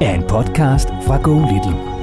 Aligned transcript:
er 0.00 0.14
en 0.14 0.22
podcast 0.22 0.88
fra 1.06 1.16
Go 1.22 1.34
Little. 1.34 1.94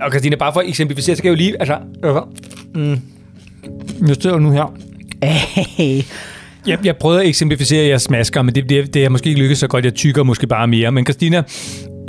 Og 0.00 0.10
Christina, 0.10 0.36
bare 0.36 0.52
for 0.52 0.60
at 0.60 0.68
eksemplificere, 0.68 1.16
så 1.16 1.22
kan 1.22 1.28
jeg 1.28 1.38
jo 1.38 1.44
lige, 1.44 1.60
altså, 1.60 1.78
mm, 2.74 3.00
jeg 4.08 4.14
står 4.14 4.38
nu 4.38 4.50
her. 4.50 4.74
Hey. 5.76 6.02
Jeg, 6.66 6.78
jeg 6.84 6.96
prøvede 6.96 7.22
at 7.22 7.28
eksemplificere 7.28 7.86
jeres 7.86 8.10
masker, 8.10 8.42
men 8.42 8.54
det, 8.54 8.68
det, 8.68 8.94
det 8.94 9.04
er 9.04 9.08
måske 9.08 9.28
ikke 9.28 9.40
lykkedes 9.40 9.58
så 9.58 9.66
godt. 9.66 9.84
Jeg 9.84 9.94
tykker 9.94 10.22
måske 10.22 10.46
bare 10.46 10.66
mere. 10.66 10.92
Men 10.92 11.06
Christina, 11.06 11.42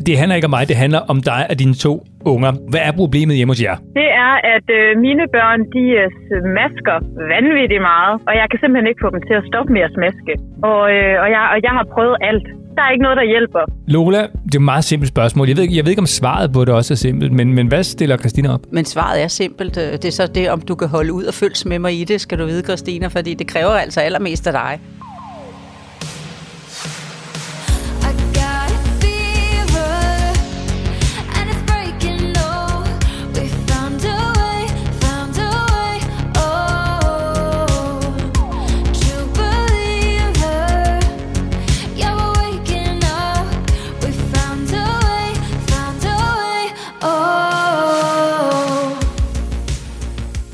det 0.07 0.13
handler 0.19 0.35
ikke 0.37 0.49
om 0.49 0.55
mig, 0.57 0.63
det 0.71 0.77
handler 0.83 1.01
om 1.13 1.17
dig 1.31 1.41
og 1.51 1.55
dine 1.61 1.73
to 1.85 1.93
unger. 2.33 2.51
Hvad 2.71 2.81
er 2.87 2.91
problemet 3.01 3.33
hjemme 3.37 3.51
hos 3.53 3.61
jer? 3.67 3.75
Det 3.99 4.07
er, 4.25 4.33
at 4.55 4.67
øh, 4.79 4.87
mine 5.07 5.23
børn, 5.35 5.59
de 5.75 5.83
øh, 6.01 6.07
smasker 6.29 6.97
vanvittigt 7.33 7.81
meget, 7.91 8.15
og 8.27 8.33
jeg 8.39 8.45
kan 8.51 8.57
simpelthen 8.61 8.87
ikke 8.91 9.01
få 9.05 9.09
dem 9.15 9.21
til 9.29 9.35
at 9.39 9.43
stoppe 9.49 9.69
med 9.75 9.81
at 9.87 9.91
smaske. 9.97 10.33
Og, 10.71 10.81
øh, 10.95 11.13
og, 11.23 11.27
jeg, 11.35 11.43
og 11.53 11.57
jeg 11.67 11.73
har 11.79 11.85
prøvet 11.95 12.17
alt. 12.31 12.47
Der 12.77 12.81
er 12.85 12.91
ikke 12.91 13.03
noget, 13.07 13.17
der 13.21 13.27
hjælper. 13.33 13.63
Lola, 13.87 14.21
det 14.45 14.55
er 14.55 14.59
et 14.59 14.61
meget 14.73 14.83
simpelt 14.83 15.09
spørgsmål. 15.15 15.47
Jeg 15.47 15.55
ved, 15.57 15.63
ikke- 15.63 15.77
jeg 15.77 15.83
ved 15.85 15.91
ikke, 15.91 16.05
om 16.07 16.13
svaret 16.19 16.47
på 16.53 16.59
det 16.65 16.73
også 16.79 16.93
er 16.93 17.01
simpelt, 17.07 17.31
men, 17.39 17.53
men 17.57 17.67
hvad 17.67 17.83
stiller 17.83 18.17
Christina 18.17 18.53
op? 18.53 18.59
Men 18.71 18.85
svaret 18.85 19.23
er 19.23 19.27
simpelt. 19.27 19.77
Øh, 19.77 19.91
Det 20.01 20.05
er 20.05 20.11
så 20.21 20.25
det, 20.35 20.49
om 20.55 20.61
du 20.61 20.75
kan 20.75 20.87
holde 20.87 21.13
ud 21.13 21.23
og 21.23 21.33
følges 21.33 21.65
med 21.65 21.79
mig 21.79 21.93
i 22.01 22.03
det, 22.03 22.21
skal 22.21 22.39
du 22.39 22.45
vide, 22.45 22.63
Christina, 22.63 23.07
fordi 23.07 23.33
det 23.33 23.47
kræver 23.47 23.69
altså 23.85 23.99
allermest 23.99 24.47
af 24.47 24.53
dig. 24.53 24.79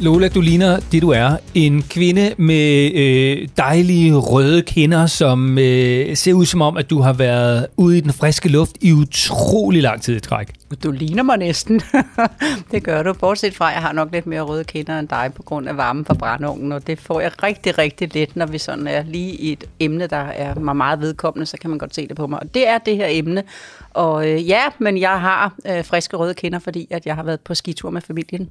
Lola, 0.05 0.27
du 0.27 0.41
ligner 0.41 0.79
det, 0.91 1.01
du 1.01 1.09
er. 1.09 1.37
En 1.53 1.81
kvinde 1.81 2.35
med 2.37 2.91
øh, 2.93 3.47
dejlige 3.57 4.15
røde 4.15 4.61
kinder, 4.61 5.05
som 5.05 5.57
øh, 5.57 6.15
ser 6.15 6.33
ud 6.33 6.45
som 6.45 6.61
om, 6.61 6.77
at 6.77 6.89
du 6.89 6.99
har 6.99 7.13
været 7.13 7.67
ude 7.77 7.97
i 7.97 8.01
den 8.01 8.13
friske 8.13 8.49
luft 8.49 8.71
i 8.81 8.91
utrolig 8.91 9.81
lang 9.81 10.01
tid 10.01 10.15
i 10.15 10.19
træk. 10.19 10.53
Du 10.83 10.91
ligner 10.91 11.23
mig 11.23 11.37
næsten. 11.37 11.81
det 12.71 12.83
gør 12.83 13.03
du. 13.03 13.13
Bortset 13.13 13.55
fra, 13.55 13.69
at 13.69 13.73
jeg 13.73 13.81
har 13.81 13.91
nok 13.91 14.11
lidt 14.11 14.27
mere 14.27 14.41
røde 14.41 14.63
kinder 14.63 14.99
end 14.99 15.07
dig 15.07 15.31
på 15.35 15.43
grund 15.43 15.69
af 15.69 15.77
varmen 15.77 16.05
fra 16.05 16.13
brændungen, 16.13 16.71
og 16.71 16.87
det 16.87 16.99
får 16.99 17.21
jeg 17.21 17.43
rigtig, 17.43 17.77
rigtig 17.77 18.15
let, 18.15 18.35
når 18.35 18.45
vi 18.45 18.57
sådan 18.57 18.87
er 18.87 19.03
lige 19.03 19.31
i 19.31 19.51
et 19.51 19.63
emne, 19.79 20.07
der 20.07 20.17
er 20.17 20.55
mig 20.55 20.75
meget 20.75 21.01
vedkommende, 21.01 21.45
så 21.45 21.57
kan 21.61 21.69
man 21.69 21.79
godt 21.79 21.95
se 21.95 22.07
det 22.07 22.15
på 22.15 22.27
mig. 22.27 22.39
Og 22.39 22.53
det 22.53 22.67
er 22.67 22.77
det 22.77 22.97
her 22.97 23.07
emne. 23.09 23.43
Og 23.89 24.29
øh, 24.29 24.47
ja, 24.49 24.63
men 24.79 24.97
jeg 24.97 25.21
har 25.21 25.55
øh, 25.65 25.85
friske 25.85 26.17
røde 26.17 26.33
kinder, 26.33 26.59
fordi 26.59 26.87
at 26.89 27.05
jeg 27.05 27.15
har 27.15 27.23
været 27.23 27.39
på 27.39 27.53
skitur 27.53 27.89
med 27.89 28.01
familien. 28.01 28.49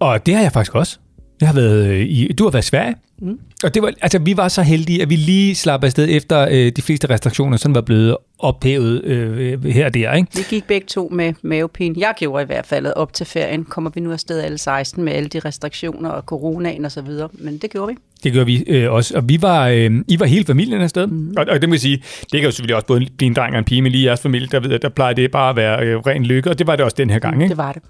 Og 0.00 0.26
det 0.26 0.34
har 0.34 0.42
jeg 0.42 0.52
faktisk 0.52 0.74
også. 0.74 0.98
Jeg 1.40 1.48
har 1.48 1.54
været 1.54 1.86
øh, 1.86 2.00
i, 2.00 2.32
du 2.32 2.44
har 2.44 2.50
været 2.50 2.64
i 2.64 2.66
Sverige. 2.66 2.94
Mm. 3.18 3.38
Og 3.64 3.74
det 3.74 3.82
var, 3.82 3.92
altså, 4.02 4.18
vi 4.18 4.36
var 4.36 4.48
så 4.48 4.62
heldige, 4.62 5.02
at 5.02 5.10
vi 5.10 5.16
lige 5.16 5.54
slap 5.54 5.84
afsted 5.84 6.08
efter 6.10 6.48
øh, 6.50 6.72
de 6.76 6.82
fleste 6.82 7.10
restriktioner, 7.10 7.56
sådan 7.56 7.74
var 7.74 7.80
blevet 7.80 8.16
ophævet 8.38 9.04
øh, 9.04 9.64
her 9.64 9.86
og 9.86 9.94
der. 9.94 10.12
Ikke? 10.12 10.28
Vi 10.34 10.42
gik 10.50 10.64
begge 10.64 10.86
to 10.86 11.08
med 11.12 11.34
mavepine. 11.42 11.94
Jeg 11.98 12.14
gjorde 12.16 12.42
i 12.42 12.46
hvert 12.46 12.66
fald 12.66 12.86
op 12.86 13.12
til 13.12 13.26
ferien. 13.26 13.64
Kommer 13.64 13.90
vi 13.94 14.00
nu 14.00 14.12
afsted 14.12 14.40
alle 14.40 14.58
16 14.58 15.04
med 15.04 15.12
alle 15.12 15.28
de 15.28 15.38
restriktioner 15.38 16.10
og 16.10 16.22
coronaen 16.22 16.84
og 16.84 16.92
så 16.92 17.02
videre. 17.02 17.28
Men 17.32 17.58
det 17.58 17.70
gjorde 17.70 17.88
vi. 17.92 17.98
Det 18.24 18.32
gør 18.32 18.44
vi 18.44 18.64
øh, 18.66 18.92
også. 18.92 19.16
Og 19.16 19.28
vi 19.28 19.42
var, 19.42 19.68
øh, 19.68 19.90
I 20.08 20.20
var 20.20 20.26
hele 20.26 20.44
familien 20.44 20.80
afsted. 20.80 21.06
Mm. 21.06 21.34
Og, 21.36 21.46
og 21.48 21.60
det 21.60 21.68
må 21.68 21.74
jeg 21.74 21.80
sige, 21.80 21.96
det 22.20 22.30
kan 22.30 22.42
jo 22.42 22.50
selvfølgelig 22.50 22.76
også 22.76 22.86
både 22.86 23.06
blive 23.16 23.26
en 23.26 23.34
dreng 23.34 23.52
og 23.52 23.58
en 23.58 23.64
pige, 23.64 23.82
men 23.82 23.92
lige 23.92 24.04
jeres 24.04 24.20
familie, 24.20 24.48
der 24.52 24.60
ved, 24.60 24.70
at 24.70 24.82
der 24.82 24.88
plejer 24.88 25.14
det 25.14 25.30
bare 25.30 25.50
at 25.50 25.56
være 25.56 25.86
øh, 25.86 25.98
ren 25.98 26.24
lykke. 26.24 26.50
Og 26.50 26.58
det 26.58 26.66
var 26.66 26.76
det 26.76 26.84
også 26.84 26.94
den 26.98 27.10
her 27.10 27.18
gang. 27.18 27.42
Ikke? 27.42 27.48
Det 27.48 27.58
var 27.58 27.72
det. 27.72 27.82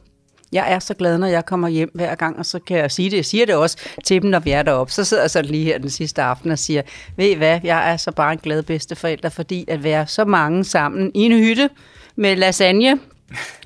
Jeg 0.53 0.73
er 0.73 0.79
så 0.79 0.95
glad, 0.95 1.19
når 1.19 1.27
jeg 1.27 1.47
kommer 1.47 1.69
hjem 1.69 1.91
hver 1.95 2.15
gang, 2.15 2.39
og 2.39 2.47
så 2.47 2.59
kan 2.59 2.77
jeg 2.79 2.91
sige 2.91 3.11
det. 3.11 3.17
Jeg 3.17 3.25
siger 3.25 3.47
det 3.47 3.55
også 3.55 3.77
til 4.05 4.23
dem, 4.23 4.31
når 4.31 4.39
vi 4.39 4.51
er 4.51 4.63
deroppe. 4.63 4.93
Så 4.93 5.05
sidder 5.05 5.23
jeg 5.23 5.31
så 5.31 5.43
lige 5.43 5.65
her 5.65 5.79
den 5.79 5.91
sidste 5.91 6.23
aften 6.23 6.51
og 6.51 6.59
siger, 6.59 6.83
ved 7.17 7.27
I 7.27 7.35
hvad, 7.35 7.61
jeg 7.65 7.93
er 7.93 7.97
så 7.97 8.11
bare 8.13 8.33
en 8.33 8.39
glad 8.39 8.63
bedsteforælder, 8.63 9.29
fordi 9.29 9.65
at 9.69 9.83
være 9.85 10.07
så 10.07 10.25
mange 10.25 10.65
sammen 10.65 11.11
i 11.15 11.21
en 11.23 11.33
hytte 11.33 11.71
med 12.17 12.37
lasagne, 12.37 12.99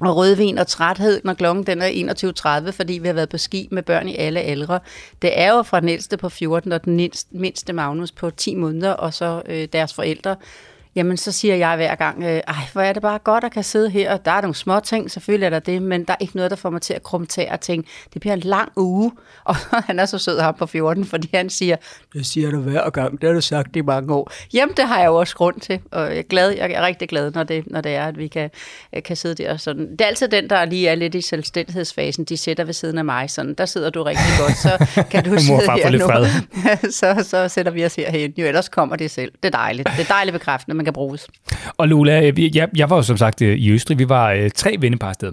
og 0.00 0.16
rødvin 0.16 0.58
og 0.58 0.66
træthed, 0.66 1.20
når 1.24 1.34
klokken 1.34 1.66
den 1.66 1.82
er 1.82 2.62
21.30, 2.66 2.70
fordi 2.70 2.92
vi 2.92 3.06
har 3.06 3.14
været 3.14 3.28
på 3.28 3.38
ski 3.38 3.68
med 3.70 3.82
børn 3.82 4.08
i 4.08 4.16
alle 4.16 4.40
aldre. 4.40 4.80
Det 5.22 5.38
er 5.40 5.50
jo 5.52 5.62
fra 5.62 5.80
den 5.80 5.88
ældste 5.88 6.16
på 6.16 6.28
14 6.28 6.72
og 6.72 6.84
den 6.84 6.96
mindste- 6.96 7.28
mindste 7.30 7.72
Magnus 7.72 8.12
på 8.12 8.30
10 8.30 8.54
måneder, 8.54 8.90
og 8.92 9.14
så 9.14 9.42
øh, 9.46 9.68
deres 9.72 9.94
forældre. 9.94 10.36
Jamen, 10.94 11.16
så 11.16 11.32
siger 11.32 11.54
jeg 11.54 11.76
hver 11.76 11.94
gang, 11.94 12.22
øh, 12.22 12.28
ej, 12.28 12.54
hvor 12.72 12.80
er 12.80 12.92
det 12.92 13.02
bare 13.02 13.18
godt 13.18 13.44
at 13.44 13.52
kan 13.52 13.64
sidde 13.64 13.90
her. 13.90 14.16
Der 14.16 14.30
er 14.30 14.40
nogle 14.40 14.54
små 14.54 14.80
ting, 14.80 15.10
selvfølgelig 15.10 15.46
er 15.46 15.50
der 15.50 15.58
det, 15.58 15.82
men 15.82 16.04
der 16.04 16.12
er 16.12 16.16
ikke 16.20 16.36
noget, 16.36 16.50
der 16.50 16.56
får 16.56 16.70
mig 16.70 16.82
til 16.82 16.94
at 16.94 17.02
krumme 17.02 17.26
og 17.50 17.60
tænke, 17.60 17.88
det 18.12 18.20
bliver 18.20 18.34
en 18.34 18.40
lang 18.40 18.72
uge. 18.76 19.12
Og 19.44 19.56
han 19.56 19.98
er 19.98 20.06
så 20.06 20.18
sød 20.18 20.40
ham 20.40 20.54
på 20.54 20.66
14, 20.66 21.04
fordi 21.04 21.28
han 21.34 21.50
siger, 21.50 21.76
det 22.12 22.26
siger 22.26 22.50
du 22.50 22.60
hver 22.60 22.90
gang, 22.90 23.20
det 23.20 23.28
har 23.28 23.34
du 23.34 23.40
sagt 23.40 23.76
i 23.76 23.80
mange 23.80 24.14
år. 24.14 24.32
Jamen, 24.54 24.74
det 24.76 24.84
har 24.84 24.98
jeg 24.98 25.06
jo 25.06 25.16
også 25.16 25.36
grund 25.36 25.60
til, 25.60 25.80
og 25.90 26.02
jeg 26.02 26.18
er, 26.18 26.22
glad, 26.22 26.50
jeg 26.50 26.72
er 26.72 26.82
rigtig 26.82 27.08
glad, 27.08 27.30
når 27.30 27.42
det, 27.42 27.64
når 27.66 27.80
det 27.80 27.94
er, 27.94 28.04
at 28.04 28.18
vi 28.18 28.28
kan, 28.28 28.50
øh, 28.96 29.02
kan 29.02 29.16
sidde 29.16 29.42
der. 29.42 29.56
Sådan. 29.56 29.90
Det 29.90 30.00
er 30.00 30.06
altid 30.06 30.28
den, 30.28 30.50
der 30.50 30.64
lige 30.64 30.88
er 30.88 30.94
lidt 30.94 31.14
i 31.14 31.20
selvstændighedsfasen, 31.20 32.24
de 32.24 32.36
sætter 32.36 32.64
ved 32.64 32.74
siden 32.74 32.98
af 32.98 33.04
mig. 33.04 33.30
Sådan, 33.30 33.54
der 33.54 33.66
sidder 33.66 33.90
du 33.90 34.02
rigtig 34.02 34.26
godt, 34.38 34.56
så 34.56 35.04
kan 35.10 35.24
du 35.24 35.38
sidde 35.40 35.60
her 35.60 35.90
lidt 35.90 36.02
nu. 36.02 36.90
så, 37.00 37.24
så 37.28 37.48
sætter 37.48 37.72
vi 37.72 37.84
os 37.84 37.94
herhen. 37.94 38.34
Jo, 38.36 38.46
ellers 38.46 38.68
kommer 38.68 38.96
det 38.96 39.10
selv. 39.10 39.32
Det 39.42 39.54
er 39.54 39.58
dejligt. 39.58 39.88
Det 39.96 40.00
er 40.00 40.14
dejligt 40.14 40.32
bekræftende, 40.32 40.76
man 40.80 40.84
kan 40.84 40.92
bruges. 40.92 41.28
Og 41.76 41.88
Lola, 41.88 42.26
øh, 42.26 42.56
jeg, 42.56 42.68
jeg 42.76 42.90
var 42.90 42.96
jo 42.96 43.02
som 43.02 43.16
sagt 43.16 43.42
øh, 43.42 43.58
i 43.58 43.70
Østrig. 43.70 43.98
Vi 43.98 44.08
var 44.08 44.32
øh, 44.32 44.50
tre 44.50 44.76
vennepar 44.80 45.12
sted. 45.12 45.32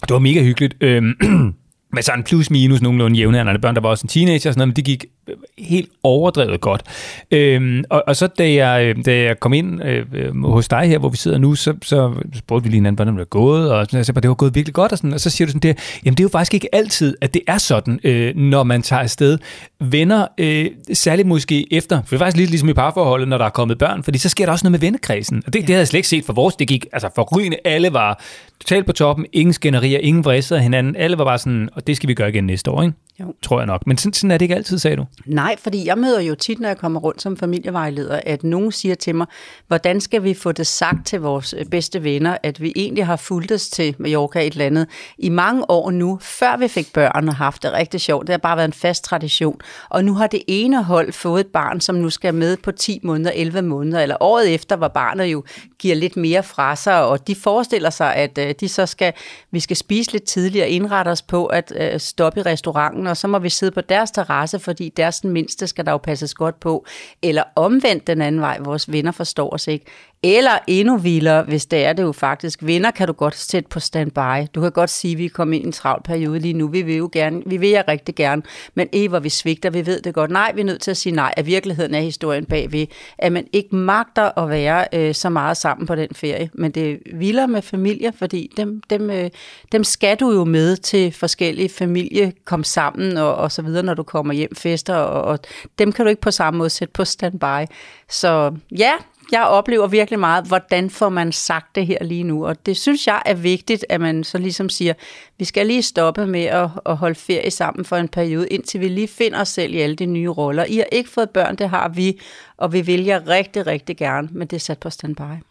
Det 0.00 0.10
var 0.10 0.18
mega 0.18 0.42
hyggeligt. 0.42 0.76
Øhm, 0.80 1.14
Med 1.96 2.02
sådan 2.02 2.22
plus 2.22 2.50
minus 2.50 2.82
nogenlunde 2.82 3.18
jævnaldrende 3.18 3.60
børn. 3.60 3.74
Der 3.74 3.80
var 3.80 3.88
også 3.88 4.04
en 4.04 4.08
teenager 4.08 4.36
og 4.36 4.40
sådan 4.40 4.58
noget, 4.58 4.68
men 4.68 4.76
det 4.76 4.84
gik 4.84 5.04
øh, 5.28 5.36
helt 5.58 5.88
overdrevet 6.02 6.60
godt. 6.60 6.82
Øhm, 7.30 7.84
og, 7.90 8.04
og 8.06 8.16
så 8.16 8.26
da 8.26 8.52
jeg, 8.52 8.84
øh, 8.84 9.04
da 9.04 9.22
jeg 9.22 9.40
kom 9.40 9.52
ind 9.52 9.82
øh, 9.84 10.42
hos 10.44 10.68
dig 10.68 10.88
her, 10.88 10.98
hvor 10.98 11.08
vi 11.08 11.16
sidder 11.16 11.38
nu, 11.38 11.54
så, 11.54 11.74
så 11.82 12.12
spurgte 12.34 12.64
vi 12.64 12.70
lige 12.70 12.76
hinanden, 12.76 12.96
hvordan 12.96 13.14
det 13.14 13.18
var 13.18 13.24
gået, 13.24 13.72
og 13.72 13.86
så, 13.86 14.04
sagde, 14.04 14.20
det 14.20 14.28
var 14.28 14.34
gået 14.34 14.54
virkelig 14.54 14.74
godt, 14.74 14.92
og, 14.92 14.98
sådan, 14.98 15.12
og 15.12 15.20
så 15.20 15.30
siger 15.30 15.46
du 15.46 15.50
sådan 15.50 15.60
der, 15.60 15.82
jamen 16.04 16.16
det 16.16 16.20
er 16.20 16.24
jo 16.24 16.28
faktisk 16.28 16.54
ikke 16.54 16.74
altid, 16.74 17.16
at 17.20 17.34
det 17.34 17.42
er 17.46 17.58
sådan, 17.58 18.00
øh, 18.04 18.36
når 18.36 18.62
man 18.62 18.82
tager 18.82 19.02
afsted. 19.02 19.38
Venner, 19.80 20.26
øh, 20.38 20.66
særligt 20.92 21.28
måske 21.28 21.74
efter, 21.74 21.96
for 21.96 22.08
det 22.08 22.16
er 22.16 22.18
faktisk 22.18 22.36
lidt 22.36 22.50
ligesom 22.50 22.68
i 22.68 22.72
parforholdet, 22.72 23.28
når 23.28 23.38
der 23.38 23.44
er 23.44 23.50
kommet 23.50 23.78
børn, 23.78 24.02
fordi 24.02 24.18
så 24.18 24.28
sker 24.28 24.44
der 24.44 24.52
også 24.52 24.64
noget 24.64 24.72
med 24.72 24.80
vennekredsen, 24.80 25.42
og 25.46 25.52
det, 25.52 25.60
det 25.60 25.68
havde 25.68 25.78
jeg 25.78 25.88
slet 25.88 25.98
ikke 25.98 26.08
set 26.08 26.24
for 26.24 26.32
vores, 26.32 26.56
det 26.56 26.68
gik 26.68 26.86
altså 26.92 27.08
forrygende, 27.14 27.56
alle 27.64 27.92
var 27.92 28.22
totalt 28.60 28.86
på 28.86 28.92
toppen, 28.92 29.26
ingen 29.32 29.52
skænderier, 29.52 29.98
ingen 29.98 30.24
vrisser 30.24 30.56
af 30.56 30.62
hinanden, 30.62 30.96
alle 30.96 31.18
var 31.18 31.24
bare 31.24 31.38
sådan, 31.38 31.68
og 31.72 31.86
det 31.86 31.96
skal 31.96 32.08
vi 32.08 32.14
gøre 32.14 32.28
igen 32.28 32.44
næste 32.44 32.70
år, 32.70 32.82
ikke? 32.82 32.94
Jo. 33.20 33.34
tror 33.42 33.58
jeg 33.58 33.66
nok. 33.66 33.86
Men 33.86 33.98
sådan, 33.98 34.12
sådan 34.12 34.30
er 34.30 34.38
det 34.38 34.44
ikke 34.44 34.54
altid, 34.54 34.78
sagde 34.78 34.96
du. 34.96 35.06
Nej, 35.26 35.56
fordi 35.58 35.86
jeg 35.86 35.98
møder 35.98 36.20
jo 36.20 36.34
tit, 36.34 36.60
når 36.60 36.68
jeg 36.68 36.76
kommer 36.76 37.00
rundt 37.00 37.22
som 37.22 37.36
familievejleder, 37.36 38.20
at 38.26 38.44
nogen 38.44 38.72
siger 38.72 38.94
til 38.94 39.14
mig, 39.14 39.26
hvordan 39.66 40.00
skal 40.00 40.22
vi 40.22 40.34
få 40.34 40.52
det 40.52 40.66
sagt 40.66 41.06
til 41.06 41.20
vores 41.20 41.54
øh, 41.58 41.66
bedste 41.66 42.04
venner, 42.04 42.36
at 42.42 42.60
vi 42.60 42.72
egentlig 42.76 43.06
har 43.06 43.16
fulgt 43.16 43.52
os 43.52 43.68
til 43.68 43.94
Mallorca 43.98 44.40
et 44.40 44.52
eller 44.52 44.66
andet 44.66 44.86
i 45.18 45.28
mange 45.28 45.70
år 45.70 45.90
nu, 45.90 46.18
før 46.22 46.56
vi 46.56 46.68
fik 46.68 46.92
børn 46.92 47.28
og 47.28 47.34
haft 47.34 47.62
det 47.62 47.72
rigtig 47.72 48.00
sjovt. 48.00 48.26
Det 48.26 48.32
har 48.32 48.38
bare 48.38 48.56
været 48.56 48.68
en 48.68 48.72
fast 48.72 49.04
tradition. 49.04 49.60
Og 49.88 50.04
nu 50.04 50.14
har 50.14 50.26
det 50.26 50.42
ene 50.48 50.82
hold 50.82 51.12
fået 51.12 51.40
et 51.40 51.46
barn, 51.46 51.80
som 51.80 51.94
nu 51.94 52.10
skal 52.10 52.34
med 52.34 52.56
på 52.56 52.72
10 52.72 53.00
måneder, 53.02 53.30
11 53.34 53.62
måneder, 53.62 54.00
eller 54.00 54.16
året 54.20 54.54
efter, 54.54 54.76
hvor 54.76 54.88
barnet 54.88 55.26
jo 55.26 55.44
giver 55.78 55.94
lidt 55.94 56.16
mere 56.16 56.42
fra 56.42 56.76
sig, 56.76 57.04
og 57.04 57.26
de 57.26 57.34
forestiller 57.34 57.90
sig, 57.90 58.14
at 58.14 58.38
øh, 58.48 58.54
de 58.60 58.68
så 58.68 58.86
skal, 58.86 59.12
vi 59.50 59.60
skal 59.60 59.76
spise 59.76 60.12
lidt 60.12 60.24
tidligere, 60.24 60.70
indrette 60.70 61.08
os 61.08 61.22
på 61.22 61.46
at 61.46 61.72
øh, 61.76 62.00
stoppe 62.00 62.40
i 62.40 62.42
restauranten, 62.42 63.06
og 63.06 63.16
så 63.16 63.28
må 63.28 63.38
vi 63.38 63.48
sidde 63.48 63.72
på 63.72 63.80
deres 63.80 64.10
terrasse, 64.10 64.58
fordi 64.58 64.88
deres 64.88 65.20
den 65.20 65.30
mindste 65.30 65.66
skal 65.66 65.86
der 65.86 65.92
jo 65.92 65.98
passes 65.98 66.34
godt 66.34 66.60
på. 66.60 66.86
Eller 67.22 67.42
omvendt 67.56 68.06
den 68.06 68.22
anden 68.22 68.40
vej, 68.40 68.58
vores 68.60 68.92
venner 68.92 69.12
forstår 69.12 69.54
os 69.54 69.66
ikke. 69.66 69.86
Eller 70.22 70.58
endnu 70.66 70.96
vildere, 70.96 71.42
hvis 71.42 71.66
det 71.66 71.84
er 71.84 71.92
det 71.92 72.02
jo 72.02 72.12
faktisk. 72.12 72.58
Venner 72.62 72.90
kan 72.90 73.06
du 73.06 73.12
godt 73.12 73.36
sætte 73.36 73.68
på 73.68 73.80
standby. 73.80 74.46
Du 74.54 74.60
kan 74.60 74.72
godt 74.72 74.90
sige, 74.90 75.12
at 75.12 75.18
vi 75.18 75.24
er 75.24 75.30
kommet 75.30 75.56
ind 75.56 75.64
i 75.64 75.66
en 75.66 75.72
travl 75.72 76.02
periode 76.04 76.38
lige 76.38 76.54
nu. 76.54 76.68
Vi 76.68 76.82
vil 76.82 76.96
jo 76.96 77.10
gerne, 77.12 77.42
vi 77.46 77.56
vil 77.56 77.68
jer 77.68 77.82
rigtig 77.88 78.14
gerne. 78.14 78.42
Men 78.74 78.88
Eva, 78.92 79.08
hvor 79.08 79.18
vi 79.18 79.28
svigter, 79.28 79.70
vi 79.70 79.86
ved 79.86 80.00
det 80.00 80.14
godt. 80.14 80.30
Nej, 80.30 80.52
vi 80.54 80.60
er 80.60 80.64
nødt 80.64 80.80
til 80.80 80.90
at 80.90 80.96
sige 80.96 81.14
nej. 81.14 81.34
At 81.36 81.46
virkeligheden 81.46 81.94
er 81.94 82.00
historien 82.00 82.44
bagved. 82.44 82.86
At 83.18 83.32
man 83.32 83.46
ikke 83.52 83.76
magter 83.76 84.38
at 84.38 84.50
være 84.50 84.86
øh, 84.92 85.14
så 85.14 85.28
meget 85.28 85.56
sammen 85.56 85.86
på 85.86 85.94
den 85.94 86.08
ferie. 86.12 86.50
Men 86.54 86.70
det 86.70 86.92
er 86.92 86.96
vildere 87.14 87.48
med 87.48 87.62
familie, 87.62 88.12
fordi 88.18 88.52
dem, 88.56 88.82
dem, 88.90 89.10
øh, 89.10 89.30
dem 89.72 89.84
skal 89.84 90.16
du 90.16 90.30
jo 90.30 90.44
med 90.44 90.76
til 90.76 91.12
forskellige 91.12 91.68
familie, 91.68 92.32
kom 92.44 92.64
sammen 92.64 93.16
og, 93.16 93.34
og 93.34 93.52
så 93.52 93.62
videre, 93.62 93.82
når 93.82 93.94
du 93.94 94.02
kommer 94.02 94.34
hjem 94.34 94.54
fester. 94.54 94.94
Og, 94.94 95.22
og 95.22 95.38
dem 95.78 95.92
kan 95.92 96.04
du 96.04 96.08
ikke 96.08 96.22
på 96.22 96.30
samme 96.30 96.58
måde 96.58 96.70
sætte 96.70 96.92
på 96.92 97.04
standby. 97.04 97.66
Så 98.08 98.54
ja, 98.78 98.92
jeg 99.32 99.42
oplever 99.42 99.86
virkelig 99.86 100.18
meget, 100.18 100.44
hvordan 100.44 100.90
får 100.90 101.08
man 101.08 101.32
sagt 101.32 101.74
det 101.74 101.86
her 101.86 102.04
lige 102.04 102.22
nu. 102.22 102.46
Og 102.46 102.66
det 102.66 102.76
synes 102.76 103.06
jeg 103.06 103.22
er 103.26 103.34
vigtigt, 103.34 103.84
at 103.88 104.00
man 104.00 104.24
så 104.24 104.38
ligesom 104.38 104.68
siger, 104.68 104.92
vi 105.38 105.44
skal 105.44 105.66
lige 105.66 105.82
stoppe 105.82 106.26
med 106.26 106.44
at, 106.44 106.68
at 106.86 106.96
holde 106.96 107.14
ferie 107.14 107.50
sammen 107.50 107.84
for 107.84 107.96
en 107.96 108.08
periode, 108.08 108.48
indtil 108.48 108.80
vi 108.80 108.88
lige 108.88 109.08
finder 109.08 109.40
os 109.40 109.48
selv 109.48 109.74
i 109.74 109.78
alle 109.78 109.96
de 109.96 110.06
nye 110.06 110.28
roller. 110.28 110.64
I 110.64 110.76
har 110.76 110.86
ikke 110.92 111.10
fået 111.10 111.30
børn, 111.30 111.56
det 111.56 111.68
har 111.68 111.88
vi, 111.88 112.20
og 112.56 112.72
vi 112.72 112.80
vil 112.80 113.04
jer 113.04 113.28
rigtig, 113.28 113.66
rigtig 113.66 113.96
gerne, 113.96 114.28
men 114.32 114.48
det 114.48 114.56
er 114.56 114.60
sat 114.60 114.78
på 114.78 114.90
standby. 114.90 115.42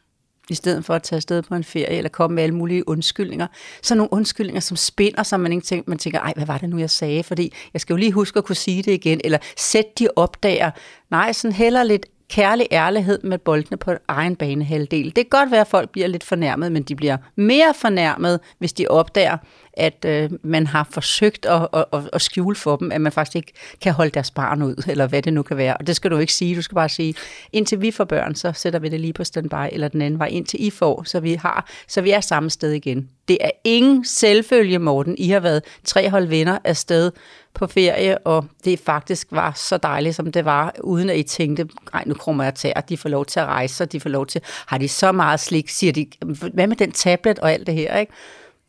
I 0.49 0.55
stedet 0.55 0.85
for 0.85 0.93
at 0.93 1.03
tage 1.03 1.17
afsted 1.17 1.41
på 1.41 1.55
en 1.55 1.63
ferie, 1.63 1.97
eller 1.97 2.09
komme 2.09 2.35
med 2.35 2.43
alle 2.43 2.55
mulige 2.55 2.89
undskyldninger. 2.89 3.47
Så 3.81 3.95
nogle 3.95 4.13
undskyldninger, 4.13 4.59
som 4.59 4.77
spinder, 4.77 5.23
som 5.23 5.39
man 5.39 5.51
ikke 5.51 5.65
tænker, 5.65 5.83
man 5.89 5.97
tænker, 5.97 6.19
ej, 6.19 6.33
hvad 6.35 6.45
var 6.45 6.57
det 6.57 6.69
nu, 6.69 6.77
jeg 6.77 6.89
sagde? 6.89 7.23
Fordi 7.23 7.53
jeg 7.73 7.81
skal 7.81 7.93
jo 7.93 7.97
lige 7.97 8.11
huske 8.11 8.37
at 8.37 8.45
kunne 8.45 8.55
sige 8.55 8.83
det 8.83 8.91
igen, 8.91 9.21
eller 9.23 9.37
sæt 9.57 9.99
de 9.99 10.07
opdager. 10.15 10.71
Nej, 11.11 11.33
sådan 11.33 11.55
heller 11.55 11.83
lidt 11.83 12.05
kærlig 12.29 12.67
ærlighed 12.71 13.19
med 13.23 13.37
boldene 13.37 13.77
på 13.77 13.91
egen 14.07 14.35
banehalvdel. 14.35 15.05
Det 15.05 15.15
kan 15.15 15.39
godt 15.39 15.51
være, 15.51 15.61
at 15.61 15.67
folk 15.67 15.89
bliver 15.89 16.07
lidt 16.07 16.23
fornærmet, 16.23 16.71
men 16.71 16.83
de 16.83 16.95
bliver 16.95 17.17
mere 17.35 17.73
fornærmet, 17.75 18.39
hvis 18.57 18.73
de 18.73 18.87
opdager, 18.87 19.37
at 19.73 20.05
øh, 20.07 20.29
man 20.43 20.67
har 20.67 20.87
forsøgt 20.91 21.45
at, 21.45 21.67
at, 21.73 21.85
at, 21.93 22.09
at 22.13 22.21
skjule 22.21 22.55
for 22.55 22.75
dem, 22.75 22.91
at 22.91 23.01
man 23.01 23.11
faktisk 23.11 23.35
ikke 23.35 23.53
kan 23.81 23.93
holde 23.93 24.11
deres 24.11 24.31
barn 24.31 24.61
ud, 24.61 24.83
eller 24.87 25.07
hvad 25.07 25.21
det 25.21 25.33
nu 25.33 25.41
kan 25.41 25.57
være. 25.57 25.77
Og 25.77 25.87
det 25.87 25.95
skal 25.95 26.11
du 26.11 26.17
ikke 26.17 26.33
sige. 26.33 26.55
Du 26.55 26.61
skal 26.61 26.75
bare 26.75 26.89
sige, 26.89 27.15
indtil 27.53 27.81
vi 27.81 27.91
får 27.91 28.03
børn, 28.03 28.35
så 28.35 28.51
sætter 28.51 28.79
vi 28.79 28.89
det 28.89 28.99
lige 28.99 29.13
på 29.13 29.23
standby, 29.23 29.67
eller 29.71 29.87
den 29.87 30.01
anden 30.01 30.19
vej, 30.19 30.27
indtil 30.27 30.65
I 30.65 30.69
får, 30.69 31.03
så 31.03 31.19
vi, 31.19 31.33
har, 31.33 31.69
så 31.87 32.01
vi 32.01 32.11
er 32.11 32.19
samme 32.21 32.49
sted 32.49 32.71
igen. 32.71 33.09
Det 33.27 33.37
er 33.41 33.51
ingen 33.63 34.05
selvfølge, 34.05 34.79
Morten. 34.79 35.15
I 35.17 35.29
har 35.29 35.39
været 35.39 35.63
tre 35.83 36.09
hold 36.09 36.27
venner 36.27 36.57
afsted 36.63 37.11
på 37.55 37.67
ferie, 37.67 38.17
og 38.17 38.45
det 38.65 38.79
faktisk 38.79 39.27
var 39.31 39.51
så 39.55 39.77
dejligt, 39.77 40.15
som 40.15 40.31
det 40.31 40.45
var, 40.45 40.73
uden 40.83 41.09
at 41.09 41.17
I 41.17 41.23
tænkte, 41.23 41.67
nej, 41.93 42.03
nu 42.05 42.13
krummer 42.13 42.43
jeg 42.43 42.55
til, 42.55 42.73
at 42.75 42.89
de 42.89 42.97
får 42.97 43.09
lov 43.09 43.25
til 43.25 43.39
at 43.39 43.45
rejse, 43.45 43.83
og 43.83 43.91
de 43.91 43.99
får 43.99 44.09
lov 44.09 44.25
til, 44.25 44.41
har 44.67 44.77
de 44.77 44.87
så 44.87 45.11
meget 45.11 45.39
slik, 45.39 45.69
siger 45.69 45.93
de, 45.93 46.05
hvad 46.53 46.67
med 46.67 46.75
den 46.75 46.91
tablet 46.91 47.39
og 47.39 47.51
alt 47.53 47.67
det 47.67 47.75
her, 47.75 47.97
ikke? 47.97 48.11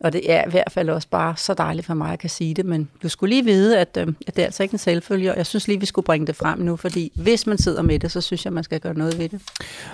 Og 0.00 0.12
det 0.12 0.32
er 0.32 0.46
i 0.46 0.50
hvert 0.50 0.72
fald 0.72 0.90
også 0.90 1.08
bare 1.10 1.34
så 1.36 1.54
dejligt 1.54 1.86
for 1.86 1.94
mig, 1.94 2.04
at 2.06 2.10
jeg 2.10 2.18
kan 2.18 2.30
sige 2.30 2.54
det, 2.54 2.64
men 2.66 2.88
du 3.02 3.08
skulle 3.08 3.30
lige 3.30 3.44
vide, 3.44 3.78
at, 3.78 3.98
øh, 4.00 4.06
at 4.26 4.36
det 4.36 4.42
er 4.42 4.46
altså 4.46 4.62
ikke 4.62 4.72
en 4.74 4.78
selvfølge, 4.78 5.30
og 5.30 5.36
jeg 5.36 5.46
synes 5.46 5.68
lige, 5.68 5.80
vi 5.80 5.86
skulle 5.86 6.04
bringe 6.04 6.26
det 6.26 6.36
frem 6.36 6.58
nu, 6.58 6.76
fordi 6.76 7.12
hvis 7.14 7.46
man 7.46 7.58
sidder 7.58 7.82
med 7.82 7.98
det, 7.98 8.12
så 8.12 8.20
synes 8.20 8.44
jeg, 8.44 8.52
man 8.52 8.64
skal 8.64 8.80
gøre 8.80 8.94
noget 8.94 9.18
ved 9.18 9.28
det. 9.28 9.40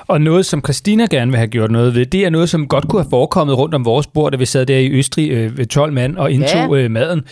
Og 0.07 0.21
noget, 0.21 0.47
som 0.47 0.61
Christina 0.65 1.07
gerne 1.11 1.31
vil 1.31 1.39
have 1.39 1.49
gjort 1.49 1.71
noget 1.71 1.95
ved, 1.95 2.07
det 2.07 2.25
er 2.25 2.31
noget, 2.31 2.49
som 2.49 2.69
godt 2.69 2.89
kunne 2.89 3.03
have 3.03 3.11
forekommet 3.11 3.59
rundt 3.59 3.75
om 3.75 3.85
vores 3.85 4.07
bord, 4.07 4.33
da 4.33 4.39
vi 4.39 4.47
sad 4.47 4.67
der 4.67 4.79
i 4.79 4.91
Østrig 4.91 5.31
øh, 5.31 5.59
ved 5.59 5.67
12 5.67 5.93
mand 5.93 6.17
og 6.17 6.31
indtog 6.33 6.77
Ja. 6.77 6.83
øh, 6.85 6.91
maden. 6.91 7.23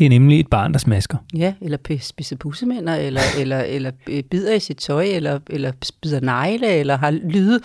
Det 0.00 0.06
er 0.06 0.10
nemlig 0.10 0.40
et 0.40 0.48
barn, 0.48 0.72
der 0.72 0.78
smasker. 0.78 1.18
Ja, 1.34 1.54
eller 1.60 1.78
spiser 2.00 2.36
bussemænder, 2.36 2.94
eller, 2.94 3.20
eller, 3.38 3.60
eller 3.60 3.90
øh, 4.08 4.22
bider 4.22 4.54
i 4.54 4.60
sit 4.60 4.76
tøj, 4.76 5.04
eller, 5.04 5.38
eller 5.50 5.72
spider 5.82 6.20
negle, 6.20 6.68
eller 6.68 6.96
har 6.96 7.10
lyde, 7.10 7.60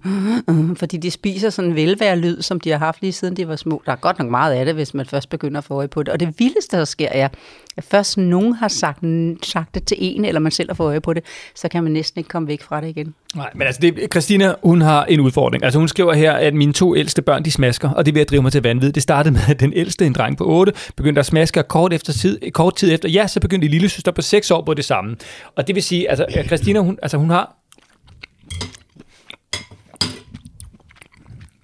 fordi 0.80 0.96
de 0.96 1.10
spiser 1.10 1.50
sådan 1.50 1.70
en 1.70 1.76
velværlyd, 1.76 2.42
som 2.42 2.60
de 2.60 2.70
har 2.70 2.78
haft 2.78 3.02
lige 3.02 3.12
siden 3.12 3.36
de 3.36 3.48
var 3.48 3.56
små. 3.56 3.82
Der 3.86 3.92
er 3.92 3.96
godt 3.96 4.18
nok 4.18 4.30
meget 4.30 4.54
af 4.54 4.64
det, 4.64 4.74
hvis 4.74 4.94
man 4.94 5.06
først 5.06 5.28
begynder 5.28 5.58
at 5.58 5.64
få 5.64 5.74
øje 5.74 5.88
på 5.88 6.02
det. 6.02 6.12
Og 6.12 6.20
det 6.20 6.34
vildeste, 6.38 6.76
der 6.76 6.84
sker, 6.84 7.08
er, 7.08 7.28
at 7.76 7.84
først 7.84 8.18
nogen 8.18 8.54
har 8.54 8.68
sagt, 8.68 9.04
sagt 9.42 9.74
det 9.74 9.84
til 9.84 9.96
en, 10.00 10.24
eller 10.24 10.40
man 10.40 10.52
selv 10.52 10.70
har 10.70 10.74
fået 10.74 10.88
øje 10.88 11.00
på 11.00 11.12
det, 11.12 11.24
så 11.54 11.68
kan 11.68 11.82
man 11.82 11.92
næsten 11.92 12.18
ikke 12.18 12.28
komme 12.28 12.48
væk 12.48 12.62
fra 12.62 12.80
det 12.80 12.88
igen. 12.88 13.14
Nej, 13.34 13.50
men 13.54 13.62
altså, 13.62 13.80
det, 13.80 14.08
Christina, 14.12 14.54
hun 14.62 14.80
har 14.80 15.04
en 15.04 15.20
udfordring. 15.20 15.64
Altså, 15.64 15.78
hun 15.78 15.88
skriver 15.88 16.12
her, 16.12 16.32
at 16.32 16.54
mine 16.54 16.72
to 16.72 16.96
ældste 16.96 17.22
børn, 17.22 17.44
de 17.44 17.50
smasker, 17.50 17.90
og 17.90 18.06
det 18.06 18.14
vil 18.14 18.20
jeg 18.20 18.28
drive 18.28 18.42
mig 18.42 18.52
til 18.52 18.62
vanvid. 18.62 18.92
Det 18.92 19.02
startede 19.02 19.32
med, 19.32 19.40
at 19.48 19.60
den 19.60 19.72
ældste, 19.72 20.06
en 20.06 20.12
dreng 20.12 20.38
på 20.38 20.44
8, 20.44 20.72
begyndte 20.96 21.18
at 21.18 21.26
smaske, 21.26 21.55
og 21.56 21.68
kort, 21.68 21.92
efter 21.92 22.12
tid, 22.12 22.50
kort 22.50 22.76
tid 22.76 22.94
efter, 22.94 23.08
ja, 23.08 23.26
så 23.26 23.40
begyndte 23.40 23.68
lille 23.68 23.88
søster 23.88 24.12
på 24.12 24.22
6 24.22 24.50
år 24.50 24.64
på 24.64 24.74
det 24.74 24.84
samme. 24.84 25.16
Og 25.56 25.66
det 25.66 25.74
vil 25.74 25.82
sige, 25.82 26.10
altså, 26.10 26.26
at 26.28 26.46
Christina, 26.46 26.80
hun, 26.80 26.98
altså, 27.02 27.16
hun 27.18 27.30
har 27.30 27.56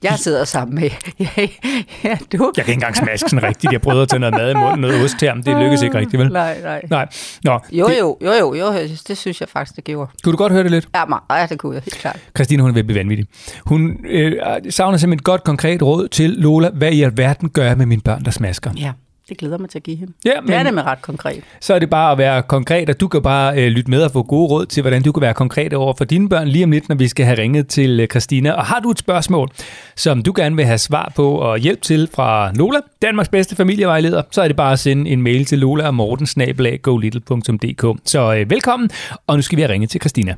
Jeg 0.02 0.18
sidder 0.18 0.44
sammen 0.44 0.74
med, 0.74 0.82
ja, 1.36 1.46
ja 2.04 2.18
du. 2.32 2.52
Jeg 2.56 2.64
kan 2.64 2.72
ikke 2.72 2.72
engang 2.72 2.96
smaske 2.96 3.28
sådan 3.30 3.48
rigtigt. 3.48 3.72
Jeg 3.72 3.80
prøvede 3.80 4.02
at 4.02 4.08
tage 4.08 4.20
noget 4.20 4.34
mad 4.34 4.50
i 4.50 4.54
munden, 4.54 4.80
noget 4.80 5.04
ost 5.04 5.20
her, 5.20 5.34
men 5.34 5.44
det 5.44 5.56
lykkedes 5.56 5.82
ikke 5.82 5.98
rigtigt, 5.98 6.22
vel? 6.22 6.32
Nej, 6.42 6.60
nej. 6.62 6.82
Nej. 6.90 7.08
Nå, 7.44 7.58
Jo, 7.72 7.88
det, 7.88 7.98
jo, 8.00 8.16
jo, 8.24 8.32
jo, 8.32 8.54
jo, 8.54 8.72
det 9.08 9.18
synes 9.18 9.40
jeg 9.40 9.48
faktisk, 9.48 9.76
det 9.76 9.84
gjorde. 9.84 10.10
Kunne 10.24 10.32
du 10.32 10.36
godt 10.36 10.52
høre 10.52 10.62
det 10.62 10.70
lidt? 10.70 10.88
Ja, 10.94 11.04
meget, 11.04 11.22
ja, 11.30 11.46
det 11.46 11.58
kunne 11.58 11.74
jeg 11.74 11.82
helt 11.82 11.98
klart. 11.98 12.18
Christine, 12.36 12.62
hun 12.62 12.70
er 12.70 12.74
ved 12.74 12.80
at 12.80 12.86
blive 12.86 12.98
vanvittig. 12.98 13.26
Hun 13.66 13.96
øh, 14.08 14.32
savner 14.70 14.98
simpelthen 14.98 15.12
et 15.12 15.24
godt, 15.24 15.44
konkret 15.44 15.82
råd 15.82 16.08
til 16.08 16.30
Lola. 16.30 16.70
Hvad 16.70 16.92
i 16.92 17.02
alverden 17.02 17.50
gør 17.50 17.64
jeg 17.64 17.78
med 17.78 17.86
mine 17.86 18.00
børn, 18.00 18.24
der 18.24 18.30
smasker? 18.30 18.70
Ja, 18.76 18.92
det 19.32 19.38
glæder 19.40 19.58
mig 19.58 19.70
til 19.70 19.78
at 19.78 19.82
give 19.82 19.96
hende. 19.96 20.12
Ja, 20.24 20.30
Det 20.30 20.36
er 20.36 20.56
men- 20.58 20.66
det 20.66 20.74
med 20.74 20.82
ret 20.82 21.02
konkret. 21.02 21.42
Så 21.60 21.74
er 21.74 21.78
det 21.78 21.90
bare 21.90 22.12
at 22.12 22.18
være 22.18 22.42
konkret, 22.42 22.90
og 22.90 23.00
du 23.00 23.08
kan 23.08 23.22
bare 23.22 23.56
øh, 23.62 23.68
lytte 23.68 23.90
med 23.90 24.02
og 24.02 24.10
få 24.12 24.22
gode 24.22 24.48
råd 24.50 24.66
til, 24.66 24.80
hvordan 24.80 25.02
du 25.02 25.12
kan 25.12 25.20
være 25.20 25.34
konkret 25.34 25.72
over 25.72 25.94
for 25.98 26.04
dine 26.04 26.28
børn 26.28 26.48
lige 26.48 26.64
om 26.64 26.70
lidt, 26.70 26.88
når 26.88 26.96
vi 26.96 27.08
skal 27.08 27.26
have 27.26 27.38
ringet 27.38 27.66
til 27.68 28.00
øh, 28.00 28.06
Christina. 28.08 28.52
Og 28.52 28.64
har 28.66 28.80
du 28.80 28.90
et 28.90 28.98
spørgsmål, 28.98 29.48
som 29.96 30.22
du 30.22 30.32
gerne 30.36 30.56
vil 30.56 30.64
have 30.64 30.78
svar 30.78 31.12
på 31.16 31.30
og 31.34 31.58
hjælp 31.58 31.82
til 31.82 32.08
fra 32.14 32.52
Lola, 32.54 32.78
Danmarks 33.02 33.28
bedste 33.28 33.56
familievejleder, 33.56 34.22
så 34.30 34.42
er 34.42 34.46
det 34.48 34.56
bare 34.56 34.72
at 34.72 34.78
sende 34.78 35.10
en 35.10 35.22
mail 35.22 35.44
til 35.44 35.58
lola 35.58 35.86
og 35.86 35.94
morten 35.94 36.26
Så 38.04 38.34
øh, 38.34 38.50
velkommen, 38.50 38.90
og 39.26 39.36
nu 39.36 39.42
skal 39.42 39.56
vi 39.56 39.62
have 39.62 39.72
ringet 39.72 39.90
til 39.90 40.00
Christina. 40.00 40.34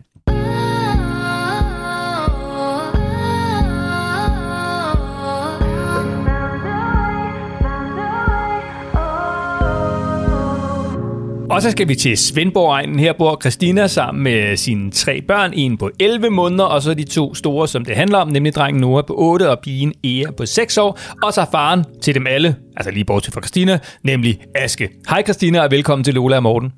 Og 11.54 11.62
så 11.62 11.70
skal 11.70 11.88
vi 11.88 11.94
til 11.94 12.16
Svendborg-egnen. 12.16 12.98
Her 12.98 13.12
bor 13.12 13.38
Christina 13.40 13.86
sammen 13.86 14.24
med 14.24 14.56
sine 14.56 14.90
tre 14.90 15.22
børn. 15.22 15.52
En 15.54 15.78
på 15.78 15.90
11 16.00 16.30
måneder, 16.30 16.64
og 16.64 16.82
så 16.82 16.94
de 16.94 17.04
to 17.04 17.34
store, 17.34 17.68
som 17.68 17.84
det 17.84 17.96
handler 17.96 18.18
om, 18.18 18.28
nemlig 18.28 18.54
drengen 18.54 18.80
Noah 18.80 19.04
på 19.06 19.14
8 19.18 19.50
og 19.50 19.58
pigen 19.58 19.92
Ea 20.04 20.30
på 20.36 20.46
6 20.46 20.78
år. 20.78 20.98
Og 21.22 21.32
så 21.32 21.46
faren 21.52 21.84
til 22.02 22.14
dem 22.14 22.26
alle, 22.26 22.56
altså 22.76 22.90
lige 22.90 23.04
bortset 23.04 23.34
fra 23.34 23.40
Christina, 23.40 23.78
nemlig 24.02 24.40
Aske. 24.54 24.90
Hej 25.08 25.22
Christina, 25.22 25.62
og 25.62 25.70
velkommen 25.70 26.04
til 26.04 26.14
Lola 26.14 26.36
og 26.36 26.42
Morten. 26.42 26.72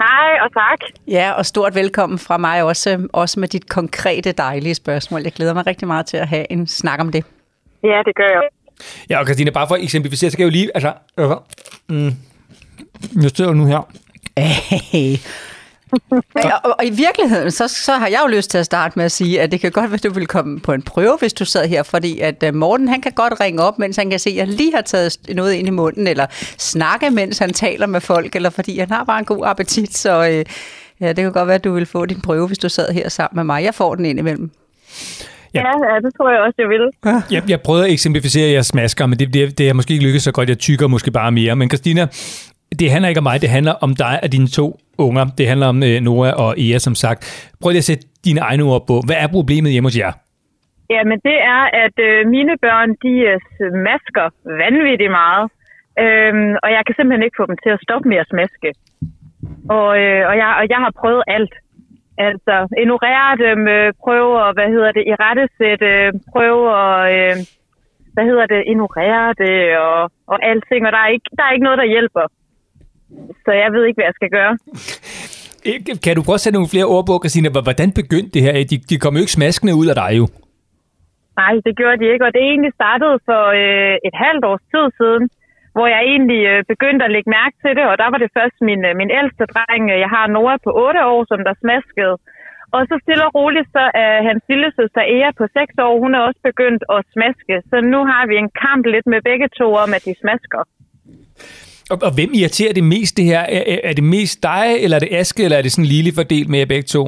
Hej 0.00 0.30
og 0.44 0.52
tak. 0.52 0.78
Ja, 1.08 1.32
og 1.32 1.46
stort 1.46 1.74
velkommen 1.74 2.18
fra 2.18 2.38
mig 2.38 2.62
også, 2.62 3.08
også 3.12 3.40
med 3.40 3.48
dit 3.48 3.68
konkrete, 3.68 4.32
dejlige 4.32 4.74
spørgsmål. 4.74 5.22
Jeg 5.22 5.32
glæder 5.32 5.54
mig 5.54 5.66
rigtig 5.66 5.88
meget 5.88 6.06
til 6.06 6.16
at 6.16 6.28
have 6.28 6.52
en 6.52 6.66
snak 6.66 7.00
om 7.00 7.12
det. 7.12 7.24
Ja, 7.84 8.02
det 8.06 8.14
gør 8.16 8.28
jeg. 8.28 8.42
Ja, 9.10 9.18
og 9.18 9.26
Christina, 9.26 9.50
bare 9.50 9.68
for 9.68 9.74
at 9.74 9.82
eksemplificere, 9.82 10.30
så 10.30 10.36
kan 10.36 10.44
jeg 10.44 10.52
jo 10.52 10.58
lige... 10.58 10.70
Altså, 10.74 10.92
øh, 11.18 11.30
mm, 11.88 12.12
jeg 13.22 13.30
står 13.30 13.54
nu 13.54 13.66
her. 13.66 14.05
Hey. 14.38 15.16
Og, 16.34 16.76
og 16.78 16.84
i 16.84 16.90
virkeligheden, 16.90 17.50
så, 17.50 17.68
så 17.68 17.92
har 17.92 18.06
jeg 18.06 18.20
jo 18.26 18.36
lyst 18.36 18.50
til 18.50 18.58
at 18.58 18.64
starte 18.64 18.92
med 18.96 19.04
at 19.04 19.12
sige, 19.12 19.40
at 19.40 19.52
det 19.52 19.60
kan 19.60 19.70
godt 19.70 19.90
være, 19.90 19.94
at 19.94 20.04
du 20.04 20.12
vil 20.12 20.26
komme 20.26 20.60
på 20.60 20.72
en 20.72 20.82
prøve, 20.82 21.16
hvis 21.18 21.32
du 21.32 21.44
sad 21.44 21.68
her, 21.68 21.82
fordi 21.82 22.20
at 22.20 22.44
uh, 22.48 22.54
Morten, 22.54 22.88
han 22.88 23.00
kan 23.00 23.12
godt 23.12 23.40
ringe 23.40 23.62
op, 23.62 23.78
mens 23.78 23.96
han 23.96 24.10
kan 24.10 24.18
se, 24.18 24.30
at 24.30 24.36
jeg 24.36 24.46
lige 24.46 24.74
har 24.74 24.82
taget 24.82 25.18
noget 25.34 25.52
ind 25.52 25.68
i 25.68 25.70
munden, 25.70 26.06
eller 26.06 26.26
snakke, 26.58 27.10
mens 27.10 27.38
han 27.38 27.52
taler 27.52 27.86
med 27.86 28.00
folk, 28.00 28.36
eller 28.36 28.50
fordi 28.50 28.78
han 28.78 28.90
har 28.90 29.04
bare 29.04 29.18
en 29.18 29.24
god 29.24 29.46
appetit, 29.46 29.96
så 29.96 30.20
uh, 30.20 30.26
ja, 31.00 31.08
det 31.08 31.16
kan 31.16 31.32
godt 31.32 31.46
være, 31.46 31.54
at 31.54 31.64
du 31.64 31.72
vil 31.72 31.86
få 31.86 32.06
din 32.06 32.20
prøve, 32.20 32.46
hvis 32.46 32.58
du 32.58 32.68
sad 32.68 32.92
her 32.92 33.08
sammen 33.08 33.36
med 33.36 33.44
mig. 33.44 33.64
Jeg 33.64 33.74
får 33.74 33.94
den 33.94 34.04
ind 34.04 34.18
imellem. 34.18 34.50
Ja. 35.54 35.60
Ja, 35.60 36.00
det 36.04 36.14
tror 36.16 36.30
jeg 36.30 36.40
også, 36.40 36.54
jeg 36.58 36.68
vil. 36.68 36.90
Jeg, 37.30 37.50
jeg 37.50 37.60
prøvede 37.60 37.84
at 37.84 37.92
eksemplificere 37.92 38.50
jeres 38.50 38.66
smasker, 38.66 39.06
men 39.06 39.18
det, 39.18 39.34
det, 39.34 39.58
det 39.58 39.68
er 39.68 39.72
måske 39.72 39.92
ikke 39.92 40.04
lykkedes 40.04 40.22
så 40.22 40.32
godt. 40.32 40.48
Jeg 40.48 40.58
tykker 40.58 40.86
måske 40.86 41.10
bare 41.10 41.32
mere. 41.32 41.56
Men 41.56 41.70
Christina, 41.70 42.06
det 42.80 42.90
handler 42.90 43.08
ikke 43.08 43.18
om 43.18 43.28
mig, 43.30 43.40
det 43.40 43.50
handler 43.50 43.74
om 43.86 43.94
dig 44.04 44.20
og 44.22 44.32
dine 44.32 44.48
to 44.58 44.66
unger. 44.98 45.24
Det 45.38 45.48
handler 45.48 45.66
om 45.66 45.82
øh, 45.82 46.00
Nora 46.06 46.30
og 46.44 46.50
Ea, 46.64 46.78
som 46.78 46.94
sagt. 46.94 47.20
Prøv 47.60 47.70
lige 47.70 47.84
at 47.84 47.90
sætte 47.90 48.04
dine 48.24 48.40
egne 48.40 48.62
ord 48.62 48.82
på. 48.86 48.94
Hvad 49.06 49.18
er 49.24 49.28
problemet 49.38 49.72
hjemme 49.72 49.86
hos 49.88 49.98
jer? 49.98 50.12
Jamen 50.90 51.18
det 51.28 51.38
er, 51.54 51.62
at 51.84 51.96
øh, 52.08 52.26
mine 52.36 52.54
børn, 52.66 52.90
de 53.04 53.14
øh, 53.30 53.40
smasker 53.56 54.26
vanvittigt 54.62 55.10
meget. 55.10 55.46
Øhm, 56.04 56.52
og 56.64 56.68
jeg 56.76 56.82
kan 56.86 56.94
simpelthen 56.94 57.26
ikke 57.26 57.40
få 57.40 57.46
dem 57.50 57.58
til 57.64 57.70
at 57.76 57.82
stoppe 57.84 58.08
med 58.08 58.18
at 58.22 58.30
smaske. 58.32 58.70
Og, 59.76 59.88
øh, 60.02 60.22
og, 60.30 60.34
jeg, 60.42 60.50
og 60.60 60.64
jeg 60.72 60.80
har 60.84 60.92
prøvet 61.00 61.22
alt. 61.36 61.54
Altså 62.18 62.54
ignorere 62.82 63.30
dem, 63.46 63.60
øh, 63.76 63.92
prøve 64.04 64.32
at, 64.44 64.54
hvad 64.56 64.68
hedder 64.74 64.92
det, 64.96 65.04
i 65.10 65.14
rettesætte, 65.24 65.90
prøve 66.32 66.64
at, 66.84 67.00
øh, 67.16 67.36
hvad 68.14 68.24
hedder 68.30 68.46
det, 68.46 68.60
ignorere 68.72 69.26
det 69.42 69.56
og, 69.86 70.00
og 70.32 70.36
alting. 70.50 70.82
Og 70.86 70.92
der 70.92 71.02
er, 71.04 71.10
ikke, 71.16 71.28
der 71.36 71.42
er 71.44 71.52
ikke 71.52 71.68
noget, 71.68 71.78
der 71.82 71.92
hjælper. 71.94 72.26
Så 73.44 73.50
jeg 73.62 73.68
ved 73.74 73.82
ikke, 73.84 73.98
hvad 73.98 74.08
jeg 74.10 74.18
skal 74.20 74.30
gøre. 74.38 74.52
Kan 76.04 76.16
du 76.16 76.22
prøve 76.26 76.38
at 76.40 76.44
sætte 76.44 76.56
nogle 76.58 76.72
flere 76.74 76.88
ord 76.94 77.04
på, 77.10 77.14
Christina? 77.22 77.48
Hvor- 77.54 77.66
Hvordan 77.68 77.90
begyndte 78.00 78.30
det 78.36 78.42
her? 78.46 78.52
De, 78.72 78.76
de 78.90 78.96
kom 79.02 79.14
jo 79.16 79.22
ikke 79.24 79.38
smaskende 79.38 79.74
ud 79.80 79.86
af 79.92 79.96
dig 80.02 80.10
jo. 80.20 80.24
Nej, 81.40 81.52
det 81.66 81.72
gjorde 81.80 81.98
de 82.02 82.06
ikke, 82.12 82.24
og 82.26 82.32
det 82.34 82.40
er 82.42 82.50
egentlig 82.54 82.74
startet 82.80 83.12
for 83.28 83.42
øh, 83.62 83.94
et 84.08 84.16
halvt 84.24 84.44
års 84.50 84.64
tid 84.72 84.86
siden, 85.00 85.24
hvor 85.74 85.86
jeg 85.94 86.00
egentlig 86.12 86.40
øh, 86.52 86.58
begyndte 86.72 87.02
at 87.06 87.12
lægge 87.14 87.30
mærke 87.38 87.56
til 87.62 87.72
det, 87.78 87.84
og 87.90 87.94
der 88.02 88.08
var 88.12 88.18
det 88.22 88.30
først 88.38 88.56
min, 88.68 88.80
øh, 88.88 88.92
min 89.00 89.10
ældste 89.18 89.44
dreng, 89.54 89.82
øh, 89.92 89.98
jeg 90.04 90.10
har 90.16 90.24
Nora 90.34 90.56
på 90.66 90.70
8 90.88 91.00
år, 91.14 91.20
som 91.30 91.40
der 91.46 91.54
smaskede. 91.64 92.16
Og 92.76 92.80
så 92.90 92.94
stille 93.04 93.22
og 93.28 93.32
roligt, 93.38 93.68
så 93.76 93.84
er 94.04 94.12
hans 94.28 94.42
lille 94.52 94.68
søster 94.78 95.02
Ea 95.16 95.30
på 95.40 95.44
6 95.58 95.74
år, 95.86 95.94
hun 96.04 96.12
er 96.16 96.22
også 96.28 96.40
begyndt 96.50 96.82
at 96.94 97.00
smaske. 97.14 97.54
Så 97.70 97.76
nu 97.92 98.00
har 98.10 98.22
vi 98.30 98.34
en 98.44 98.50
kamp 98.64 98.82
lidt 98.94 99.06
med 99.12 99.20
begge 99.30 99.48
to 99.60 99.66
om, 99.84 99.90
at 99.96 100.02
de 100.08 100.14
smasker. 100.22 100.60
Og, 101.92 101.98
og 102.06 102.10
hvem 102.16 102.30
irriterer 102.38 102.72
det 102.78 102.84
mest 102.94 103.12
det 103.18 103.24
her? 103.32 103.42
Er, 103.56 103.62
er- 103.74 103.82
er 103.90 103.94
det 103.98 104.04
mest 104.16 104.36
dig, 104.42 104.66
eller 104.82 104.96
er 104.96 105.02
det 105.06 105.12
Aske, 105.20 105.42
eller 105.44 105.58
er 105.58 105.62
det 105.62 105.72
sådan 105.72 105.90
lige 105.94 106.12
fordelt 106.20 106.48
med 106.50 106.58
jer 106.58 106.66
begge 106.74 106.88
to? 106.96 107.02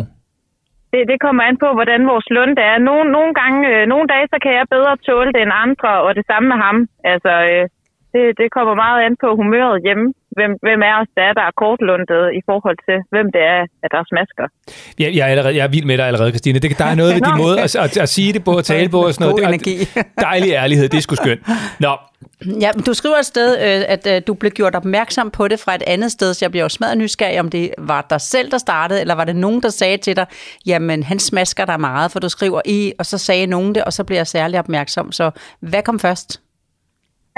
Det, 0.92 1.00
det 1.11 1.18
kommer 1.26 1.42
an 1.49 1.56
på, 1.64 1.68
hvordan 1.78 2.00
vores 2.12 2.26
lunde 2.37 2.62
er. 2.70 2.76
Nogle, 2.88 3.06
nogle, 3.16 3.32
gange, 3.40 3.58
øh, 3.73 3.82
nogle 3.92 4.06
dage, 4.12 4.26
så 4.32 4.38
kan 4.44 4.52
jeg 4.58 4.66
bedre 4.75 4.92
tåle 5.08 5.30
det 5.35 5.42
end 5.42 5.54
andre, 5.66 5.90
og 6.06 6.11
det 6.18 6.25
samme 6.30 6.47
med 6.52 6.58
ham. 6.66 6.76
Altså, 7.12 7.32
øh, 7.52 7.64
det, 8.12 8.23
det 8.40 8.47
kommer 8.56 8.75
meget 8.85 8.99
an 9.06 9.14
på 9.23 9.28
humøret 9.40 9.82
hjemme. 9.87 10.06
Hvem, 10.40 10.52
hvem 10.66 10.80
er 10.90 10.95
os, 11.00 11.09
der 11.16 11.23
er, 11.28 11.33
der 11.38 11.45
er 11.50 11.54
kortlundet 11.62 12.23
i 12.38 12.40
forhold 12.50 12.78
til, 12.88 12.97
hvem 13.14 13.26
det 13.37 13.42
er, 13.54 13.61
at 13.85 13.90
der 13.95 14.02
smasker. 14.12 14.47
Jeg, 15.02 15.09
jeg, 15.16 15.25
er, 15.26 15.30
allerede, 15.35 15.54
jeg 15.59 15.64
er 15.68 15.73
vild 15.76 15.87
med 15.90 15.97
dig 15.99 16.07
allerede, 16.11 16.30
Christine. 16.35 16.59
Det, 16.59 16.78
der 16.83 16.85
er 16.92 16.95
noget 17.00 17.11
ved 17.14 17.23
din 17.28 17.38
måde 17.45 17.57
at, 17.64 17.76
at, 17.76 17.97
at 18.04 18.09
sige 18.16 18.30
det 18.37 18.42
på, 18.49 18.52
at 18.61 18.64
tale 18.73 18.88
på 18.88 19.00
og 19.07 19.14
sådan 19.14 19.25
noget. 19.25 19.35
God 19.35 19.40
Det 19.40 19.45
er- 19.45 19.49
energi. 19.54 19.75
Dejlig 20.28 20.50
ærlighed, 20.62 20.88
det 20.88 20.99
er 20.99 21.02
sgu 21.07 21.14
skønt. 21.14 21.40
Nå, 21.80 21.92
Ja, 22.61 22.71
men 22.75 22.85
du 22.85 22.95
skriver 22.95 23.16
et 23.16 23.26
sted, 23.26 23.50
øh, 23.59 23.85
at 23.88 24.07
øh, 24.16 24.23
du 24.26 24.35
blev 24.35 24.50
gjort 24.52 24.75
opmærksom 24.75 25.30
på 25.30 25.49
det 25.49 25.61
fra 25.61 25.75
et 25.75 25.83
andet 25.87 26.12
sted, 26.12 26.35
så 26.35 26.45
jeg 26.45 26.50
bliver 26.50 26.64
jo 26.64 26.68
smadret 26.68 26.99
nysgerrig, 26.99 27.40
om 27.40 27.49
det 27.50 27.71
var 27.78 28.07
dig 28.11 28.21
selv, 28.21 28.50
der 28.50 28.59
startede, 28.59 29.00
eller 29.00 29.14
var 29.14 29.25
det 29.25 29.37
nogen, 29.37 29.62
der 29.62 29.68
sagde 29.68 29.97
til 29.97 30.16
dig, 30.16 30.26
jamen 30.66 31.02
han 31.02 31.18
smasker 31.18 31.64
dig 31.64 31.80
meget, 31.80 32.12
for 32.12 32.21
du 32.21 32.28
skriver 32.28 32.61
i, 32.64 32.92
og 32.99 33.07
så 33.07 33.18
sagde 33.18 33.47
nogen 33.47 33.75
det, 33.75 33.85
og 33.85 33.92
så 33.92 34.04
bliver 34.04 34.18
jeg 34.18 34.26
særlig 34.26 34.59
opmærksom. 34.59 35.12
Så 35.12 35.30
hvad 35.61 35.83
kom 35.83 35.99
først? 36.00 36.40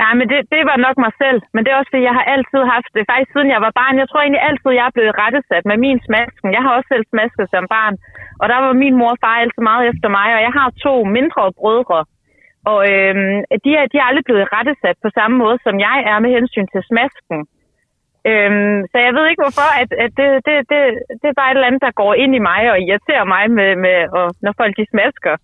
Ja, 0.00 0.08
men 0.18 0.26
det, 0.30 0.38
det 0.54 0.62
var 0.70 0.78
nok 0.86 0.96
mig 1.04 1.12
selv. 1.22 1.40
Men 1.54 1.60
det 1.62 1.70
er 1.70 1.78
også 1.78 1.90
fordi, 1.92 2.08
jeg 2.10 2.18
har 2.18 2.26
altid 2.34 2.62
haft 2.74 2.90
det. 2.96 3.02
Faktisk 3.10 3.32
siden 3.32 3.54
jeg 3.54 3.62
var 3.66 3.72
barn. 3.80 4.00
Jeg 4.02 4.08
tror 4.08 4.20
egentlig 4.22 4.46
altid, 4.48 4.70
jeg 4.78 4.86
er 4.86 4.96
blevet 4.96 5.18
rettesat 5.22 5.64
med 5.70 5.76
min 5.84 5.98
smasken. 6.06 6.48
Jeg 6.56 6.62
har 6.64 6.72
også 6.76 6.88
selv 6.92 7.06
smasket 7.12 7.46
som 7.54 7.64
barn. 7.76 7.94
Og 8.40 8.46
der 8.52 8.58
var 8.64 8.72
min 8.82 8.98
mor 9.00 9.12
og 9.14 9.20
far 9.24 9.36
altid 9.42 9.62
meget 9.70 9.84
efter 9.92 10.08
mig. 10.18 10.28
Og 10.36 10.42
jeg 10.46 10.52
har 10.58 10.78
to 10.86 10.94
mindre 11.16 11.42
brødre. 11.60 12.00
Og 12.70 12.78
øhm, 12.92 13.36
de, 13.64 13.70
er, 13.80 13.84
de 13.92 13.96
er 13.98 14.06
aldrig 14.08 14.24
blevet 14.28 14.52
rettesat 14.56 14.96
på 15.04 15.08
samme 15.18 15.34
måde, 15.42 15.58
som 15.66 15.74
jeg 15.86 15.96
er 16.10 16.18
med 16.24 16.30
hensyn 16.36 16.68
til 16.74 16.82
smasken. 16.90 17.40
Øhm, 18.30 18.78
så 18.90 18.96
jeg 19.06 19.12
ved 19.16 19.24
ikke 19.26 19.44
hvorfor, 19.44 19.68
at, 19.82 19.90
at 20.04 20.12
det, 20.18 20.28
det, 20.46 20.54
det, 20.70 20.80
det 21.20 21.26
er 21.28 21.38
bare 21.40 21.50
et 21.50 21.56
eller 21.56 21.70
andet, 21.70 21.86
der 21.86 21.98
går 22.02 22.12
ind 22.22 22.32
i 22.34 22.46
mig 22.50 22.62
og 22.72 22.78
irriterer 22.80 23.26
mig, 23.34 23.44
med, 23.58 23.70
med, 23.84 23.98
og, 24.18 24.26
når 24.44 24.52
folk 24.60 24.74
de 24.80 24.86
smasker. 24.92 25.34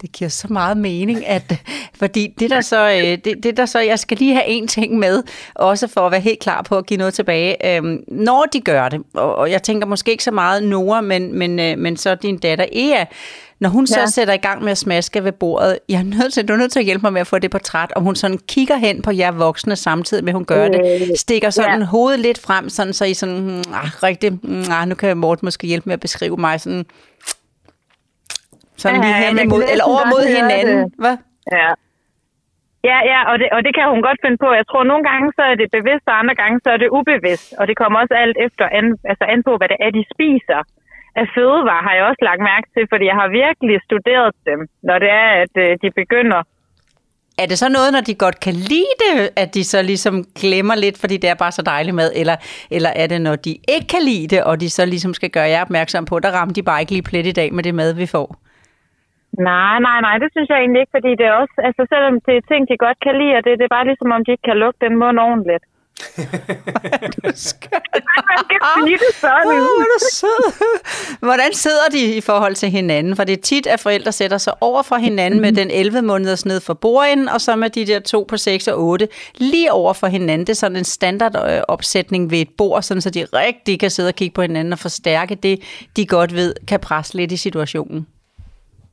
Det 0.00 0.12
giver 0.12 0.28
så 0.28 0.46
meget 0.50 0.76
mening, 0.76 1.26
at 1.26 1.54
fordi 1.98 2.34
det 2.38 2.50
der 2.50 2.60
så, 2.60 2.90
øh, 2.90 3.18
det, 3.24 3.34
det 3.42 3.56
der 3.56 3.66
så, 3.66 3.78
jeg 3.80 3.98
skal 3.98 4.16
lige 4.16 4.34
have 4.34 4.46
en 4.46 4.68
ting 4.68 4.98
med, 4.98 5.22
også 5.54 5.86
for 5.86 6.00
at 6.00 6.12
være 6.12 6.20
helt 6.20 6.38
klar 6.40 6.62
på 6.62 6.78
at 6.78 6.86
give 6.86 6.98
noget 6.98 7.14
tilbage. 7.14 7.76
Øhm, 7.76 8.04
når 8.08 8.44
de 8.52 8.60
gør 8.60 8.88
det, 8.88 9.00
og, 9.14 9.34
og 9.36 9.50
jeg 9.50 9.62
tænker 9.62 9.86
måske 9.86 10.10
ikke 10.10 10.24
så 10.24 10.30
meget 10.30 10.62
Nora, 10.62 11.00
men, 11.00 11.38
men, 11.38 11.60
øh, 11.60 11.78
men 11.78 11.96
så 11.96 12.14
din 12.14 12.38
datter 12.38 12.66
Ea, 12.72 13.04
når 13.60 13.68
hun 13.68 13.86
så 13.86 14.00
Ja. 14.00 14.06
sætter 14.06 14.34
i 14.34 14.36
gang 14.36 14.62
med 14.64 14.72
at 14.72 14.78
smaske 14.78 15.24
ved 15.24 15.32
bordet, 15.32 15.78
jeg 15.88 15.98
er 15.98 16.02
nødt 16.04 16.32
til, 16.32 16.48
du 16.48 16.52
er 16.52 16.56
nødt 16.56 16.72
til 16.72 16.78
at 16.78 16.84
hjælpe 16.84 17.02
mig 17.02 17.12
med 17.12 17.20
at 17.20 17.26
få 17.26 17.38
det 17.38 17.50
portræt, 17.50 17.92
om 17.96 18.02
hun 18.02 18.16
sådan 18.16 18.38
kigger 18.48 18.76
hen 18.76 19.02
på 19.02 19.10
jer 19.10 19.30
voksne 19.30 19.76
samtidig 19.76 20.24
med, 20.24 20.32
at 20.32 20.34
hun 20.34 20.44
gør 20.44 20.64
Øh, 20.64 20.72
det, 20.72 21.20
stikker 21.20 21.50
sådan 21.50 21.80
ja. 21.80 21.86
hovedet 21.86 22.20
lidt 22.20 22.38
frem, 22.38 22.68
sådan, 22.68 22.92
så 22.92 23.04
I 23.04 23.14
sådan, 23.14 23.40
mm, 23.40 23.58
ah, 23.74 24.02
rigtig, 24.02 24.32
mm, 24.42 24.64
ah, 24.70 24.88
nu 24.88 24.94
kan 24.94 25.16
Morten 25.16 25.46
måske 25.46 25.66
hjælpe 25.66 25.88
med 25.88 25.94
at 25.94 26.00
beskrive 26.00 26.36
mig 26.36 26.60
sådan, 26.60 26.86
sådan 28.82 29.00
Ja, 29.00 29.06
lige 29.06 29.16
hen 29.24 29.34
imod, 29.46 29.62
eller 29.72 29.84
over 29.92 30.04
mod 30.14 30.22
hinanden. 30.36 30.78
det. 30.78 30.92
Hvad? 31.02 31.16
Ja. 31.58 31.70
Ja, 32.90 32.98
ja, 33.12 33.20
og 33.30 33.34
det, 33.40 33.48
og 33.56 33.60
det 33.66 33.72
kan 33.78 33.86
hun 33.94 34.02
godt 34.08 34.20
finde 34.24 34.38
på. 34.44 34.48
Jeg 34.60 34.66
tror, 34.70 34.82
nogle 34.92 35.04
gange 35.10 35.26
så 35.38 35.42
er 35.50 35.56
det 35.60 35.68
bevidst, 35.78 36.06
og 36.10 36.16
andre 36.22 36.34
gange 36.42 36.56
så 36.64 36.68
er 36.74 36.78
det 36.82 36.88
ubevidst. 36.98 37.46
Og 37.58 37.64
det 37.68 37.74
kommer 37.80 37.96
også 38.02 38.14
alt 38.24 38.36
efter 38.46 38.64
an, 38.78 38.86
altså 39.10 39.24
an 39.32 39.40
på, 39.48 39.52
hvad 39.58 39.68
det 39.72 39.78
er, 39.86 39.90
de 39.98 40.04
spiser. 40.14 40.60
Af 41.20 41.26
fødevarer 41.36 41.82
har 41.86 41.94
jeg 41.98 42.04
også 42.10 42.22
lagt 42.28 42.42
mærke 42.52 42.66
til, 42.74 42.84
fordi 42.92 43.04
jeg 43.12 43.18
har 43.22 43.28
virkelig 43.42 43.76
studeret 43.88 44.34
dem, 44.50 44.60
når 44.88 44.96
det 45.02 45.10
er, 45.22 45.28
at 45.42 45.54
øh, 45.64 45.70
de 45.82 45.88
begynder. 46.02 46.40
Er 47.42 47.46
det 47.46 47.58
så 47.58 47.68
noget, 47.68 47.92
når 47.92 48.00
de 48.00 48.14
godt 48.14 48.40
kan 48.40 48.54
lide 48.54 48.94
det, 49.04 49.30
at 49.36 49.54
de 49.54 49.64
så 49.64 49.82
ligesom 49.82 50.24
glemmer 50.40 50.74
lidt, 50.74 50.96
fordi 51.00 51.16
det 51.16 51.30
er 51.30 51.34
bare 51.34 51.52
så 51.52 51.62
dejligt 51.62 51.94
mad, 51.96 52.10
eller, 52.14 52.36
eller 52.70 52.90
er 53.02 53.06
det, 53.06 53.20
når 53.20 53.36
de 53.36 53.50
ikke 53.74 53.86
kan 53.94 54.02
lide 54.02 54.26
det, 54.36 54.44
og 54.44 54.60
de 54.60 54.70
så 54.70 54.86
ligesom 54.86 55.14
skal 55.14 55.30
gøre 55.30 55.48
jer 55.54 55.62
opmærksom 55.62 56.04
på, 56.04 56.18
der 56.18 56.30
rammer 56.30 56.54
de 56.54 56.62
bare 56.62 56.80
ikke 56.80 56.92
lige 56.92 57.02
plet 57.02 57.26
i 57.26 57.32
dag 57.32 57.52
med 57.54 57.62
det 57.64 57.74
mad, 57.74 57.92
vi 57.94 58.06
får? 58.06 58.36
Nej, 59.32 59.76
nej, 59.88 59.98
nej, 60.06 60.16
det 60.22 60.28
synes 60.32 60.48
jeg 60.48 60.58
egentlig 60.58 60.80
ikke, 60.80 60.96
fordi 60.98 61.10
det 61.20 61.26
er 61.26 61.36
også, 61.42 61.56
altså 61.68 61.82
selvom 61.92 62.14
det 62.26 62.34
er 62.36 62.48
ting, 62.50 62.62
de 62.70 62.76
godt 62.86 62.98
kan 63.06 63.14
lide, 63.20 63.34
og 63.38 63.42
det, 63.44 63.58
det 63.58 63.64
er 63.64 63.76
bare 63.76 63.88
ligesom, 63.90 64.10
om 64.16 64.24
de 64.24 64.30
ikke 64.32 64.46
kan 64.50 64.60
lukke 64.62 64.78
den 64.86 64.94
mund 65.02 65.18
ordentligt. 65.18 65.64
Man 67.22 67.34
skal 67.36 67.78
sige 68.74 68.98
det 68.98 69.14
sådan. 69.14 69.46
Oh, 69.46 69.82
er 69.82 70.08
sød. 70.12 70.52
Hvordan 71.20 71.52
sidder 71.52 71.88
de 71.92 72.16
i 72.16 72.20
forhold 72.20 72.54
til 72.54 72.70
hinanden? 72.70 73.16
For 73.16 73.24
det 73.24 73.32
er 73.32 73.42
tit, 73.42 73.66
at 73.66 73.80
forældre 73.80 74.12
sætter 74.12 74.38
sig 74.38 74.52
over 74.60 74.82
for 74.82 74.96
hinanden 74.96 75.40
med 75.40 75.52
den 75.52 75.70
11 75.70 76.02
måneders 76.02 76.46
ned 76.46 76.60
for 76.60 76.74
bordenden, 76.74 77.28
og 77.28 77.40
så 77.40 77.56
med 77.56 77.70
de 77.70 77.86
der 77.86 78.00
to 78.00 78.26
på 78.28 78.36
6 78.36 78.68
og 78.68 78.80
8 78.82 79.08
lige 79.34 79.72
over 79.72 79.92
for 79.92 80.06
hinanden. 80.06 80.46
Det 80.46 80.52
er 80.52 80.56
sådan 80.56 80.76
en 80.76 80.84
standard 80.84 81.50
øh, 81.50 81.60
opsætning 81.68 82.30
ved 82.30 82.38
et 82.38 82.50
bord, 82.58 82.82
sådan 82.82 83.00
så 83.00 83.10
de 83.10 83.24
rigtig 83.24 83.80
kan 83.80 83.90
sidde 83.90 84.08
og 84.08 84.14
kigge 84.14 84.34
på 84.34 84.42
hinanden 84.42 84.72
og 84.72 84.78
forstærke 84.78 85.34
det, 85.34 85.60
de 85.96 86.06
godt 86.06 86.34
ved 86.34 86.54
kan 86.68 86.80
presse 86.80 87.14
lidt 87.14 87.32
i 87.32 87.36
situationen. 87.36 88.06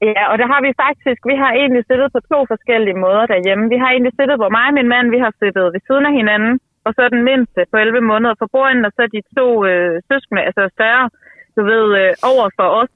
Ja, 0.02 0.24
og 0.32 0.36
der 0.42 0.48
har 0.54 0.62
vi 0.68 0.72
faktisk. 0.86 1.20
Vi 1.32 1.36
har 1.44 1.52
egentlig 1.52 1.84
siddet 1.90 2.10
på 2.16 2.20
to 2.32 2.40
forskellige 2.52 3.02
måder 3.06 3.25
derhjemme. 3.34 3.70
Vi 3.74 3.78
har 3.82 3.90
egentlig 3.92 4.14
siddet, 4.20 4.38
hvor 4.40 4.50
mig 4.58 4.68
og 4.70 4.78
min 4.80 4.92
mand, 4.94 5.08
vi 5.16 5.20
har 5.25 5.32
siddet 5.42 5.74
ved 5.74 5.82
siden 5.88 6.06
af 6.06 6.14
hinanden. 6.20 6.60
Og 6.86 6.92
så 6.94 7.10
den 7.10 7.24
mindste 7.32 7.62
på 7.72 7.78
11 7.78 8.02
måneder 8.12 8.36
for 8.40 8.48
bordenden, 8.54 8.86
og 8.86 8.94
så 8.96 9.04
de 9.16 9.22
to 9.38 9.48
øh, 9.70 10.02
søskende, 10.10 10.42
altså 10.50 10.64
større, 10.78 11.10
du 11.56 11.62
ved, 11.72 11.86
øh, 12.02 12.12
over 12.32 12.48
for 12.58 12.68
os. 12.82 12.94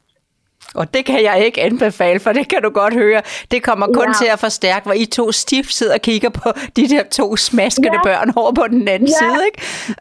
Og 0.80 0.86
det 0.96 1.02
kan 1.10 1.20
jeg 1.30 1.36
ikke 1.48 1.60
anbefale, 1.70 2.20
for 2.26 2.32
det 2.38 2.46
kan 2.52 2.62
du 2.66 2.70
godt 2.82 2.94
høre. 3.04 3.22
Det 3.54 3.60
kommer 3.70 3.88
kun 4.00 4.10
Ja. 4.14 4.18
til 4.22 4.30
at 4.36 4.40
forstærke, 4.48 4.84
hvor 4.88 4.98
I 5.04 5.06
to 5.20 5.26
stift 5.44 5.72
sidder 5.80 5.96
og 6.00 6.04
kigger 6.10 6.32
på 6.42 6.48
de 6.78 6.84
der 6.94 7.04
to 7.20 7.26
smaskende 7.48 8.00
Ja. 8.00 8.06
børn 8.10 8.28
over 8.42 8.52
på 8.62 8.66
den 8.76 8.84
anden 8.96 9.12
Ja. 9.16 9.20
side. 9.22 9.40
Ikke? 9.50 9.60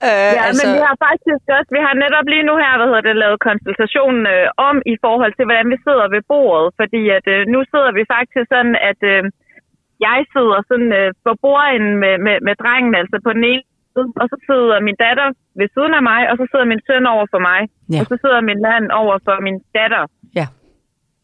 Øh, 0.09 0.33
Ja, 0.39 0.43
altså... 0.49 0.63
men 0.67 0.69
vi 0.77 0.81
har 0.89 0.97
faktisk 1.09 1.43
også, 1.59 1.71
vi 1.77 1.81
har 1.87 1.95
netop 2.05 2.27
lige 2.35 2.45
nu 2.49 2.55
her, 2.63 2.73
hvad 2.79 2.89
hedder 2.91 3.05
det, 3.09 3.17
lavet 3.25 3.39
konsultation 3.51 4.17
øh, 4.35 4.47
om 4.69 4.77
i 4.93 4.97
forhold 5.05 5.33
til, 5.35 5.45
hvordan 5.49 5.69
vi 5.75 5.79
sidder 5.87 6.07
ved 6.15 6.23
bordet. 6.33 6.67
Fordi 6.81 7.03
at 7.19 7.27
øh, 7.35 7.41
nu 7.55 7.59
sidder 7.73 7.91
vi 7.99 8.03
faktisk 8.17 8.47
sådan, 8.55 8.75
at 8.91 9.01
øh, 9.13 9.23
jeg 10.09 10.19
sidder 10.35 10.59
sådan 10.71 10.91
øh, 11.01 11.09
på 11.27 11.31
bordenden 11.45 11.95
med, 12.03 12.15
med, 12.27 12.37
med 12.47 12.55
drengen, 12.63 12.93
altså 13.01 13.17
på 13.27 13.31
den 13.37 13.45
ene 13.53 13.65
side, 13.95 14.09
og 14.23 14.27
så 14.33 14.37
sidder 14.49 14.77
min 14.89 14.97
datter 15.07 15.29
ved 15.61 15.69
siden 15.75 15.93
af 15.99 16.03
mig, 16.11 16.21
og 16.31 16.35
så 16.41 16.45
sidder 16.51 16.67
min 16.73 16.83
søn 16.89 17.05
over 17.15 17.27
for 17.35 17.41
mig. 17.51 17.61
Ja. 17.95 17.99
Og 18.01 18.05
så 18.11 18.15
sidder 18.23 18.41
min 18.51 18.61
mand 18.69 18.85
over 19.03 19.15
for 19.27 19.37
min 19.47 19.57
datter. 19.79 20.03
Ja. 20.41 20.47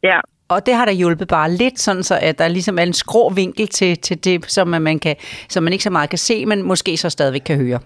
Ja. 0.04 0.20
Og 0.48 0.66
det 0.66 0.74
har 0.74 0.84
der 0.84 0.92
hjulpet 0.92 1.28
bare 1.28 1.50
lidt, 1.50 1.78
sådan 1.78 2.02
så 2.02 2.18
at 2.22 2.38
der 2.38 2.48
ligesom 2.48 2.78
er 2.78 2.82
en 2.82 2.92
skrå 2.92 3.30
vinkel 3.30 3.66
til, 3.68 3.96
til 4.06 4.24
det, 4.24 4.44
som 4.56 4.68
man, 4.68 4.98
kan, 4.98 5.16
som 5.48 5.62
man 5.64 5.72
ikke 5.72 5.84
så 5.84 5.90
meget 5.90 6.10
kan 6.10 6.18
se, 6.18 6.46
men 6.46 6.62
måske 6.62 6.96
så 6.96 7.10
stadigvæk 7.10 7.40
kan 7.40 7.56
høre. 7.56 7.80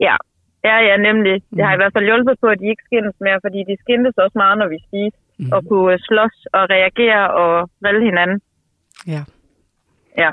Ja, 0.00 0.16
ja, 0.64 0.76
ja, 0.88 0.96
nemlig. 0.96 1.42
Det 1.56 1.64
har 1.64 1.72
i 1.74 1.80
hvert 1.80 1.92
fald 1.92 2.04
hjulpet 2.04 2.34
på, 2.42 2.46
at 2.46 2.58
de 2.60 2.66
ikke 2.72 2.82
skændes 2.86 3.14
mere, 3.20 3.38
fordi 3.44 3.58
de 3.58 3.76
skændtes 3.82 4.14
også 4.24 4.38
meget, 4.44 4.58
når 4.58 4.68
vi 4.68 4.78
spiste, 4.88 5.18
mm. 5.38 5.52
og 5.52 5.60
kunne 5.68 5.92
øh, 5.92 5.98
slås 6.08 6.36
og 6.52 6.62
reagere 6.74 7.22
og 7.42 7.70
drille 7.82 8.04
hinanden. 8.04 8.38
Ja. 9.06 9.22
Ja. 10.22 10.30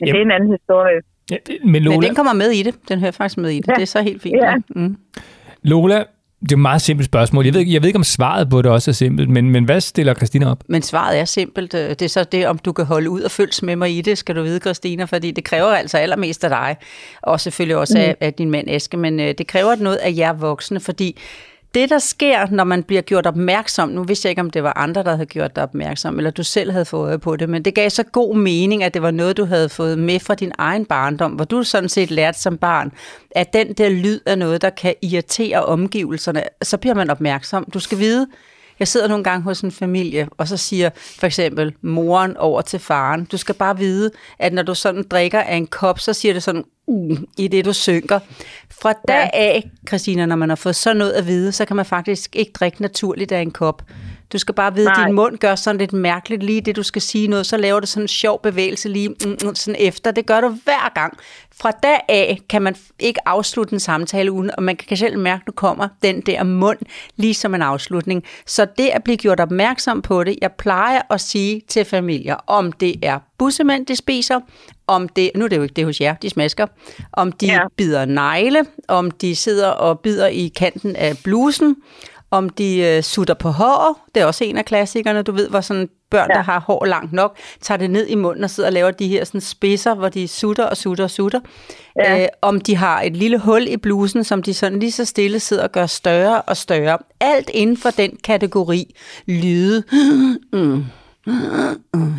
Men 0.00 0.06
Jamen. 0.06 0.14
det 0.14 0.20
er 0.20 0.24
en 0.24 0.36
anden 0.36 0.50
historie. 0.56 1.00
Ja, 1.30 1.36
men 1.48 1.72
Men 1.72 1.82
Lola, 1.82 2.06
den 2.06 2.14
kommer 2.14 2.32
med 2.32 2.50
i 2.50 2.62
det. 2.62 2.74
Den 2.88 3.00
hører 3.00 3.12
faktisk 3.12 3.38
med 3.38 3.50
i 3.50 3.56
det. 3.56 3.68
Ja. 3.68 3.74
Det 3.74 3.82
er 3.82 3.86
så 3.86 4.02
helt 4.02 4.22
fint. 4.22 4.36
Ja. 4.36 4.50
Ja. 4.50 4.56
Mm. 4.68 4.96
Lola, 5.62 6.04
det 6.44 6.52
er 6.52 6.56
et 6.56 6.60
meget 6.62 6.82
simpelt 6.82 7.06
spørgsmål. 7.06 7.44
Jeg 7.44 7.54
ved, 7.54 7.60
ikke- 7.60 7.72
jeg 7.72 7.82
ved 7.82 7.86
ikke, 7.88 7.96
om 7.98 8.04
svaret 8.04 8.50
på 8.50 8.62
det 8.62 8.70
også 8.70 8.90
er 8.90 8.92
simpelt, 8.92 9.30
men, 9.30 9.50
men 9.50 9.64
hvad 9.64 9.80
stiller 9.80 10.14
Christina 10.14 10.50
op? 10.50 10.58
Men 10.68 10.82
svaret 10.82 11.18
er 11.18 11.24
simpelt. 11.24 11.74
Øh, 11.74 11.88
Det 11.90 12.02
er 12.02 12.08
så 12.08 12.24
det, 12.24 12.46
om 12.46 12.58
du 12.58 12.72
kan 12.72 12.84
holde 12.84 13.10
ud 13.10 13.20
og 13.20 13.30
følges 13.30 13.62
med 13.62 13.76
mig 13.76 13.98
i 13.98 14.00
det, 14.00 14.18
skal 14.18 14.36
du 14.36 14.42
vide, 14.42 14.58
Christina, 14.58 15.04
fordi 15.04 15.30
det 15.30 15.44
kræver 15.44 15.66
altså 15.68 15.98
allermest 15.98 16.44
af 16.44 16.50
dig, 16.50 16.76
og 17.22 17.40
selvfølgelig 17.40 17.76
også 17.76 17.98
af, 17.98 18.16
af 18.20 18.32
din 18.34 18.50
mand 18.50 18.66
Eske, 18.70 18.96
men 18.96 19.20
øh, 19.20 19.34
det 19.38 19.46
kræver 19.46 19.76
noget 19.76 19.96
af 19.96 20.12
jer 20.16 20.32
voksne, 20.32 20.80
fordi 20.80 21.16
det, 21.74 21.90
der 21.90 21.98
sker, 21.98 22.46
når 22.50 22.64
man 22.64 22.82
bliver 22.82 23.02
gjort 23.02 23.26
opmærksom, 23.26 23.88
nu 23.88 24.02
vidste 24.02 24.26
jeg 24.26 24.30
ikke, 24.30 24.40
om 24.40 24.50
det 24.50 24.62
var 24.62 24.72
andre, 24.76 25.02
der 25.02 25.10
havde 25.10 25.26
gjort 25.26 25.56
dig 25.56 25.62
opmærksom, 25.62 26.18
eller 26.18 26.30
du 26.30 26.42
selv 26.42 26.72
havde 26.72 26.84
fået 26.84 27.08
øje 27.08 27.18
på 27.18 27.36
det, 27.36 27.48
men 27.48 27.62
det 27.62 27.74
gav 27.74 27.90
så 27.90 28.02
god 28.02 28.36
mening, 28.36 28.82
at 28.84 28.94
det 28.94 29.02
var 29.02 29.10
noget, 29.10 29.36
du 29.36 29.44
havde 29.44 29.68
fået 29.68 29.98
med 29.98 30.20
fra 30.20 30.34
din 30.34 30.52
egen 30.58 30.84
barndom, 30.84 31.32
hvor 31.32 31.44
du 31.44 31.62
sådan 31.62 31.88
set 31.88 32.10
lærte 32.10 32.40
som 32.40 32.58
barn, 32.58 32.92
at 33.30 33.52
den 33.52 33.72
der 33.72 33.88
lyd 33.88 34.20
er 34.26 34.34
noget, 34.34 34.62
der 34.62 34.70
kan 34.70 34.94
irritere 35.02 35.64
omgivelserne. 35.64 36.42
Så 36.62 36.76
bliver 36.76 36.94
man 36.94 37.10
opmærksom. 37.10 37.64
Du 37.74 37.78
skal 37.78 37.98
vide, 37.98 38.26
jeg 38.78 38.88
sidder 38.88 39.08
nogle 39.08 39.24
gange 39.24 39.42
hos 39.42 39.60
en 39.60 39.72
familie, 39.72 40.28
og 40.38 40.48
så 40.48 40.56
siger 40.56 40.90
for 40.96 41.26
eksempel 41.26 41.74
moren 41.82 42.36
over 42.36 42.60
til 42.60 42.80
faren, 42.80 43.24
du 43.24 43.36
skal 43.36 43.54
bare 43.54 43.78
vide, 43.78 44.10
at 44.38 44.52
når 44.52 44.62
du 44.62 44.74
sådan 44.74 45.04
drikker 45.10 45.40
af 45.40 45.56
en 45.56 45.66
kop, 45.66 46.00
så 46.00 46.12
siger 46.12 46.32
det 46.32 46.42
sådan, 46.42 46.64
uh, 46.86 47.18
i 47.38 47.48
det 47.48 47.64
du 47.64 47.72
synker. 47.72 48.18
Fra 48.70 48.92
dag 49.08 49.30
af, 49.32 49.70
Christina, 49.88 50.26
når 50.26 50.36
man 50.36 50.48
har 50.48 50.56
fået 50.56 50.76
sådan 50.76 50.96
noget 50.96 51.12
at 51.12 51.26
vide, 51.26 51.52
så 51.52 51.64
kan 51.64 51.76
man 51.76 51.86
faktisk 51.86 52.36
ikke 52.36 52.52
drikke 52.52 52.82
naturligt 52.82 53.32
af 53.32 53.40
en 53.40 53.50
kop. 53.50 53.82
Du 54.32 54.38
skal 54.38 54.54
bare 54.54 54.74
vide, 54.74 54.90
at 54.90 55.06
din 55.06 55.14
mund 55.14 55.38
gør 55.38 55.54
sådan 55.54 55.78
lidt 55.78 55.92
mærkeligt 55.92 56.42
lige 56.42 56.60
det, 56.60 56.76
du 56.76 56.82
skal 56.82 57.02
sige 57.02 57.28
noget, 57.28 57.46
så 57.46 57.56
laver 57.56 57.80
du 57.80 57.86
sådan 57.86 58.04
en 58.04 58.08
sjov 58.08 58.42
bevægelse 58.42 58.88
lige 58.88 59.08
mm, 59.08 59.16
mm, 59.30 59.54
sådan 59.54 59.80
efter. 59.80 60.10
Det 60.10 60.26
gør 60.26 60.40
du 60.40 60.48
hver 60.48 60.92
gang. 60.94 61.18
Fra 61.56 61.70
dag 61.70 62.00
af 62.08 62.40
kan 62.48 62.62
man 62.62 62.76
ikke 62.98 63.28
afslutte 63.28 63.72
en 63.72 63.80
samtale 63.80 64.32
uden, 64.32 64.50
og 64.56 64.62
man 64.62 64.76
kan 64.76 64.96
selv 64.96 65.18
mærke, 65.18 65.40
at 65.40 65.46
nu 65.46 65.52
kommer 65.52 65.88
den 66.02 66.20
der 66.20 66.42
mund 66.42 66.78
lige 67.16 67.34
som 67.34 67.54
en 67.54 67.62
afslutning. 67.62 68.24
Så 68.46 68.66
det 68.78 68.88
at 68.88 69.04
blive 69.04 69.16
gjort 69.16 69.40
opmærksom 69.40 70.02
på 70.02 70.24
det, 70.24 70.38
jeg 70.42 70.52
plejer 70.52 71.00
at 71.10 71.20
sige 71.20 71.62
til 71.68 71.84
familier, 71.84 72.36
om 72.46 72.72
det 72.72 72.94
er 73.02 73.18
bussemænd, 73.38 73.86
de 73.86 73.96
spiser, 73.96 74.40
om 74.86 75.08
det, 75.08 75.30
nu 75.34 75.44
er 75.44 75.48
det 75.48 75.56
jo 75.56 75.62
ikke 75.62 75.74
det 75.74 75.84
hos 75.84 76.00
jer, 76.00 76.14
de 76.14 76.30
smasker, 76.30 76.66
om 77.12 77.32
de 77.32 77.46
ja. 77.46 77.60
Bider 77.76 78.04
negle, 78.04 78.64
om 78.88 79.10
de 79.10 79.36
sidder 79.36 79.68
og 79.68 80.00
bider 80.00 80.26
i 80.26 80.52
kanten 80.56 80.96
af 80.96 81.18
blusen, 81.24 81.76
om 82.30 82.48
de 82.48 82.78
øh, 82.78 83.02
sutter 83.02 83.34
på 83.34 83.48
hår. 83.48 84.06
Det 84.14 84.20
er 84.20 84.26
også 84.26 84.44
en 84.44 84.58
af 84.58 84.64
klassikerne. 84.64 85.22
Du 85.22 85.32
ved, 85.32 85.48
hvor 85.48 85.60
sådan 85.60 85.88
børn, 86.10 86.28
ja. 86.30 86.34
Der 86.34 86.42
har 86.42 86.60
hår 86.60 86.84
langt 86.84 87.12
nok, 87.12 87.36
tager 87.60 87.78
det 87.78 87.90
ned 87.90 88.06
i 88.06 88.14
munden 88.14 88.44
og 88.44 88.50
sidder 88.50 88.68
og 88.68 88.72
laver 88.72 88.90
de 88.90 89.08
her 89.08 89.24
sådan 89.24 89.40
spidser, 89.40 89.94
hvor 89.94 90.08
de 90.08 90.28
sutter 90.28 90.64
og 90.64 90.76
sutter 90.76 91.04
og 91.04 91.10
sutter. 91.10 91.40
Ja. 91.98 92.22
Øh, 92.22 92.28
om 92.42 92.60
de 92.60 92.76
har 92.76 93.02
et 93.02 93.16
lille 93.16 93.38
hul 93.38 93.68
i 93.68 93.76
blusen, 93.76 94.24
som 94.24 94.42
de 94.42 94.54
sådan 94.54 94.78
lige 94.78 94.92
så 94.92 95.04
stille 95.04 95.40
sidder 95.40 95.62
og 95.62 95.72
gør 95.72 95.86
større 95.86 96.42
og 96.42 96.56
større. 96.56 96.98
Alt 97.20 97.50
inden 97.54 97.76
for 97.76 97.90
den 97.90 98.18
kategori 98.24 98.94
lyde. 99.26 99.82
Mm. 100.52 100.84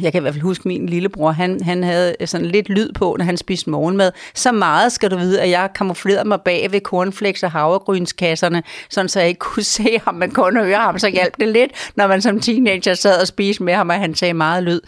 Jeg 0.01 0.11
kan 0.11 0.19
i 0.19 0.21
hvert 0.21 0.33
fald 0.33 0.41
huske, 0.41 0.67
min 0.67 0.89
lillebror, 0.89 1.31
han, 1.31 1.63
han 1.63 1.83
havde 1.83 2.15
sådan 2.25 2.45
lidt 2.45 2.69
lyd 2.69 2.91
på, 2.93 3.15
når 3.17 3.25
han 3.25 3.37
spiste 3.37 3.69
morgenmad. 3.69 4.11
Så 4.35 4.51
meget 4.51 4.91
skal 4.91 5.11
du 5.11 5.17
vide, 5.17 5.41
at 5.41 5.49
jeg 5.49 5.69
kamuflerede 5.75 6.27
mig 6.27 6.41
bag 6.41 6.71
ved 6.71 6.81
cornflakes 6.81 7.43
og 7.43 7.51
havregrynskasserne, 7.51 8.63
sådan 8.89 9.09
så 9.09 9.19
jeg 9.19 9.29
ikke 9.29 9.39
kunne 9.39 9.63
se 9.77 9.99
ham, 10.05 10.15
man 10.15 10.31
kunne 10.31 10.63
høre 10.65 10.79
ham. 10.79 10.99
Så 10.99 11.07
hjalp 11.07 11.39
det 11.39 11.47
lidt, 11.47 11.91
når 11.95 12.07
man 12.07 12.21
som 12.21 12.39
teenager 12.39 12.93
sad 12.93 13.21
og 13.21 13.27
spiste 13.27 13.63
med 13.63 13.73
ham, 13.73 13.89
og 13.89 13.95
han 13.95 14.15
sagde 14.15 14.33
meget 14.33 14.63
lyd. 14.63 14.81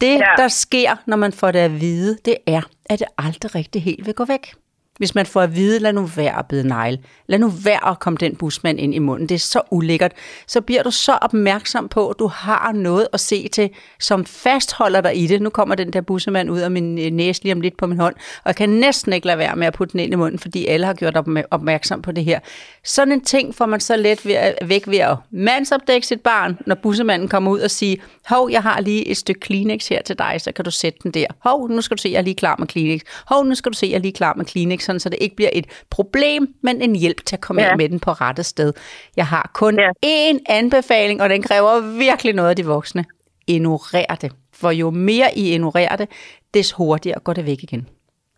Det, 0.00 0.14
ja. 0.14 0.26
Der 0.36 0.48
sker, 0.48 0.96
når 1.06 1.16
man 1.16 1.32
får 1.32 1.50
det 1.50 1.58
at 1.58 1.80
vide, 1.80 2.18
det 2.24 2.36
er, 2.46 2.60
at 2.86 2.98
det 2.98 3.08
aldrig 3.18 3.54
rigtig 3.54 3.82
helt 3.82 4.06
vil 4.06 4.14
gå 4.14 4.24
væk. 4.24 4.54
Hvis 4.98 5.14
man 5.14 5.26
får 5.26 5.40
at 5.40 5.56
vide, 5.56 5.78
lad 5.78 5.92
nu 5.92 6.02
være 6.02 6.38
at 6.38 6.46
bide 6.48 6.68
negl. 6.68 6.98
Lad 7.26 7.38
nu 7.38 7.48
være 7.48 7.90
at 7.90 7.98
komme 7.98 8.16
den 8.16 8.36
busmand 8.36 8.80
ind 8.80 8.94
i 8.94 8.98
munden. 8.98 9.28
Det 9.28 9.34
er 9.34 9.38
så 9.38 9.60
ulækkert. 9.70 10.12
Så 10.46 10.60
bliver 10.60 10.82
du 10.82 10.90
så 10.90 11.12
opmærksom 11.12 11.88
på, 11.88 12.08
at 12.08 12.16
du 12.18 12.26
har 12.26 12.72
noget 12.72 13.08
at 13.12 13.20
se 13.20 13.48
til, 13.48 13.70
som 14.00 14.24
fastholder 14.24 15.00
dig 15.00 15.16
i 15.16 15.26
det. 15.26 15.42
Nu 15.42 15.50
kommer 15.50 15.74
den 15.74 15.92
der 15.92 16.00
bussemand 16.00 16.50
ud 16.50 16.60
af 16.60 16.70
min 16.70 16.98
øh, 16.98 17.10
næse 17.10 17.42
lige 17.42 17.52
om 17.52 17.60
lidt 17.60 17.76
på 17.76 17.86
min 17.86 17.98
hånd, 17.98 18.14
og 18.14 18.46
jeg 18.46 18.56
kan 18.56 18.68
næsten 18.68 19.12
ikke 19.12 19.26
lade 19.26 19.38
være 19.38 19.56
med 19.56 19.66
at 19.66 19.74
putte 19.74 19.92
den 19.92 20.00
ind 20.00 20.12
i 20.12 20.16
munden, 20.16 20.38
fordi 20.38 20.66
alle 20.66 20.86
har 20.86 20.94
gjort 20.94 21.16
opmærksom 21.50 22.02
på 22.02 22.12
det 22.12 22.24
her. 22.24 22.40
Sådan 22.84 23.12
en 23.12 23.20
ting 23.20 23.54
får 23.54 23.66
man 23.66 23.80
så 23.80 23.96
let 23.96 24.26
ved 24.26 24.34
at, 24.34 24.54
væk 24.68 24.86
ved 24.86 24.98
at 24.98 25.16
mandsopdække 25.30 26.06
sit 26.06 26.20
barn, 26.20 26.58
når 26.66 26.74
bussemanden 26.74 27.28
kommer 27.28 27.50
ud 27.50 27.60
og 27.60 27.70
siger, 27.70 27.96
hov, 28.26 28.50
jeg 28.50 28.62
har 28.62 28.80
lige 28.80 29.08
et 29.08 29.16
stykke 29.16 29.40
Kleenex 29.40 29.88
her 29.88 30.02
til 30.02 30.18
dig, 30.18 30.36
så 30.38 30.52
kan 30.52 30.64
du 30.64 30.70
sætte 30.70 30.98
den 31.02 31.10
der. 31.10 31.26
Hov, 31.38 31.68
nu 31.68 31.80
skal 31.80 31.96
du 31.96 32.02
se, 32.02 32.08
jeg 32.08 32.18
er 32.18 32.22
lige 32.22 32.34
klar 32.34 32.56
med 32.58 32.66
Kleenex. 32.66 33.00
Hov, 33.26 33.44
nu 33.44 33.54
skal 33.54 33.72
du 33.72 33.76
se, 33.76 33.86
jeg 33.86 33.94
er 33.94 33.98
lige 33.98 34.12
klar 34.12 34.34
med 34.34 34.44
Kleenex, 34.44 34.87
sådan, 34.88 35.00
så 35.00 35.08
det 35.08 35.18
ikke 35.20 35.36
bliver 35.36 35.50
et 35.52 35.66
problem, 35.90 36.54
men 36.62 36.82
en 36.82 36.96
hjælp 36.96 37.24
til 37.26 37.36
at 37.36 37.40
komme 37.40 37.62
ja. 37.62 37.70
Ind 37.70 37.76
med 37.78 37.88
den 37.88 38.00
på 38.00 38.12
rette 38.12 38.42
sted. 38.42 38.72
Jeg 39.16 39.26
har 39.26 39.50
kun 39.54 39.78
Ja. 39.78 39.90
én 40.06 40.38
anbefaling, 40.48 41.22
og 41.22 41.28
den 41.30 41.42
kræver 41.42 41.80
virkelig 41.80 42.34
noget 42.34 42.50
af 42.50 42.56
de 42.56 42.66
voksne. 42.66 43.04
Ignorer 43.46 44.14
det. 44.14 44.32
For 44.54 44.70
jo 44.70 44.90
mere 44.90 45.38
I 45.38 45.52
ignorerer 45.52 45.96
det, 45.96 46.08
des 46.54 46.72
hurtigere 46.72 47.20
går 47.20 47.32
det 47.32 47.46
væk 47.46 47.62
igen. 47.62 47.88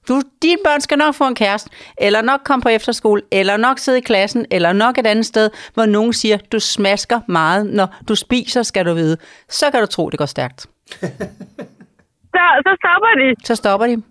Du, 0.08 0.20
dine 0.42 0.58
børn 0.64 0.80
skal 0.80 0.98
nok 0.98 1.14
få 1.14 1.26
en 1.26 1.34
kæreste, 1.34 1.70
eller 1.98 2.22
nok 2.22 2.40
komme 2.44 2.62
på 2.62 2.68
efterskole, 2.68 3.22
eller 3.32 3.56
nok 3.56 3.78
sidde 3.78 3.98
i 3.98 4.00
klassen, 4.00 4.46
eller 4.50 4.72
nok 4.72 4.98
et 4.98 5.06
andet 5.06 5.26
sted, 5.26 5.50
hvor 5.74 5.86
nogen 5.86 6.12
siger, 6.12 6.36
du 6.52 6.58
smasker 6.60 7.20
meget, 7.28 7.66
når 7.66 7.94
du 8.08 8.14
spiser, 8.14 8.62
skal 8.62 8.86
du 8.86 8.94
vide. 8.94 9.16
Så 9.48 9.70
kan 9.70 9.80
du 9.80 9.86
tro, 9.86 10.10
det 10.10 10.18
går 10.18 10.26
stærkt. 10.26 10.60
Så, 10.60 12.42
så 12.66 12.76
stopper 12.80 13.12
de. 13.20 13.46
Så 13.46 13.54
stopper 13.54 13.86
de. 13.86 14.02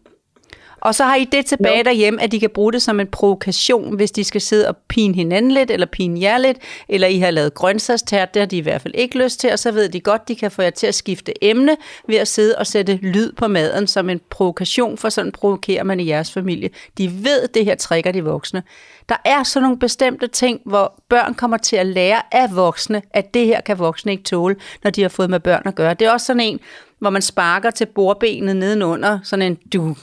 Og 0.81 0.95
så 0.95 1.03
har 1.03 1.15
I 1.15 1.23
det 1.23 1.45
tilbage 1.45 1.77
ja. 1.77 1.83
derhjemme, 1.83 2.21
at 2.21 2.31
de 2.31 2.39
kan 2.39 2.49
bruge 2.49 2.73
det 2.73 2.81
som 2.81 2.99
en 2.99 3.07
provokation, 3.07 3.95
hvis 3.95 4.11
de 4.11 4.23
skal 4.23 4.41
sidde 4.41 4.67
og 4.67 4.77
pine 4.77 5.15
hinanden 5.15 5.51
lidt, 5.51 5.71
eller 5.71 5.85
pine 5.85 6.21
jer 6.21 6.37
lidt, 6.37 6.57
eller 6.89 7.07
I 7.07 7.19
har 7.19 7.31
lavet 7.31 7.53
grøntsagstært, 7.53 8.33
det 8.33 8.39
har 8.39 8.47
de 8.47 8.57
i 8.57 8.61
hvert 8.61 8.81
fald 8.81 8.93
ikke 8.97 9.23
lyst 9.23 9.39
til, 9.39 9.51
og 9.51 9.59
så 9.59 9.71
ved 9.71 9.89
de 9.89 9.99
godt, 9.99 10.27
de 10.27 10.35
kan 10.35 10.51
få 10.51 10.61
jer 10.61 10.69
til 10.69 10.87
at 10.87 10.95
skifte 10.95 11.43
emne 11.43 11.77
ved 12.07 12.15
at 12.15 12.27
sidde 12.27 12.55
og 12.55 12.67
sætte 12.67 12.95
lyd 12.95 13.31
på 13.31 13.47
maden 13.47 13.87
som 13.87 14.09
en 14.09 14.21
provokation, 14.29 14.97
for 14.97 15.09
sådan 15.09 15.31
provokerer 15.31 15.83
man 15.83 15.99
i 15.99 16.07
jeres 16.07 16.31
familie. 16.31 16.69
De 16.97 17.23
ved, 17.23 17.47
det 17.47 17.65
her 17.65 17.75
trækker 17.75 18.11
de 18.11 18.23
voksne. 18.23 18.63
Der 19.09 19.15
er 19.25 19.43
sådan 19.43 19.63
nogle 19.63 19.79
bestemte 19.79 20.27
ting, 20.27 20.61
hvor 20.65 21.03
børn 21.09 21.33
kommer 21.33 21.57
til 21.57 21.75
at 21.75 21.85
lære 21.85 22.21
af 22.31 22.55
voksne, 22.55 23.01
at 23.11 23.33
det 23.33 23.45
her 23.45 23.61
kan 23.61 23.79
voksne 23.79 24.11
ikke 24.11 24.23
tåle, 24.23 24.55
når 24.83 24.91
de 24.91 25.01
har 25.01 25.09
fået 25.09 25.29
med 25.29 25.39
børn 25.39 25.61
at 25.65 25.75
gøre. 25.75 25.93
Det 25.93 26.07
er 26.07 26.11
også 26.11 26.25
sådan 26.25 26.39
en, 26.39 26.59
hvor 26.99 27.09
man 27.09 27.21
sparker 27.21 27.71
til 27.71 27.85
bordbenet 27.85 28.55
nedenunder, 28.55 29.19
sådan 29.23 29.45
en 29.45 29.55
du, 29.73 29.95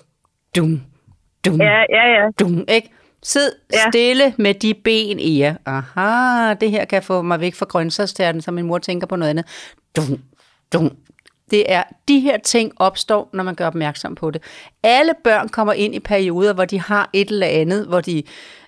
dum, 0.56 0.82
dum, 1.44 1.60
Ja, 1.60 1.84
ja, 1.90 2.06
ja. 2.06 2.28
dum, 2.40 2.64
ikke? 2.68 2.90
Sid 3.22 3.50
ja. 3.72 3.90
Stille 3.90 4.34
med 4.38 4.54
de 4.54 4.74
ben 4.74 5.20
i 5.20 5.38
jer. 5.40 5.54
Aha, 5.66 6.54
det 6.54 6.70
her 6.70 6.84
kan 6.84 7.02
få 7.02 7.22
mig 7.22 7.40
væk 7.40 7.54
fra 7.54 7.66
grøntsagstærten, 7.66 8.42
så 8.42 8.50
min 8.50 8.66
mor 8.66 8.78
tænker 8.78 9.06
på 9.06 9.16
noget 9.16 9.30
andet. 9.30 9.46
Dum, 9.96 10.18
dum. 10.72 10.96
Det 11.50 11.72
er, 11.72 11.82
de 12.08 12.20
her 12.20 12.38
ting 12.38 12.72
opstår, 12.76 13.30
når 13.32 13.44
man 13.44 13.54
gør 13.54 13.66
opmærksom 13.66 14.14
på 14.14 14.30
det. 14.30 14.42
Alle 14.82 15.12
børn 15.24 15.48
kommer 15.48 15.72
ind 15.72 15.94
i 15.94 16.00
perioder, 16.00 16.52
hvor 16.52 16.64
de 16.64 16.80
har 16.80 17.10
et 17.12 17.28
eller 17.30 17.46
andet, 17.46 17.86
hvor 17.86 18.00
de 18.00 18.22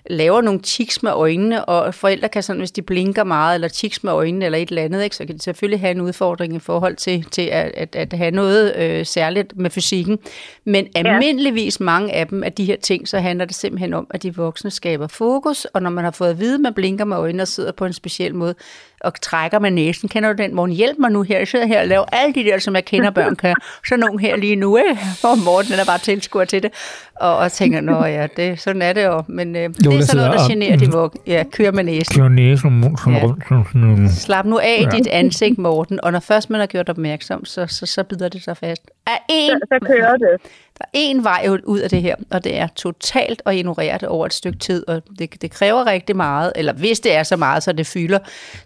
laver 0.09 0.41
nogle 0.41 0.59
tiks 0.59 1.03
med 1.03 1.11
øjnene, 1.11 1.65
og 1.65 1.93
forældre 1.93 2.29
kan 2.29 2.43
sådan, 2.43 2.59
hvis 2.59 2.71
de 2.71 2.81
blinker 2.81 3.23
meget, 3.23 3.55
eller 3.55 3.67
tiks 3.67 4.03
med 4.03 4.13
øjnene, 4.13 4.45
eller 4.45 4.57
et 4.57 4.69
eller 4.69 4.81
andet, 4.81 5.03
ikke, 5.03 5.15
så 5.15 5.25
kan 5.25 5.35
de 5.35 5.41
selvfølgelig 5.41 5.79
have 5.79 5.91
en 5.91 6.01
udfordring 6.01 6.55
i 6.55 6.59
forhold 6.59 6.95
til, 6.95 7.23
til 7.23 7.41
at, 7.41 7.71
at, 7.73 7.95
at 7.95 8.13
have 8.13 8.31
noget 8.31 8.75
øh, 8.75 9.05
særligt 9.05 9.57
med 9.57 9.69
fysikken. 9.69 10.19
Men 10.65 10.87
almindeligvis 10.95 11.79
mange 11.79 12.13
af 12.13 12.27
dem, 12.27 12.43
af 12.43 12.53
de 12.53 12.65
her 12.65 12.77
ting, 12.77 13.07
så 13.07 13.19
handler 13.19 13.45
det 13.45 13.55
simpelthen 13.55 13.93
om, 13.93 14.07
at 14.09 14.23
de 14.23 14.35
voksne 14.35 14.71
skaber 14.71 15.07
fokus, 15.07 15.65
og 15.65 15.81
når 15.81 15.89
man 15.89 16.03
har 16.03 16.11
fået 16.11 16.29
at 16.29 16.39
vide, 16.39 16.55
at 16.55 16.61
man 16.61 16.73
blinker 16.73 17.05
med 17.05 17.17
øjnene 17.17 17.43
og 17.43 17.47
sidder 17.47 17.71
på 17.71 17.85
en 17.85 17.93
speciel 17.93 18.35
måde, 18.35 18.55
og 19.01 19.21
trækker 19.21 19.59
med 19.59 19.71
næsen. 19.71 20.09
Kender 20.09 20.33
du 20.33 20.43
den? 20.43 20.55
Morten, 20.55 20.75
hjælp 20.75 20.97
mig 20.99 21.11
nu 21.11 21.21
her. 21.21 21.37
Jeg 21.37 21.47
sidder 21.47 21.65
her 21.65 21.81
og 21.81 21.87
laver 21.87 22.05
alle 22.11 22.33
de 22.33 22.43
der, 22.43 22.59
som 22.59 22.75
jeg 22.75 22.85
kender 22.85 23.09
børn 23.09 23.35
kan. 23.35 23.55
Så 23.87 23.95
nogen 23.95 24.19
her 24.19 24.35
lige 24.35 24.55
nu, 24.55 24.77
ikke? 24.77 24.97
Hvor 25.21 25.35
Morten 25.35 25.73
er 25.73 25.85
bare 25.85 25.97
tilskuer 25.97 26.45
til 26.45 26.63
det. 26.63 26.71
Og, 27.15 27.37
og 27.37 27.51
tænker, 27.51 27.81
nå 27.81 28.05
ja, 28.05 28.27
det, 28.37 28.59
sådan 28.59 28.81
er 28.81 28.93
det 28.93 29.03
jo. 29.03 29.23
Men 29.27 29.55
øh, 29.55 29.69
det 29.69 29.98
er 30.01 30.05
der 30.05 30.11
sådan 30.11 30.25
noget, 30.25 30.39
der 30.39 30.47
generer 30.47 30.77
de 30.77 30.91
voksne. 30.91 31.21
Ja, 31.27 31.43
kører 31.51 31.71
med 31.71 31.83
næsen. 31.83 32.15
Kører 32.15 32.29
næsen 32.29 32.97
som 33.03 33.13
Ja. 33.13 33.23
rundt 33.23 33.43
som 33.47 33.65
sådan 33.65 33.81
en... 33.89 34.09
Slap 34.09 34.45
nu 34.45 34.59
af 34.59 34.81
ja. 34.91 34.97
dit 34.97 35.07
ansigt, 35.07 35.57
Morten. 35.57 35.99
Og 36.03 36.11
når 36.11 36.19
først 36.19 36.49
man 36.49 36.59
har 36.59 36.67
gjort 36.67 36.89
opmærksom, 36.89 37.45
så, 37.45 37.67
så, 37.67 37.85
så 37.85 38.03
bider 38.03 38.29
det 38.29 38.43
sig 38.43 38.57
fast. 38.57 38.91
Er 39.07 39.11
en, 39.29 39.49
Så, 39.49 39.59
så 39.73 39.87
kører 39.87 40.17
det. 40.17 40.41
Der 40.79 40.85
er 40.85 40.89
en 40.93 41.23
vej 41.23 41.41
ud- 41.73 41.79
af 41.79 41.89
det 41.89 42.01
her, 42.01 42.15
og 42.35 42.43
det 42.43 42.53
er 42.63 42.67
totalt 42.67 43.41
at 43.45 43.55
ignorere 43.55 43.97
det 44.01 44.07
over 44.15 44.25
et 44.25 44.33
stykke 44.33 44.57
tid, 44.67 44.89
og 44.89 44.95
det, 45.19 45.41
det 45.41 45.49
kræver 45.51 45.81
rigtig 45.93 46.15
meget, 46.15 46.53
eller 46.59 46.73
hvis 46.73 46.99
det 46.99 47.11
er 47.19 47.23
så 47.23 47.37
meget, 47.45 47.63
så 47.63 47.71
det 47.73 47.87
fylder, 47.95 48.19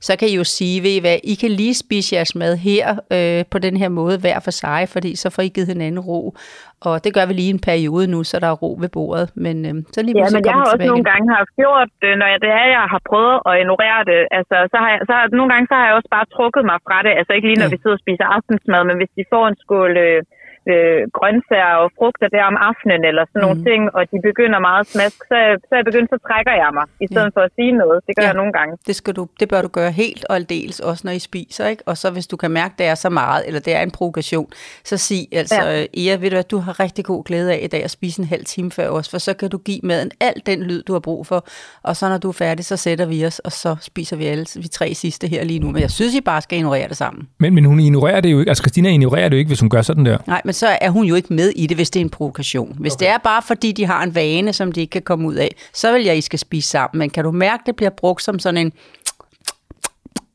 så 0.07 0.11
kan 0.19 0.27
I 0.31 0.35
jo 0.35 0.43
sige, 0.43 0.83
ved 0.83 0.93
I 0.97 0.99
hvad, 0.99 1.17
I 1.23 1.33
kan 1.41 1.51
lige 1.61 1.75
spise 1.83 2.15
jeres 2.15 2.35
mad 2.35 2.53
her 2.57 2.85
øh, 3.15 3.45
på 3.51 3.57
den 3.65 3.77
her 3.77 3.89
måde 3.89 4.15
hver 4.23 4.39
for 4.39 4.51
sig, 4.63 4.79
fordi 4.95 5.11
så 5.15 5.27
får 5.35 5.41
I 5.47 5.47
givet 5.55 5.67
hinanden 5.73 5.99
ro, 6.09 6.21
og 6.89 6.95
det 7.03 7.11
gør 7.17 7.25
vi 7.29 7.33
lige 7.33 7.53
en 7.57 7.63
periode 7.69 8.05
nu, 8.13 8.19
så 8.31 8.35
der 8.43 8.49
er 8.53 8.57
ro 8.63 8.71
ved 8.83 8.89
bordet, 8.97 9.27
men 9.45 9.55
øh, 9.69 9.73
så 9.95 9.99
lige 10.05 10.15
Ja, 10.21 10.27
men 10.35 10.41
jeg 10.49 10.53
har 10.59 10.65
også 10.73 10.87
nogle 10.93 11.05
gange 11.11 11.25
haft 11.37 11.51
gjort 11.61 11.89
det, 12.03 12.13
når 12.21 12.27
jeg, 12.31 12.39
det 12.45 12.51
er, 12.61 12.65
jeg 12.77 12.85
har 12.93 13.01
prøvet 13.11 13.37
at 13.49 13.53
ignorere 13.61 14.01
det. 14.11 14.21
Altså, 14.37 14.55
så 14.71 14.77
har 14.83 14.89
jeg, 14.93 14.99
så 15.07 15.11
har, 15.17 15.23
nogle 15.39 15.49
gange 15.53 15.65
så 15.71 15.75
har 15.79 15.85
jeg 15.89 15.95
også 15.99 16.11
bare 16.17 16.27
trukket 16.35 16.63
mig 16.69 16.77
fra 16.87 16.97
det. 17.05 17.11
Altså 17.19 17.31
ikke 17.37 17.47
lige 17.49 17.61
når 17.61 17.69
Ja. 17.69 17.75
vi 17.75 17.79
sidder 17.81 17.97
og 17.99 18.03
spiser 18.05 18.25
aftensmad, 18.37 18.81
men 18.89 18.95
hvis 18.99 19.11
de 19.17 19.23
får 19.33 19.43
en 19.51 19.57
skål 19.63 19.93
øh, 20.07 20.19
øh, 20.73 21.01
grøntsager 21.17 21.73
og 21.83 21.87
frugter 21.97 22.27
der 22.35 22.43
om 22.51 22.57
aftenen 22.69 23.01
eller 23.09 23.23
sådan 23.25 23.39
mm. 23.39 23.45
nogle 23.45 23.59
ting, 23.69 23.81
og 23.95 24.01
de 24.11 24.17
begynder 24.29 24.59
meget 24.69 24.81
at 24.85 24.89
smaske, 24.95 25.21
så, 25.31 25.37
så 25.67 25.73
jeg 25.79 25.85
begyndt, 25.89 26.09
så 26.15 26.17
trækker 26.27 26.53
jeg 26.63 26.69
mig, 26.77 26.85
i 27.05 27.07
stedet 27.11 27.29
Ja. 27.31 27.35
for 27.37 27.41
at 27.47 27.51
sige 27.57 27.71
noget. 27.81 27.97
Det 28.07 28.13
gør 28.17 28.23
Ja. 28.23 28.29
jeg 28.31 28.37
nogle 28.41 28.53
gange. 28.57 28.71
Det, 28.89 28.95
skal 29.01 29.13
du, 29.19 29.23
det 29.39 29.47
bør 29.51 29.61
du 29.67 29.71
gøre 29.79 29.91
helt 30.03 30.23
og 30.29 30.35
aldeles, 30.35 30.77
også 30.89 31.01
når 31.07 31.13
I 31.19 31.19
spiser. 31.29 31.63
Ikke? 31.73 31.83
Og 31.89 31.95
så 32.01 32.07
hvis 32.15 32.27
du 32.31 32.35
kan 32.43 32.51
mærke, 32.59 32.71
at 32.73 32.79
det 32.79 32.87
er 32.93 32.95
så 33.05 33.09
meget, 33.09 33.41
eller 33.47 33.59
det 33.67 33.73
er 33.75 33.81
en 33.81 33.91
provokation, 33.91 34.47
så 34.83 34.97
sig 34.97 35.21
altså, 35.31 35.61
ja. 35.69 35.85
Ea, 36.11 36.15
ved 36.21 36.29
du 36.31 36.37
at 36.37 36.51
du 36.51 36.57
har 36.57 36.79
rigtig 36.79 37.05
god 37.05 37.23
glæde 37.23 37.53
af 37.53 37.59
i 37.63 37.67
dag 37.67 37.83
at 37.83 37.91
spise 37.91 38.21
en 38.21 38.27
halv 38.27 38.45
time 38.45 38.71
før 38.71 38.89
os, 38.89 39.09
for 39.09 39.17
så 39.17 39.33
kan 39.33 39.49
du 39.49 39.57
give 39.57 39.79
maden 39.83 40.11
al 40.21 40.33
den 40.45 40.63
lyd, 40.63 40.83
du 40.83 40.93
har 40.93 40.99
brug 40.99 41.27
for. 41.27 41.45
Og 41.83 41.95
så 41.95 42.09
når 42.09 42.17
du 42.17 42.29
er 42.29 42.33
færdig, 42.33 42.65
så 42.65 42.77
sætter 42.77 43.05
vi 43.05 43.25
os, 43.25 43.39
og 43.39 43.51
så 43.51 43.75
spiser 43.81 44.15
vi 44.17 44.25
alle 44.25 44.45
vi 44.55 44.67
tre 44.67 44.93
sidste 44.93 45.27
her 45.27 45.43
lige 45.43 45.59
nu. 45.59 45.71
Men 45.71 45.81
jeg 45.81 45.91
synes, 45.91 46.15
I 46.15 46.21
bare 46.21 46.41
skal 46.41 46.57
ignorere 46.57 46.87
det 46.87 46.97
sammen. 46.97 47.27
Men, 47.39 47.53
men 47.55 47.65
hun 47.65 47.79
ignorerer 47.79 48.21
det 48.21 48.31
jo 48.31 48.39
ikke. 48.39 48.49
Altså, 48.49 48.61
Christina 48.61 48.89
ignorerer 48.89 49.29
det 49.29 49.35
jo 49.35 49.39
ikke, 49.39 49.49
hvis 49.49 49.59
hun 49.59 49.69
gør 49.69 49.81
sådan 49.81 50.05
der. 50.05 50.17
Nej, 50.27 50.41
men 50.45 50.52
så 50.53 50.77
er 50.81 50.89
hun 50.89 51.05
jo 51.05 51.15
ikke 51.15 51.33
med 51.33 51.49
i 51.55 51.67
det, 51.67 51.77
hvis 51.77 51.89
det 51.89 51.99
er 51.99 52.03
en 52.03 52.09
provokation. 52.09 52.75
Hvis 52.79 52.93
okay. 52.93 53.05
det 53.05 53.13
er 53.13 53.17
bare 53.17 53.41
fordi, 53.41 53.71
de 53.71 53.85
har 53.85 54.03
en 54.03 54.15
vane, 54.15 54.53
som 54.53 54.71
de 54.71 54.81
ikke 54.81 54.91
kan 54.91 55.01
komme 55.01 55.27
ud 55.27 55.35
af, 55.35 55.55
så 55.73 55.93
vil 55.93 56.03
jeg, 56.03 56.17
I 56.17 56.21
skal 56.21 56.39
spise 56.39 56.69
sammen. 56.69 56.99
Men 56.99 57.09
kan 57.09 57.23
du 57.23 57.31
mærke, 57.31 57.61
at 57.61 57.65
det 57.65 57.75
bliver 57.75 57.89
brugt 57.89 58.23
som 58.23 58.39
sådan 58.39 58.57
en... 58.57 58.73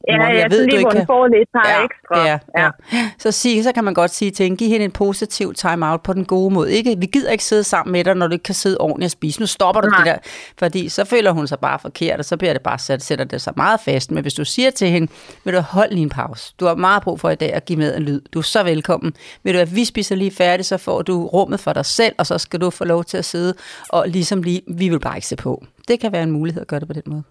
Ja, 0.08 0.22
jeg, 0.26 0.50
ved, 0.50 0.66
du 0.68 0.76
ikke 0.76 0.90
kan- 0.90 1.06
lidt 1.32 1.48
ja, 1.66 1.84
ekstra. 1.84 2.26
Ja, 2.26 2.38
ja. 2.58 2.70
Så, 3.18 3.32
sig, 3.32 3.64
så 3.64 3.72
kan 3.72 3.84
man 3.84 3.94
godt 3.94 4.10
sige 4.10 4.30
til 4.30 4.44
hende, 4.44 4.56
giv 4.56 4.68
hende 4.68 4.84
en 4.84 4.90
positiv 4.90 5.54
time-out 5.54 6.02
på 6.02 6.12
den 6.12 6.24
gode 6.24 6.54
måde. 6.54 6.72
Ikke? 6.72 6.96
Vi 6.98 7.06
gider 7.06 7.30
ikke 7.30 7.44
sidde 7.44 7.64
sammen 7.64 7.92
med 7.92 8.04
dig, 8.04 8.14
når 8.14 8.26
du 8.26 8.32
ikke 8.32 8.42
kan 8.42 8.54
sidde 8.54 8.76
ordentligt 8.80 9.06
og 9.06 9.10
spise. 9.10 9.40
Nu 9.40 9.46
stopper 9.46 9.80
du 9.80 9.88
Nej. 9.88 9.98
det 9.98 10.06
der. 10.06 10.18
Fordi 10.58 10.88
så 10.88 11.04
føler 11.04 11.30
hun 11.30 11.46
sig 11.46 11.58
bare 11.58 11.78
forkert, 11.78 12.18
og 12.18 12.24
så 12.24 12.36
bliver 12.36 12.52
det 12.52 12.62
bare 12.62 12.78
sat, 12.78 13.02
sætter 13.02 13.24
det 13.24 13.40
sig 13.40 13.52
meget 13.56 13.80
fast. 13.80 14.10
Men 14.10 14.22
hvis 14.22 14.34
du 14.34 14.44
siger 14.44 14.70
til 14.70 14.88
hende, 14.88 15.12
vil 15.44 15.54
du 15.54 15.60
holde 15.60 15.94
lige 15.94 16.02
en 16.02 16.08
pause. 16.08 16.54
Du 16.60 16.66
har 16.66 16.74
meget 16.74 17.02
brug 17.02 17.20
for 17.20 17.30
i 17.30 17.34
dag 17.34 17.52
at 17.54 17.64
give 17.64 17.78
med 17.78 17.96
en 17.96 18.02
lyd. 18.02 18.20
Du 18.34 18.38
er 18.38 18.42
så 18.42 18.62
velkommen. 18.62 19.14
Vil 19.42 19.54
du, 19.54 19.58
at 19.58 19.76
vi 19.76 19.84
spiser 19.84 20.14
lige 20.16 20.30
færdigt, 20.30 20.66
så 20.68 20.76
får 20.76 21.02
du 21.02 21.26
rummet 21.26 21.60
for 21.60 21.72
dig 21.72 21.86
selv, 21.86 22.14
og 22.18 22.26
så 22.26 22.38
skal 22.38 22.60
du 22.60 22.70
få 22.70 22.84
lov 22.84 23.04
til 23.04 23.16
at 23.16 23.24
sidde 23.24 23.54
og 23.88 24.08
ligesom 24.08 24.42
lige, 24.42 24.62
vi 24.68 24.88
vil 24.88 25.00
bare 25.00 25.16
ikke 25.16 25.26
se 25.26 25.36
på. 25.36 25.64
Det 25.88 26.00
kan 26.00 26.12
være 26.12 26.22
en 26.22 26.30
mulighed 26.30 26.60
at 26.62 26.68
gøre 26.68 26.80
det 26.80 26.88
på 26.88 26.94
den 26.94 27.02
måde. 27.06 27.22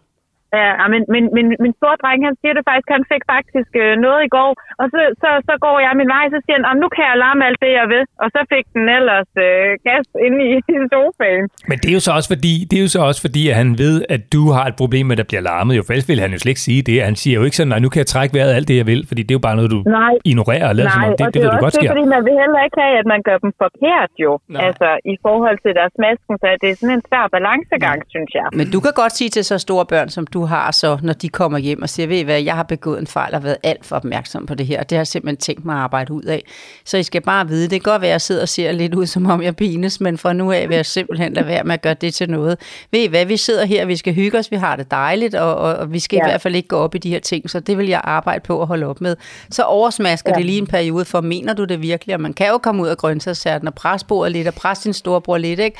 Ja, 0.55 0.67
ja, 0.81 0.85
men, 0.93 1.01
men, 1.13 1.23
men 1.35 1.45
min 1.65 1.73
store 1.79 1.97
dreng, 2.03 2.19
han 2.27 2.35
siger 2.41 2.53
det 2.57 2.63
faktisk, 2.69 2.89
han 2.97 3.03
fik 3.13 3.23
faktisk 3.35 3.71
øh, 3.83 3.93
noget 4.05 4.21
i 4.27 4.29
går, 4.37 4.51
og 4.81 4.85
så, 4.93 4.99
så, 5.21 5.29
så 5.47 5.53
går 5.65 5.77
jeg 5.85 5.91
min 6.01 6.09
vej, 6.15 6.25
så 6.33 6.39
siger 6.45 6.55
han, 6.59 6.65
"Om, 6.71 6.75
nu 6.83 6.87
kan 6.95 7.03
jeg 7.09 7.15
larme 7.23 7.41
alt 7.49 7.59
det, 7.65 7.71
jeg 7.81 7.87
vil, 7.93 8.03
og 8.23 8.27
så 8.35 8.39
fik 8.53 8.65
den 8.75 8.85
ellers 8.97 9.29
øh, 9.47 9.69
gas 9.87 10.05
inde 10.25 10.39
i, 10.49 10.51
i 10.75 10.77
sofaen. 10.93 11.45
Men 11.69 11.75
det 11.81 11.87
er 11.91 11.95
jo 11.99 12.03
så 12.07 12.11
også 12.17 12.29
fordi, 12.35 12.53
det 12.69 12.75
er 12.79 12.83
jo 12.87 12.91
så 12.95 13.01
også 13.09 13.21
fordi, 13.27 13.43
at 13.51 13.55
han 13.61 13.69
ved, 13.85 13.95
at 14.15 14.21
du 14.35 14.41
har 14.55 14.65
et 14.71 14.75
problem 14.81 15.03
med, 15.07 15.13
at 15.15 15.21
der 15.23 15.27
bliver 15.31 15.43
larmet. 15.49 15.73
Jo, 15.77 15.81
for 15.85 15.91
ellers 15.93 16.09
vil 16.11 16.19
han 16.25 16.31
jo 16.35 16.39
slet 16.43 16.53
ikke 16.55 16.65
sige 16.69 16.81
det. 16.89 16.95
Han 17.09 17.15
siger 17.23 17.35
jo 17.39 17.43
ikke 17.47 17.57
sådan, 17.59 17.71
nej, 17.73 17.79
nu 17.85 17.89
kan 17.93 17.99
jeg 18.03 18.09
trække 18.15 18.31
vejret 18.37 18.51
alt 18.57 18.67
det, 18.71 18.75
jeg 18.81 18.87
vil, 18.91 19.01
fordi 19.09 19.21
det 19.25 19.31
er 19.33 19.39
jo 19.39 19.45
bare 19.49 19.57
noget, 19.59 19.69
du 19.75 19.79
Nej. 20.01 20.13
ignorerer 20.31 20.67
og 20.71 20.75
lader 20.79 20.91
som 20.95 21.01
Nej, 21.01 21.09
om. 21.09 21.15
Det, 21.19 21.25
og 21.27 21.33
det, 21.33 21.33
det, 21.33 21.41
ved 21.41 21.47
er 21.49 21.55
du 21.55 21.63
godt 21.65 21.73
det, 21.75 21.81
sker. 21.81 21.89
fordi 21.93 22.05
man 22.15 22.21
vil 22.27 22.35
heller 22.43 22.59
ikke 22.67 22.77
have, 22.83 22.95
at 23.01 23.07
man 23.13 23.21
gør 23.27 23.37
dem 23.45 23.51
forkert 23.63 24.11
jo, 24.25 24.31
Nej. 24.37 24.43
Nej. 24.55 24.67
altså 24.69 24.87
i 25.13 25.15
forhold 25.25 25.57
til 25.65 25.71
deres 25.79 25.95
masken, 26.05 26.33
så 26.41 26.45
det 26.61 26.67
er 26.71 26.75
sådan 26.81 26.95
en 26.99 27.03
svær 27.09 27.25
balancegang, 27.35 27.99
synes 28.13 28.31
jeg. 28.39 28.47
Men 28.59 28.65
du 28.75 28.79
kan 28.85 28.93
godt 29.01 29.13
sige 29.19 29.29
til 29.35 29.43
så 29.51 29.55
store 29.67 29.85
børn, 29.93 30.09
som 30.17 30.23
du 30.33 30.36
har, 30.45 30.71
så 30.71 30.97
når 31.03 31.13
de 31.13 31.29
kommer 31.29 31.57
hjem 31.57 31.81
og 31.81 31.89
siger, 31.89 32.07
ved 32.07 32.17
I 32.17 32.21
hvad, 32.21 32.41
jeg 32.41 32.55
har 32.55 32.63
begået 32.63 32.99
en 32.99 33.07
fejl 33.07 33.35
og 33.35 33.43
været 33.43 33.57
alt 33.63 33.85
for 33.85 33.95
opmærksom 33.95 34.45
på 34.45 34.55
det 34.55 34.65
her, 34.65 34.79
og 34.79 34.89
det 34.89 34.95
har 34.95 34.99
jeg 34.99 35.07
simpelthen 35.07 35.37
tænkt 35.37 35.65
mig 35.65 35.75
at 35.75 35.81
arbejde 35.81 36.13
ud 36.13 36.23
af. 36.23 36.43
Så 36.85 36.97
I 36.97 37.03
skal 37.03 37.21
bare 37.21 37.47
vide, 37.47 37.63
det 37.63 37.83
kan 37.83 37.91
godt 37.91 38.01
være, 38.01 38.09
at 38.09 38.11
jeg 38.11 38.21
sidder 38.21 38.41
og 38.41 38.49
ser 38.49 38.71
lidt 38.71 38.93
ud, 38.93 39.05
som 39.05 39.25
om 39.25 39.41
jeg 39.41 39.55
pines, 39.55 40.01
men 40.01 40.17
fra 40.17 40.33
nu 40.33 40.51
af 40.51 40.69
vil 40.69 40.75
jeg 40.75 40.85
simpelthen 40.85 41.33
lade 41.33 41.47
være 41.47 41.63
med 41.63 41.73
at 41.73 41.81
gøre 41.81 41.93
det 41.93 42.13
til 42.13 42.29
noget. 42.29 42.57
Ved 42.91 42.99
I 42.99 43.07
hvad, 43.07 43.25
vi 43.25 43.37
sidder 43.37 43.65
her, 43.65 43.85
vi 43.85 43.95
skal 43.95 44.13
hygge 44.13 44.39
os, 44.39 44.51
vi 44.51 44.55
har 44.55 44.75
det 44.75 44.91
dejligt, 44.91 45.35
og, 45.35 45.55
og, 45.55 45.75
og 45.75 45.93
vi 45.93 45.99
skal 45.99 46.17
ja. 46.17 46.27
i 46.27 46.29
hvert 46.29 46.41
fald 46.41 46.55
ikke 46.55 46.67
gå 46.67 46.77
op 46.77 46.95
i 46.95 46.97
de 46.97 47.09
her 47.09 47.19
ting, 47.19 47.49
så 47.49 47.59
det 47.59 47.77
vil 47.77 47.87
jeg 47.87 48.01
arbejde 48.03 48.39
på 48.39 48.61
at 48.61 48.67
holde 48.67 48.85
op 48.85 49.01
med. 49.01 49.15
Så 49.51 49.63
oversmasker 49.63 50.31
ja. 50.31 50.37
Det 50.37 50.45
lige 50.45 50.57
en 50.57 50.67
periode, 50.67 51.05
for 51.05 51.21
mener 51.21 51.53
du 51.53 51.63
det 51.63 51.81
virkelig? 51.81 52.15
Og 52.15 52.21
man 52.21 52.33
kan 52.33 52.47
jo 52.47 52.57
komme 52.57 52.83
ud 52.83 52.87
af 52.87 52.97
grøntsagssærten 52.97 53.67
og 53.67 53.73
presse 53.73 54.07
bordet 54.07 54.31
lidt, 54.31 54.47
og 54.47 54.53
presse 54.53 54.83
sin 54.83 54.93
storebror 54.93 55.37
lidt, 55.37 55.59
ikke? 55.59 55.77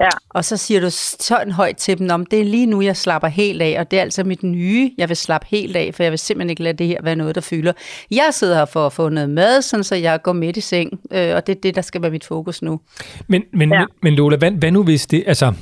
Ja. 0.00 0.08
Og 0.28 0.44
så 0.44 0.56
siger 0.56 0.80
du 0.80 0.90
sådan 0.90 1.52
højt 1.52 1.76
til 1.76 1.98
dem, 1.98 2.08
om 2.10 2.26
det 2.26 2.40
er 2.40 2.44
lige 2.44 2.66
nu, 2.66 2.80
jeg 2.80 2.96
slapper 2.96 3.28
helt 3.28 3.62
af, 3.62 3.76
og 3.80 3.90
det 3.90 3.98
er 3.98 4.02
altså 4.02 4.24
mit 4.24 4.42
nye, 4.42 4.90
jeg 4.98 5.08
vil 5.08 5.16
slappe 5.16 5.46
helt 5.50 5.76
af, 5.76 5.90
for 5.94 6.02
jeg 6.02 6.12
vil 6.12 6.18
simpelthen 6.18 6.50
ikke 6.50 6.62
lade 6.62 6.76
det 6.76 6.86
her 6.86 6.98
være 7.02 7.16
noget, 7.16 7.34
der 7.34 7.40
fylder. 7.40 7.72
Jeg 8.10 8.28
sidder 8.32 8.56
her 8.56 8.64
for 8.64 8.86
at 8.86 8.92
få 8.92 9.08
noget 9.08 9.30
mad, 9.30 9.62
sådan 9.62 9.84
så 9.84 9.94
jeg 9.94 10.22
går 10.22 10.32
midt 10.32 10.56
i 10.56 10.60
seng, 10.60 11.00
øh, 11.10 11.34
og 11.36 11.46
det 11.46 11.56
er 11.56 11.60
det, 11.62 11.74
der 11.74 11.82
skal 11.82 12.02
være 12.02 12.10
mit 12.10 12.24
fokus 12.24 12.62
nu. 12.62 12.80
Men, 13.26 13.42
men, 13.52 13.72
ja. 13.72 13.84
Men 14.02 14.14
Lola, 14.14 14.36
hvad, 14.36 14.50
hvad 14.50 14.70
nu 14.70 14.82
hvis 14.82 15.06
det, 15.06 15.24
altså... 15.26 15.52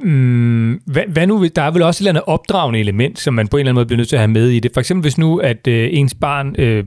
Mm, 0.00 0.80
hvad, 0.86 1.02
hvad 1.08 1.26
nu, 1.26 1.46
der 1.56 1.62
er 1.62 1.70
vel 1.70 1.82
også 1.82 1.98
et 1.98 2.00
eller 2.00 2.10
andet 2.10 2.22
opdragende 2.26 2.80
element, 2.80 3.18
som 3.18 3.34
man 3.34 3.48
på 3.48 3.56
en 3.56 3.60
eller 3.60 3.70
anden 3.70 3.74
måde 3.74 3.86
bliver 3.86 3.96
nødt 3.96 4.08
til 4.08 4.16
at 4.16 4.20
have 4.20 4.30
med 4.30 4.48
i 4.48 4.60
det. 4.60 4.70
For 4.74 4.80
eksempel 4.80 5.02
hvis 5.02 5.18
nu, 5.18 5.38
at 5.38 5.66
øh, 5.66 5.88
ens 5.92 6.14
barn, 6.14 6.54
øh, 6.58 6.84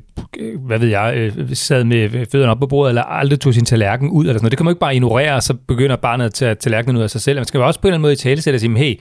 hvad 0.65 0.79
ved 0.79 0.87
jeg, 0.87 1.13
øh, 1.17 1.55
sad 1.55 1.83
med 1.83 2.25
fødderne 2.31 2.51
op 2.51 2.59
på 2.59 2.67
bordet, 2.67 2.89
eller 2.89 3.01
aldrig 3.01 3.39
tog 3.39 3.53
sin 3.53 3.65
tallerken 3.65 4.09
ud, 4.09 4.23
eller 4.23 4.33
sådan 4.33 4.43
noget. 4.43 4.51
Det 4.51 4.57
kan 4.57 4.65
man 4.65 4.71
ikke 4.71 4.79
bare 4.79 4.95
ignorere, 4.95 5.35
og 5.35 5.43
så 5.43 5.53
begynder 5.53 5.95
barnet 5.95 6.25
at 6.25 6.33
tage 6.33 6.55
tallerkenen 6.55 6.97
ud 6.97 7.01
af 7.01 7.09
sig 7.09 7.21
selv. 7.21 7.37
Man 7.37 7.45
skal 7.45 7.57
jo 7.57 7.67
også 7.67 7.79
på 7.79 7.87
en 7.87 7.89
eller 7.89 7.95
anden 7.95 8.01
måde 8.01 8.13
i 8.13 8.15
tale 8.15 8.41
sætte 8.41 8.57
og 8.57 8.61
sige, 8.61 8.77
hey, 8.77 8.95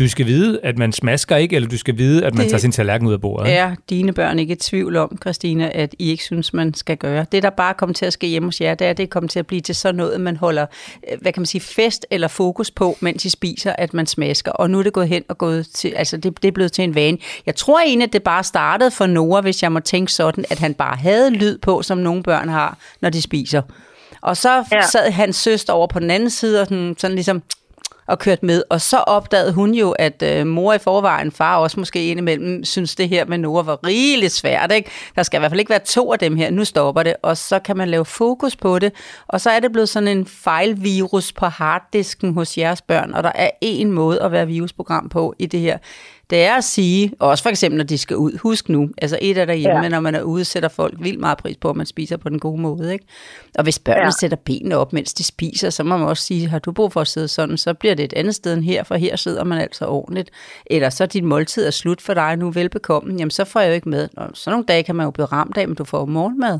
du 0.00 0.08
skal 0.08 0.26
vide, 0.26 0.60
at 0.62 0.78
man 0.78 0.92
smasker 0.92 1.36
ikke, 1.36 1.56
eller 1.56 1.68
du 1.68 1.78
skal 1.78 1.98
vide, 1.98 2.24
at 2.24 2.34
man 2.34 2.42
Det 2.42 2.50
tager 2.50 2.60
sin 2.60 2.72
tallerken 2.72 3.06
ud 3.06 3.12
af 3.12 3.20
bordet. 3.20 3.52
Er 3.52 3.74
dine 3.90 4.12
børn 4.12 4.38
ikke 4.38 4.52
i 4.52 4.56
tvivl 4.56 4.96
om, 4.96 5.18
Christina, 5.20 5.70
at 5.74 5.94
I 5.98 6.10
ikke 6.10 6.24
synes, 6.24 6.52
man 6.52 6.74
skal 6.74 6.96
gøre? 6.96 7.26
Det, 7.32 7.42
der 7.42 7.50
bare 7.50 7.74
kommer 7.74 7.94
til 7.94 8.06
at 8.06 8.12
ske 8.12 8.26
hjemme 8.26 8.46
hos 8.46 8.60
jer, 8.60 8.74
det 8.74 8.86
er, 8.86 8.90
at 8.90 8.96
det 8.96 9.10
kommer 9.10 9.28
til 9.28 9.38
at 9.38 9.46
blive 9.46 9.60
til 9.60 9.74
sådan 9.74 9.94
noget, 9.94 10.20
man 10.20 10.36
holder, 10.36 10.66
øh, 11.12 11.20
hvad 11.20 11.32
kan 11.32 11.40
man 11.40 11.46
sige, 11.46 11.60
fest 11.60 12.06
eller 12.10 12.28
fokus 12.28 12.70
på, 12.70 12.96
mens 13.00 13.24
I 13.24 13.28
spiser, 13.28 13.72
at 13.78 13.94
man 13.94 14.06
smasker. 14.06 14.52
Og 14.52 14.70
nu 14.70 14.78
er 14.78 14.82
det 14.82 14.92
gået 14.92 15.08
hen 15.08 15.24
og 15.28 15.38
gået 15.38 15.68
til, 15.74 15.92
altså 15.96 16.16
det, 16.16 16.42
det 16.42 16.48
er 16.48 16.52
blevet 16.52 16.72
til 16.72 16.84
en 16.84 16.94
vane. 16.94 17.18
Jeg 17.46 17.56
tror 17.56 17.80
egentlig, 17.80 18.06
at 18.06 18.12
det 18.12 18.22
bare 18.22 18.44
startede 18.44 18.90
for 18.90 19.06
Nora, 19.06 19.40
hvis 19.40 19.62
jeg 19.62 19.72
må 19.72 19.80
tænke 19.80 20.12
sådan, 20.12 20.44
at 20.50 20.58
han 20.58 20.74
bare 20.74 20.96
havde 20.96 21.30
lyd 21.30 21.58
på, 21.58 21.82
som 21.82 21.98
nogle 21.98 22.22
børn 22.22 22.48
har, 22.48 22.78
når 23.00 23.10
de 23.10 23.22
spiser. 23.22 23.62
Og 24.22 24.36
så. 24.36 24.64
Ja. 24.72 24.82
sad 24.82 25.10
hans 25.10 25.36
søster 25.36 25.72
over 25.72 25.86
på 25.86 25.98
den 25.98 26.10
anden 26.10 26.30
side, 26.30 26.60
og 26.60 26.66
sådan, 26.66 26.94
sådan 26.98 27.14
ligesom 27.14 27.42
og 28.10 28.18
kørt 28.18 28.42
med. 28.42 28.62
Og 28.70 28.80
så 28.80 28.96
opdagede 28.96 29.52
hun 29.52 29.74
jo, 29.74 29.90
at 29.90 30.22
øh, 30.22 30.46
mor 30.46 30.72
i 30.72 30.78
forvejen, 30.78 31.32
far 31.32 31.56
også 31.56 31.80
måske 31.80 32.08
indimellem, 32.08 32.64
synes 32.64 32.94
det 32.94 33.08
her 33.08 33.24
med 33.24 33.38
Nora 33.38 33.62
var 33.62 33.86
rigeligt 33.86 34.32
svært. 34.32 34.72
Ikke? 34.72 34.90
Der 35.16 35.22
skal 35.22 35.38
i 35.38 35.40
hvert 35.40 35.50
fald 35.50 35.60
ikke 35.60 35.70
være 35.70 35.84
to 35.84 36.12
af 36.12 36.18
dem 36.18 36.36
her. 36.36 36.50
Nu 36.50 36.64
stopper 36.64 37.02
det. 37.02 37.14
Og 37.22 37.36
så 37.36 37.58
kan 37.58 37.76
man 37.76 37.88
lave 37.88 38.04
fokus 38.04 38.56
på 38.56 38.78
det. 38.78 38.92
Og 39.28 39.40
så 39.40 39.50
er 39.50 39.60
det 39.60 39.72
blevet 39.72 39.88
sådan 39.88 40.08
en 40.08 40.26
fejlvirus 40.26 41.32
på 41.32 41.46
harddisken 41.46 42.34
hos 42.34 42.58
jeres 42.58 42.82
børn. 42.82 43.14
Og 43.14 43.22
der 43.22 43.32
er 43.34 43.50
en 43.60 43.92
måde 43.92 44.22
at 44.22 44.32
være 44.32 44.46
virusprogram 44.46 45.08
på 45.08 45.34
i 45.38 45.46
det 45.46 45.60
her. 45.60 45.78
Det 46.30 46.44
er 46.44 46.54
at 46.54 46.64
sige, 46.64 47.12
også 47.18 47.42
for 47.42 47.50
eksempel 47.50 47.76
når 47.76 47.84
de 47.84 47.98
skal 47.98 48.16
ud, 48.16 48.38
husk 48.38 48.68
nu, 48.68 48.88
altså 48.98 49.18
et 49.22 49.38
er 49.38 49.44
derhjemme, 49.44 49.82
ja. 49.82 49.88
Når 49.88 50.00
man 50.00 50.14
er 50.14 50.22
ude, 50.22 50.44
sætter 50.44 50.68
folk 50.68 50.94
vildt 50.98 51.20
meget 51.20 51.38
pris 51.38 51.56
på, 51.56 51.70
at 51.70 51.76
man 51.76 51.86
spiser 51.86 52.16
på 52.16 52.28
den 52.28 52.38
gode 52.38 52.60
måde. 52.60 52.92
Ikke? 52.92 53.04
Og 53.58 53.62
hvis 53.62 53.78
børnene 53.78 54.04
ja. 54.04 54.10
Sætter 54.20 54.36
benene 54.36 54.76
op, 54.76 54.92
mens 54.92 55.14
de 55.14 55.24
spiser, 55.24 55.70
så 55.70 55.84
må 55.84 55.96
man 55.96 56.08
også 56.08 56.24
sige, 56.24 56.48
har 56.48 56.58
du 56.58 56.72
brug 56.72 56.92
for 56.92 57.00
at 57.00 57.08
sidde 57.08 57.28
sådan, 57.28 57.58
så 57.58 57.74
bliver 57.74 57.94
det 57.94 58.04
et 58.04 58.12
andet 58.12 58.34
sted 58.34 58.54
end 58.54 58.64
her, 58.64 58.84
for 58.84 58.94
her 58.94 59.16
sidder 59.16 59.44
man 59.44 59.58
altså 59.58 59.86
ordentligt. 59.86 60.30
Eller 60.66 60.90
så 60.90 61.04
er 61.04 61.08
dit 61.08 61.24
måltid 61.24 61.66
er 61.66 61.70
slut 61.70 62.00
for 62.00 62.14
dig, 62.14 62.36
nu 62.36 62.50
velbekomme, 62.50 63.14
jamen 63.18 63.30
så 63.30 63.44
får 63.44 63.60
jeg 63.60 63.68
jo 63.68 63.74
ikke 63.74 63.88
med. 63.88 64.08
Og 64.16 64.30
så 64.34 64.50
nogle 64.50 64.64
dage 64.64 64.82
kan 64.82 64.96
man 64.96 65.04
jo 65.04 65.10
blive 65.10 65.26
ramt 65.26 65.56
af, 65.56 65.68
men 65.68 65.76
du 65.76 65.84
får 65.84 65.98
jo 65.98 66.06
morgenmad. 66.06 66.58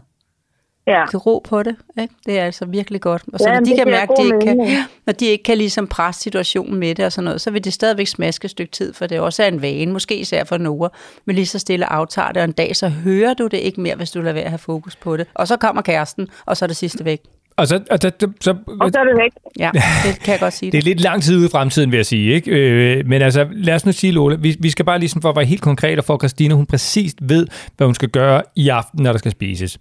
Ja. 0.91 1.05
Til 1.11 1.19
ro 1.19 1.39
på 1.49 1.63
det, 1.63 1.77
ikke? 2.01 2.15
Det 2.27 2.39
er 2.39 2.45
altså 2.45 2.65
virkelig 2.67 3.01
godt. 3.01 3.23
Og 3.33 3.39
så 3.39 3.49
Ja, 3.49 3.55
når 3.55 3.65
de 3.65 3.77
kan 3.77 3.87
mærke, 3.87 4.13
at 4.13 4.19
de 4.19 4.25
ikke 4.25 4.39
kan, 4.41 4.85
når 5.07 5.13
de 5.13 5.27
ikke 5.27 5.45
kan 5.45 5.59
ligesom 5.59 5.87
presse 5.87 6.23
situationen 6.23 6.79
med 6.79 6.95
det 6.95 7.05
og 7.05 7.13
sådan 7.13 7.25
noget, 7.25 7.41
så 7.41 7.51
vil 7.51 7.65
det 7.65 7.73
stadigvæk 7.73 8.07
smaske 8.07 8.45
et 8.45 8.51
stykke 8.51 8.73
tid, 8.73 8.93
for 8.93 9.07
det 9.07 9.21
også 9.21 9.43
er 9.43 9.49
en 9.49 9.63
vane, 9.63 9.93
måske 9.93 10.17
især 10.17 10.45
for 10.45 10.59
Nora, 10.59 10.89
men 11.25 11.37
lige 11.37 11.47
så 11.47 11.59
stille 11.59 11.93
aftager 11.93 12.29
det, 12.29 12.37
og 12.37 12.45
en 12.45 12.53
dag 12.53 12.77
så 12.77 12.89
hører 12.89 13.35
du 13.35 13.47
det 13.47 13.59
ikke 13.59 13.81
mere, 13.81 13.97
hvis 13.97 14.11
du 14.11 14.21
lader 14.21 14.33
være 14.33 14.45
at 14.45 14.51
have 14.51 14.59
fokus 14.59 14.97
på 14.97 15.17
det. 15.17 15.27
Og 15.35 15.49
så 15.49 15.57
kommer 15.57 15.83
kæresten, 15.83 16.29
og 16.47 16.57
så 16.57 16.65
er 16.65 16.67
det 16.67 16.77
sidste 16.77 17.05
væk. 17.05 17.21
Og 17.57 17.69
så, 17.69 17.81
og 17.91 17.99
så, 18.03 18.11
så, 18.41 18.51
Og 18.81 18.91
så 18.93 19.01
er 19.01 19.05
det 19.05 19.17
væk. 19.17 19.31
Ja, 19.59 19.71
det 20.05 20.21
kan 20.23 20.33
jeg 20.33 20.41
godt 20.41 20.55
sige. 20.55 20.71
Det 20.73 20.79
er 20.79 20.83
lidt 20.83 21.01
lang 21.01 21.23
tid 21.23 21.37
ude 21.37 21.47
i 21.47 21.49
fremtiden, 21.49 21.91
vil 21.91 21.99
jeg 21.99 22.07
sige. 22.07 22.35
Ikke? 22.35 22.51
Øh, 22.51 23.07
men 23.07 23.23
altså, 23.23 23.47
lad 23.53 23.75
os 23.75 23.87
nu 23.87 23.93
sige, 23.93 24.13
Lola, 24.13 24.37
vi, 24.37 24.57
vi 24.61 24.71
skal 24.71 24.85
bare 24.85 24.99
ligesom 24.99 25.23
for 25.23 25.29
at 25.29 25.37
være 25.37 25.45
helt 25.45 25.63
konkret, 25.63 25.99
og 25.99 26.05
for 26.05 26.15
at 26.15 26.21
Christina, 26.21 26.55
hun 26.55 26.67
præcis 26.67 27.15
ved, 27.21 27.47
hvad 27.77 27.87
hun 27.87 27.95
skal 27.95 28.09
gøre 28.09 28.43
i 28.57 28.69
aften, 28.69 29.03
når 29.03 29.13
der 29.13 29.19
skal 29.19 29.31
spises. 29.31 29.79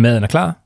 Maden 0.00 0.22
er 0.22 0.28
klar. 0.28 0.56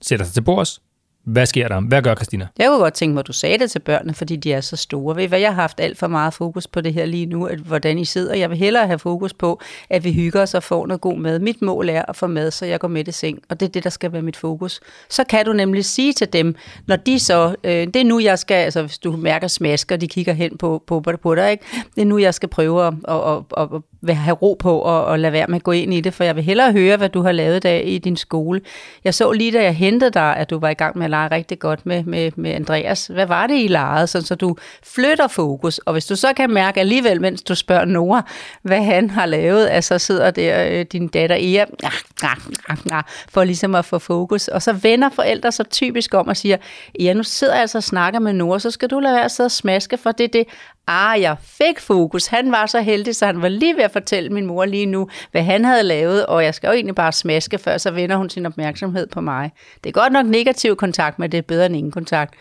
Sætter 0.00 0.26
sig 0.26 0.34
til 0.34 0.40
bords. 0.40 0.80
Hvad 1.24 1.46
sker 1.46 1.68
der? 1.68 1.80
Hvad 1.80 2.02
gør 2.02 2.14
Christina? 2.14 2.48
Jeg 2.58 2.68
kunne 2.68 2.78
godt 2.78 2.94
tænke 2.94 3.14
mig, 3.14 3.20
at 3.20 3.26
du 3.26 3.32
sagde 3.32 3.58
det 3.58 3.70
til 3.70 3.78
børnene, 3.78 4.14
fordi 4.14 4.36
de 4.36 4.52
er 4.52 4.60
så 4.60 4.76
store. 4.76 5.16
Ved 5.16 5.22
I 5.22 5.26
hvad, 5.26 5.40
jeg 5.40 5.54
har 5.54 5.62
haft 5.62 5.80
alt 5.80 5.98
for 5.98 6.06
meget 6.06 6.34
fokus 6.34 6.66
på 6.66 6.80
det 6.80 6.94
her 6.94 7.06
lige 7.06 7.26
nu, 7.26 7.46
at 7.46 7.58
hvordan 7.58 7.98
I 7.98 8.04
sidder. 8.04 8.34
Jeg 8.34 8.50
vil 8.50 8.58
hellere 8.58 8.86
have 8.86 8.98
fokus 8.98 9.34
på, 9.34 9.60
at 9.90 10.04
vi 10.04 10.12
hygger 10.12 10.42
os 10.42 10.54
og 10.54 10.62
får 10.62 10.86
noget 10.86 11.00
god 11.00 11.18
mad. 11.18 11.38
Mit 11.38 11.62
mål 11.62 11.88
er 11.88 12.02
at 12.08 12.16
få 12.16 12.26
mad, 12.26 12.50
så 12.50 12.66
jeg 12.66 12.80
går 12.80 12.88
med 12.88 13.08
i 13.08 13.12
seng, 13.12 13.38
og 13.48 13.60
det 13.60 13.66
er 13.66 13.70
det, 13.70 13.84
der 13.84 13.90
skal 13.90 14.12
være 14.12 14.22
mit 14.22 14.36
fokus. 14.36 14.80
Så 15.10 15.24
kan 15.24 15.44
du 15.44 15.52
nemlig 15.52 15.84
sige 15.84 16.12
til 16.12 16.32
dem, 16.32 16.54
når 16.86 16.96
de 16.96 17.18
så, 17.18 17.54
øh, 17.64 17.70
det 17.72 17.96
er 17.96 18.04
nu, 18.04 18.18
jeg 18.18 18.38
skal, 18.38 18.54
altså 18.54 18.82
hvis 18.82 18.98
du 18.98 19.16
mærker 19.16 19.48
smasker, 19.48 19.96
de 19.96 20.08
kigger 20.08 20.32
hen 20.32 20.58
på, 20.58 20.82
på, 20.86 21.00
på, 21.22 21.34
dig, 21.34 21.50
ikke? 21.50 21.64
det 21.94 22.02
er 22.02 22.06
nu, 22.06 22.18
jeg 22.18 22.34
skal 22.34 22.48
prøve 22.48 22.86
at, 22.86 22.94
at, 23.08 23.42
at, 23.56 23.68
at 23.74 23.82
vil 24.06 24.14
have 24.14 24.34
ro 24.34 24.56
på 24.58 24.78
og, 24.78 25.04
og 25.04 25.18
lade 25.18 25.32
være 25.32 25.46
med 25.46 25.56
at 25.56 25.62
gå 25.62 25.72
ind 25.72 25.94
i 25.94 26.00
det, 26.00 26.14
for 26.14 26.24
jeg 26.24 26.36
vil 26.36 26.44
hellere 26.44 26.72
høre, 26.72 26.96
hvad 26.96 27.08
du 27.08 27.22
har 27.22 27.32
lavet 27.32 27.62
der 27.62 27.74
i 27.74 27.98
din 27.98 28.16
skole. 28.16 28.60
Jeg 29.04 29.14
så 29.14 29.32
lige, 29.32 29.52
da 29.52 29.62
jeg 29.62 29.74
hentede 29.74 30.10
dig, 30.10 30.36
at 30.36 30.50
du 30.50 30.58
var 30.58 30.68
i 30.68 30.74
gang 30.74 30.98
med 30.98 31.04
at 31.04 31.10
lege 31.10 31.30
rigtig 31.30 31.58
godt 31.58 31.86
med, 31.86 32.04
med, 32.04 32.30
med 32.36 32.50
Andreas. 32.50 33.06
Hvad 33.06 33.26
var 33.26 33.46
det, 33.46 33.54
I 33.54 33.68
legede, 33.68 34.06
sådan, 34.06 34.26
så 34.26 34.34
du 34.34 34.56
flytter 34.82 35.28
fokus? 35.28 35.78
Og 35.78 35.92
hvis 35.92 36.06
du 36.06 36.16
så 36.16 36.32
kan 36.32 36.50
mærke 36.50 36.80
alligevel, 36.80 37.20
mens 37.20 37.42
du 37.42 37.54
spørger 37.54 37.84
Nora, 37.84 38.30
hvad 38.62 38.82
han 38.82 39.10
har 39.10 39.26
lavet, 39.26 39.66
at 39.66 39.84
så 39.84 39.98
sidder 39.98 40.30
der 40.30 40.68
øh, 40.70 40.84
din 40.92 41.08
datter 41.08 41.36
Ea, 41.36 41.64
ah, 41.82 41.92
ah, 42.22 42.36
ah, 42.68 42.76
ah, 42.92 43.02
for 43.28 43.44
ligesom 43.44 43.74
at 43.74 43.84
få 43.84 43.98
fokus. 43.98 44.48
Og 44.48 44.62
så 44.62 44.72
vender 44.72 45.08
forældre 45.08 45.52
så 45.52 45.64
typisk 45.64 46.14
om 46.14 46.28
og 46.28 46.36
siger, 46.36 46.56
ja, 47.00 47.12
nu 47.12 47.22
sidder 47.22 47.52
jeg 47.52 47.60
altså 47.60 47.78
og 47.78 47.82
snakker 47.82 48.20
med 48.20 48.32
Nora, 48.32 48.58
så 48.58 48.70
skal 48.70 48.90
du 48.90 49.00
lade 49.00 49.14
være 49.14 49.24
at 49.24 49.30
sidde 49.30 49.46
og 49.46 49.50
smaske, 49.50 49.96
for 49.96 50.12
det 50.12 50.24
er 50.24 50.28
det, 50.28 50.44
Ah, 50.86 51.20
jeg 51.20 51.36
fik 51.40 51.80
fokus. 51.80 52.26
Han 52.26 52.52
var 52.52 52.66
så 52.66 52.80
heldig, 52.80 53.16
så 53.16 53.26
han 53.26 53.42
var 53.42 53.48
lige 53.48 53.76
ved 53.76 53.82
at 53.82 53.90
fortælle 53.90 54.30
min 54.30 54.46
mor 54.46 54.64
lige 54.64 54.86
nu, 54.86 55.08
hvad 55.30 55.42
han 55.42 55.64
havde 55.64 55.82
lavet, 55.82 56.26
og 56.26 56.44
jeg 56.44 56.54
skal 56.54 56.68
jo 56.68 56.72
egentlig 56.72 56.94
bare 56.94 57.12
smaske, 57.12 57.58
før 57.58 57.78
så 57.78 57.90
vender 57.90 58.16
hun 58.16 58.30
sin 58.30 58.46
opmærksomhed 58.46 59.06
på 59.06 59.20
mig. 59.20 59.52
Det 59.84 59.90
er 59.90 59.92
godt 60.00 60.12
nok 60.12 60.26
negativ 60.26 60.76
kontakt, 60.76 61.18
men 61.18 61.32
det 61.32 61.38
er 61.38 61.42
bedre 61.42 61.66
end 61.66 61.76
ingen 61.76 61.92
kontakt. 61.92 62.34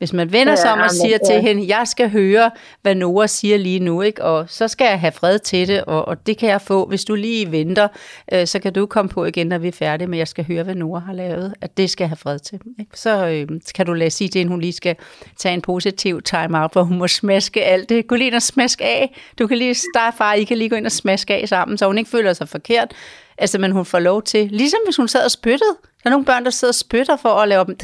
Hvis 0.00 0.12
man 0.12 0.32
vender 0.32 0.54
sig 0.54 0.72
om 0.72 0.80
og 0.80 0.90
siger 0.90 1.18
ja. 1.22 1.32
til 1.32 1.42
hende, 1.42 1.76
jeg 1.76 1.86
skal 1.86 2.10
høre, 2.10 2.50
hvad 2.82 2.94
Nora 2.94 3.26
siger 3.26 3.56
lige 3.56 3.78
nu, 3.78 4.02
ikke? 4.02 4.24
og 4.24 4.46
så 4.48 4.68
skal 4.68 4.84
jeg 4.84 5.00
have 5.00 5.12
fred 5.12 5.38
til 5.38 5.68
det, 5.68 5.84
og, 5.84 6.08
og 6.08 6.26
det 6.26 6.38
kan 6.38 6.48
jeg 6.48 6.60
få. 6.60 6.86
Hvis 6.86 7.04
du 7.04 7.14
lige 7.14 7.52
venter, 7.52 7.88
øh, 8.32 8.46
så 8.46 8.58
kan 8.58 8.72
du 8.72 8.86
komme 8.86 9.08
på 9.08 9.24
igen, 9.24 9.46
når 9.46 9.58
vi 9.58 9.68
er 9.68 9.72
færdige, 9.72 10.08
men 10.08 10.18
jeg 10.18 10.28
skal 10.28 10.44
høre, 10.44 10.62
hvad 10.62 10.74
Nora 10.74 11.00
har 11.00 11.12
lavet, 11.12 11.54
at 11.60 11.76
det 11.76 11.90
skal 11.90 12.04
jeg 12.04 12.08
have 12.10 12.16
fred 12.16 12.38
til. 12.38 12.60
Ikke? 12.78 12.90
Så 12.94 13.26
øh, 13.26 13.60
kan 13.74 13.86
du 13.86 13.92
lade 13.92 14.10
sige 14.10 14.28
til 14.28 14.38
hende, 14.38 14.50
hun 14.50 14.60
lige 14.60 14.72
skal 14.72 14.96
tage 15.38 15.54
en 15.54 15.62
positiv 15.62 16.22
time-out, 16.22 16.72
hvor 16.72 16.82
hun 16.82 16.98
må 16.98 17.08
smaske 17.08 17.64
alt 17.64 17.88
det. 17.88 18.06
Gå 18.06 18.14
lige 18.14 18.26
ind 18.26 18.34
og 18.34 18.42
smaske 18.42 18.84
af. 18.84 19.16
Du 19.38 19.46
kan 19.46 19.58
lige, 19.58 19.74
dig 19.94 20.06
og 20.06 20.14
far, 20.14 20.32
I 20.32 20.44
kan 20.44 20.58
lige 20.58 20.70
gå 20.70 20.76
ind 20.76 20.86
og 20.86 20.92
smaske 20.92 21.34
af 21.34 21.48
sammen, 21.48 21.78
så 21.78 21.86
hun 21.86 21.98
ikke 21.98 22.10
føler 22.10 22.32
sig 22.32 22.48
forkert. 22.48 22.92
Altså, 23.38 23.58
men 23.58 23.72
hun 23.72 23.84
får 23.84 23.98
lov 23.98 24.22
til, 24.22 24.48
ligesom 24.50 24.80
hvis 24.84 24.96
hun 24.96 25.08
sad 25.08 25.24
og 25.24 25.30
spyttede. 25.30 25.76
Der 25.82 26.06
er 26.06 26.10
nogle 26.10 26.24
børn, 26.24 26.44
der 26.44 26.50
sidder 26.50 26.70
og 26.72 26.74
spytter 26.74 27.16
for 27.16 27.28
at 27.28 27.48
lave 27.48 27.64
dem 27.64 27.76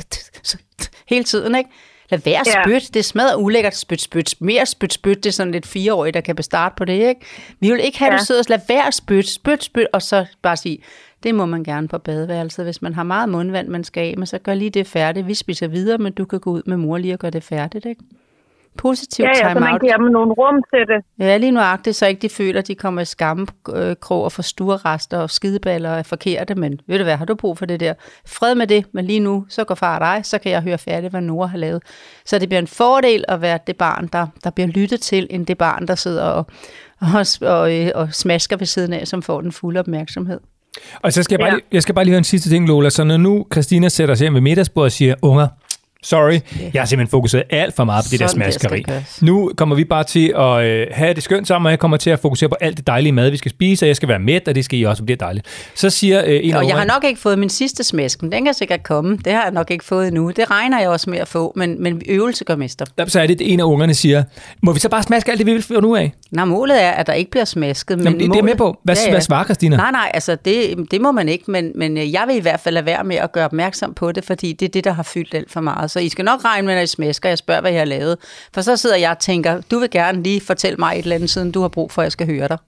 hele 1.08 1.24
tiden, 1.24 1.54
ikke? 1.54 1.70
Lad 2.10 2.18
være 2.18 2.40
at 2.40 2.46
Ja. 2.46 2.62
spytte. 2.64 2.86
Det 2.94 3.04
smadrer 3.04 3.34
ulækkert. 3.36 3.76
Spyt, 3.76 4.00
spyt. 4.00 4.34
Mere 4.40 4.66
spyt, 4.66 4.92
spyt. 4.92 5.16
Det 5.16 5.26
er 5.26 5.32
sådan 5.32 5.52
lidt 5.52 5.66
fireårige, 5.66 6.12
der 6.12 6.20
kan 6.20 6.36
bestarte 6.36 6.74
på 6.76 6.84
det, 6.84 7.08
ikke? 7.08 7.20
Vi 7.60 7.70
vil 7.70 7.80
ikke 7.84 7.98
have, 7.98 8.12
Ja. 8.12 8.18
du 8.18 8.24
sidder 8.24 8.40
og 8.40 8.44
lad 8.48 8.60
være 8.68 8.86
at 8.86 8.94
spyt, 8.94 9.28
spyt, 9.28 9.64
spyt, 9.64 9.86
og 9.92 10.02
så 10.02 10.26
bare 10.42 10.56
sige, 10.56 10.78
det 11.22 11.34
må 11.34 11.46
man 11.46 11.64
gerne 11.64 11.88
på 11.88 11.98
badeværelset. 11.98 12.64
Hvis 12.64 12.82
man 12.82 12.94
har 12.94 13.02
meget 13.02 13.28
mundvand, 13.28 13.68
man 13.68 13.84
skal 13.84 14.00
af 14.10 14.14
med, 14.18 14.26
så 14.26 14.38
gør 14.38 14.54
lige 14.54 14.70
det 14.70 14.86
færdigt. 14.86 15.26
Vi 15.26 15.34
spiser 15.34 15.66
videre, 15.68 15.98
men 15.98 16.12
du 16.12 16.24
kan 16.24 16.40
gå 16.40 16.50
ud 16.50 16.62
med 16.66 16.76
mor 16.76 16.98
lige 16.98 17.12
og 17.14 17.18
gøre 17.18 17.30
det 17.30 17.42
færdigt, 17.42 17.86
ikke? 17.86 18.00
Positiv 18.76 19.22
Ja, 19.24 19.28
ja, 19.28 19.34
så 19.34 19.44
man 19.44 19.54
time-out. 19.56 19.80
giver 19.80 19.96
dem 19.96 20.06
nogle 20.06 20.32
rum 20.32 20.54
til 20.74 20.94
det. 20.94 21.26
Ja, 21.26 21.36
lige 21.36 21.50
nuagtigt, 21.52 21.96
så 21.96 22.06
ikke 22.06 22.22
de 22.22 22.28
føler, 22.28 22.60
at 22.60 22.68
de 22.68 22.74
kommer 22.74 23.00
i 23.00 23.04
skamkrog 23.04 24.24
og 24.24 24.32
får 24.32 24.42
stuerrester 24.42 25.18
og 25.18 25.30
skideballer 25.30 25.90
og 25.92 25.98
er 25.98 26.02
forkerte, 26.02 26.54
men 26.54 26.80
ved 26.88 26.98
du 26.98 27.04
hvad, 27.04 27.16
har 27.16 27.24
du 27.24 27.34
brug 27.34 27.58
for 27.58 27.66
det 27.66 27.80
der? 27.80 27.94
Fred 28.26 28.54
med 28.54 28.66
det, 28.66 28.84
men 28.92 29.04
lige 29.04 29.20
nu, 29.20 29.46
så 29.48 29.64
går 29.64 29.74
far 29.74 29.94
og 29.98 30.00
dig, 30.00 30.20
så 30.26 30.38
kan 30.38 30.52
jeg 30.52 30.62
høre 30.62 30.78
færdigt, 30.78 31.10
hvad 31.12 31.20
Nora 31.20 31.46
har 31.46 31.58
lavet. 31.58 31.82
Så 32.26 32.38
det 32.38 32.48
bliver 32.48 32.60
en 32.60 32.66
fordel 32.66 33.24
at 33.28 33.40
være 33.40 33.58
det 33.66 33.76
barn, 33.76 34.08
der, 34.12 34.26
der 34.44 34.50
bliver 34.50 34.66
lyttet 34.68 35.00
til, 35.00 35.26
end 35.30 35.46
det 35.46 35.58
barn, 35.58 35.86
der 35.88 35.94
sidder 35.94 36.22
og, 36.24 36.46
og, 37.00 37.26
og, 37.42 37.74
øh, 37.80 37.90
og 37.94 38.08
smasker 38.12 38.56
ved 38.56 38.66
siden 38.66 38.92
af, 38.92 39.06
som 39.08 39.22
får 39.22 39.40
den 39.40 39.52
fulde 39.52 39.80
opmærksomhed. 39.80 40.40
Og 41.02 41.12
så 41.12 41.22
skal 41.22 41.34
jeg 41.34 41.38
bare, 41.40 41.48
Ja. 41.48 41.54
lige, 41.54 41.64
jeg 41.72 41.82
skal 41.82 41.94
bare 41.94 42.04
lige 42.04 42.12
høre 42.12 42.18
en 42.18 42.24
sidste 42.24 42.50
ting, 42.50 42.66
Lola. 42.68 42.90
Så 42.90 43.04
når 43.04 43.16
nu 43.16 43.46
Christina 43.52 43.88
sætter 43.88 44.14
sig 44.14 44.24
hjem 44.24 44.34
ved 44.34 44.40
middagsbordet 44.40 44.86
og 44.86 44.92
siger, 44.92 45.14
unger, 45.22 45.48
sorry, 46.02 46.40
jeg 46.74 46.82
har 46.82 46.86
simpelthen 46.86 47.10
fokuseret 47.10 47.44
alt 47.50 47.76
for 47.76 47.84
meget 47.84 48.04
på 48.04 48.08
det 48.10 48.20
der 48.20 48.26
Sådan 48.26 48.44
der 48.44 48.50
skal 48.50 48.60
smaskeri. 48.60 48.82
gøres. 48.82 49.22
Nu 49.22 49.52
kommer 49.56 49.76
vi 49.76 49.84
bare 49.84 50.04
til 50.04 50.32
at 50.36 50.64
øh, 50.64 50.86
have 50.90 51.14
det 51.14 51.22
skønt 51.22 51.48
sammen, 51.48 51.66
og 51.66 51.70
jeg 51.70 51.78
kommer 51.78 51.96
til 51.96 52.10
at 52.10 52.18
fokusere 52.18 52.48
på 52.48 52.56
alt 52.60 52.76
det 52.76 52.86
dejlige 52.86 53.12
mad, 53.12 53.30
vi 53.30 53.36
skal 53.36 53.50
spise, 53.50 53.84
og 53.84 53.88
jeg 53.88 53.96
skal 53.96 54.08
være 54.08 54.18
mæt, 54.18 54.48
og 54.48 54.54
det 54.54 54.64
skal 54.64 54.78
I 54.78 54.82
også, 54.82 55.02
og 55.02 55.08
det 55.08 55.16
bliver 55.16 55.26
dejligt. 55.26 55.46
Så 55.74 55.90
siger 55.90 56.22
øh, 56.26 56.40
en 56.42 56.54
Og 56.54 56.68
jeg 56.68 56.76
har 56.76 56.84
nok 56.84 57.04
ikke 57.04 57.20
fået 57.20 57.38
min 57.38 57.48
sidste 57.48 57.84
smasken. 57.84 58.32
Den 58.32 58.44
kan 58.44 58.54
sikkert 58.54 58.82
komme. 58.82 59.18
Det 59.24 59.32
har 59.32 59.42
jeg 59.42 59.52
nok 59.52 59.70
ikke 59.70 59.84
fået 59.84 60.08
endnu. 60.08 60.30
Det 60.30 60.50
regner 60.50 60.80
jeg 60.80 60.88
også 60.88 61.10
med 61.10 61.18
at 61.18 61.28
få, 61.28 61.52
men, 61.56 61.82
men 61.82 62.02
øvelse 62.08 62.44
gør 62.44 62.56
mester. 62.56 62.84
så 63.06 63.20
er 63.20 63.26
det, 63.26 63.52
en 63.52 63.60
af 63.60 63.64
ungerne 63.64 63.94
siger, 63.94 64.22
må 64.62 64.72
vi 64.72 64.80
så 64.80 64.88
bare 64.88 65.02
smaske 65.02 65.30
alt 65.30 65.38
det, 65.38 65.46
vi 65.46 65.52
vil 65.52 65.62
få 65.62 65.80
nu 65.80 65.96
af? 65.96 66.12
Nej, 66.30 66.44
målet 66.44 66.82
er, 66.82 66.90
at 66.90 67.06
der 67.06 67.12
ikke 67.12 67.30
bliver 67.30 67.44
smasket. 67.44 67.98
Men 67.98 68.04
Jamen, 68.04 68.20
det, 68.20 68.30
det 68.32 68.38
er 68.38 68.42
med 68.42 68.54
på. 68.54 68.76
Hvad, 68.82 68.96
ja, 68.96 69.02
ja. 69.04 69.10
hvad 69.10 69.20
svarer 69.20 69.44
Christina? 69.44 69.76
Nej, 69.76 69.90
nej, 69.90 70.10
altså 70.14 70.36
det, 70.44 70.86
det 70.90 71.00
må 71.00 71.12
man 71.12 71.28
ikke, 71.28 71.50
men, 71.50 71.72
men 71.74 71.98
øh, 71.98 72.12
jeg 72.12 72.24
vil 72.26 72.36
i 72.36 72.40
hvert 72.40 72.60
fald 72.60 72.74
lade 72.74 72.86
være 72.86 73.04
med 73.04 73.16
at 73.16 73.32
gøre 73.32 73.44
opmærksom 73.44 73.94
på 73.94 74.12
det, 74.12 74.24
fordi 74.24 74.52
det 74.52 74.66
er 74.66 74.70
det, 74.70 74.84
der 74.84 74.92
har 74.92 75.02
fyldt 75.02 75.34
alt 75.34 75.52
for 75.52 75.60
meget. 75.60 75.85
Så 75.86 76.00
I 76.00 76.08
skal 76.08 76.24
nok 76.24 76.44
regne 76.44 76.66
med, 76.66 76.74
når 76.74 76.82
I 76.82 76.86
smæsker, 76.86 77.28
jeg 77.28 77.38
spørger, 77.38 77.60
hvad 77.60 77.70
jeg 77.70 77.80
har 77.80 77.84
lavet. 77.84 78.18
For 78.54 78.60
så 78.60 78.76
sidder 78.76 78.96
jeg 78.96 79.10
og 79.10 79.18
tænker, 79.18 79.60
du 79.60 79.78
vil 79.78 79.90
gerne 79.90 80.22
lige 80.22 80.40
fortælle 80.40 80.76
mig 80.76 80.92
et 80.92 80.98
eller 80.98 81.16
andet, 81.16 81.30
siden 81.30 81.52
du 81.52 81.60
har 81.60 81.68
brug 81.68 81.92
for, 81.92 82.02
at 82.02 82.04
jeg 82.04 82.12
skal 82.12 82.26
høre 82.26 82.48
dig. 82.48 82.58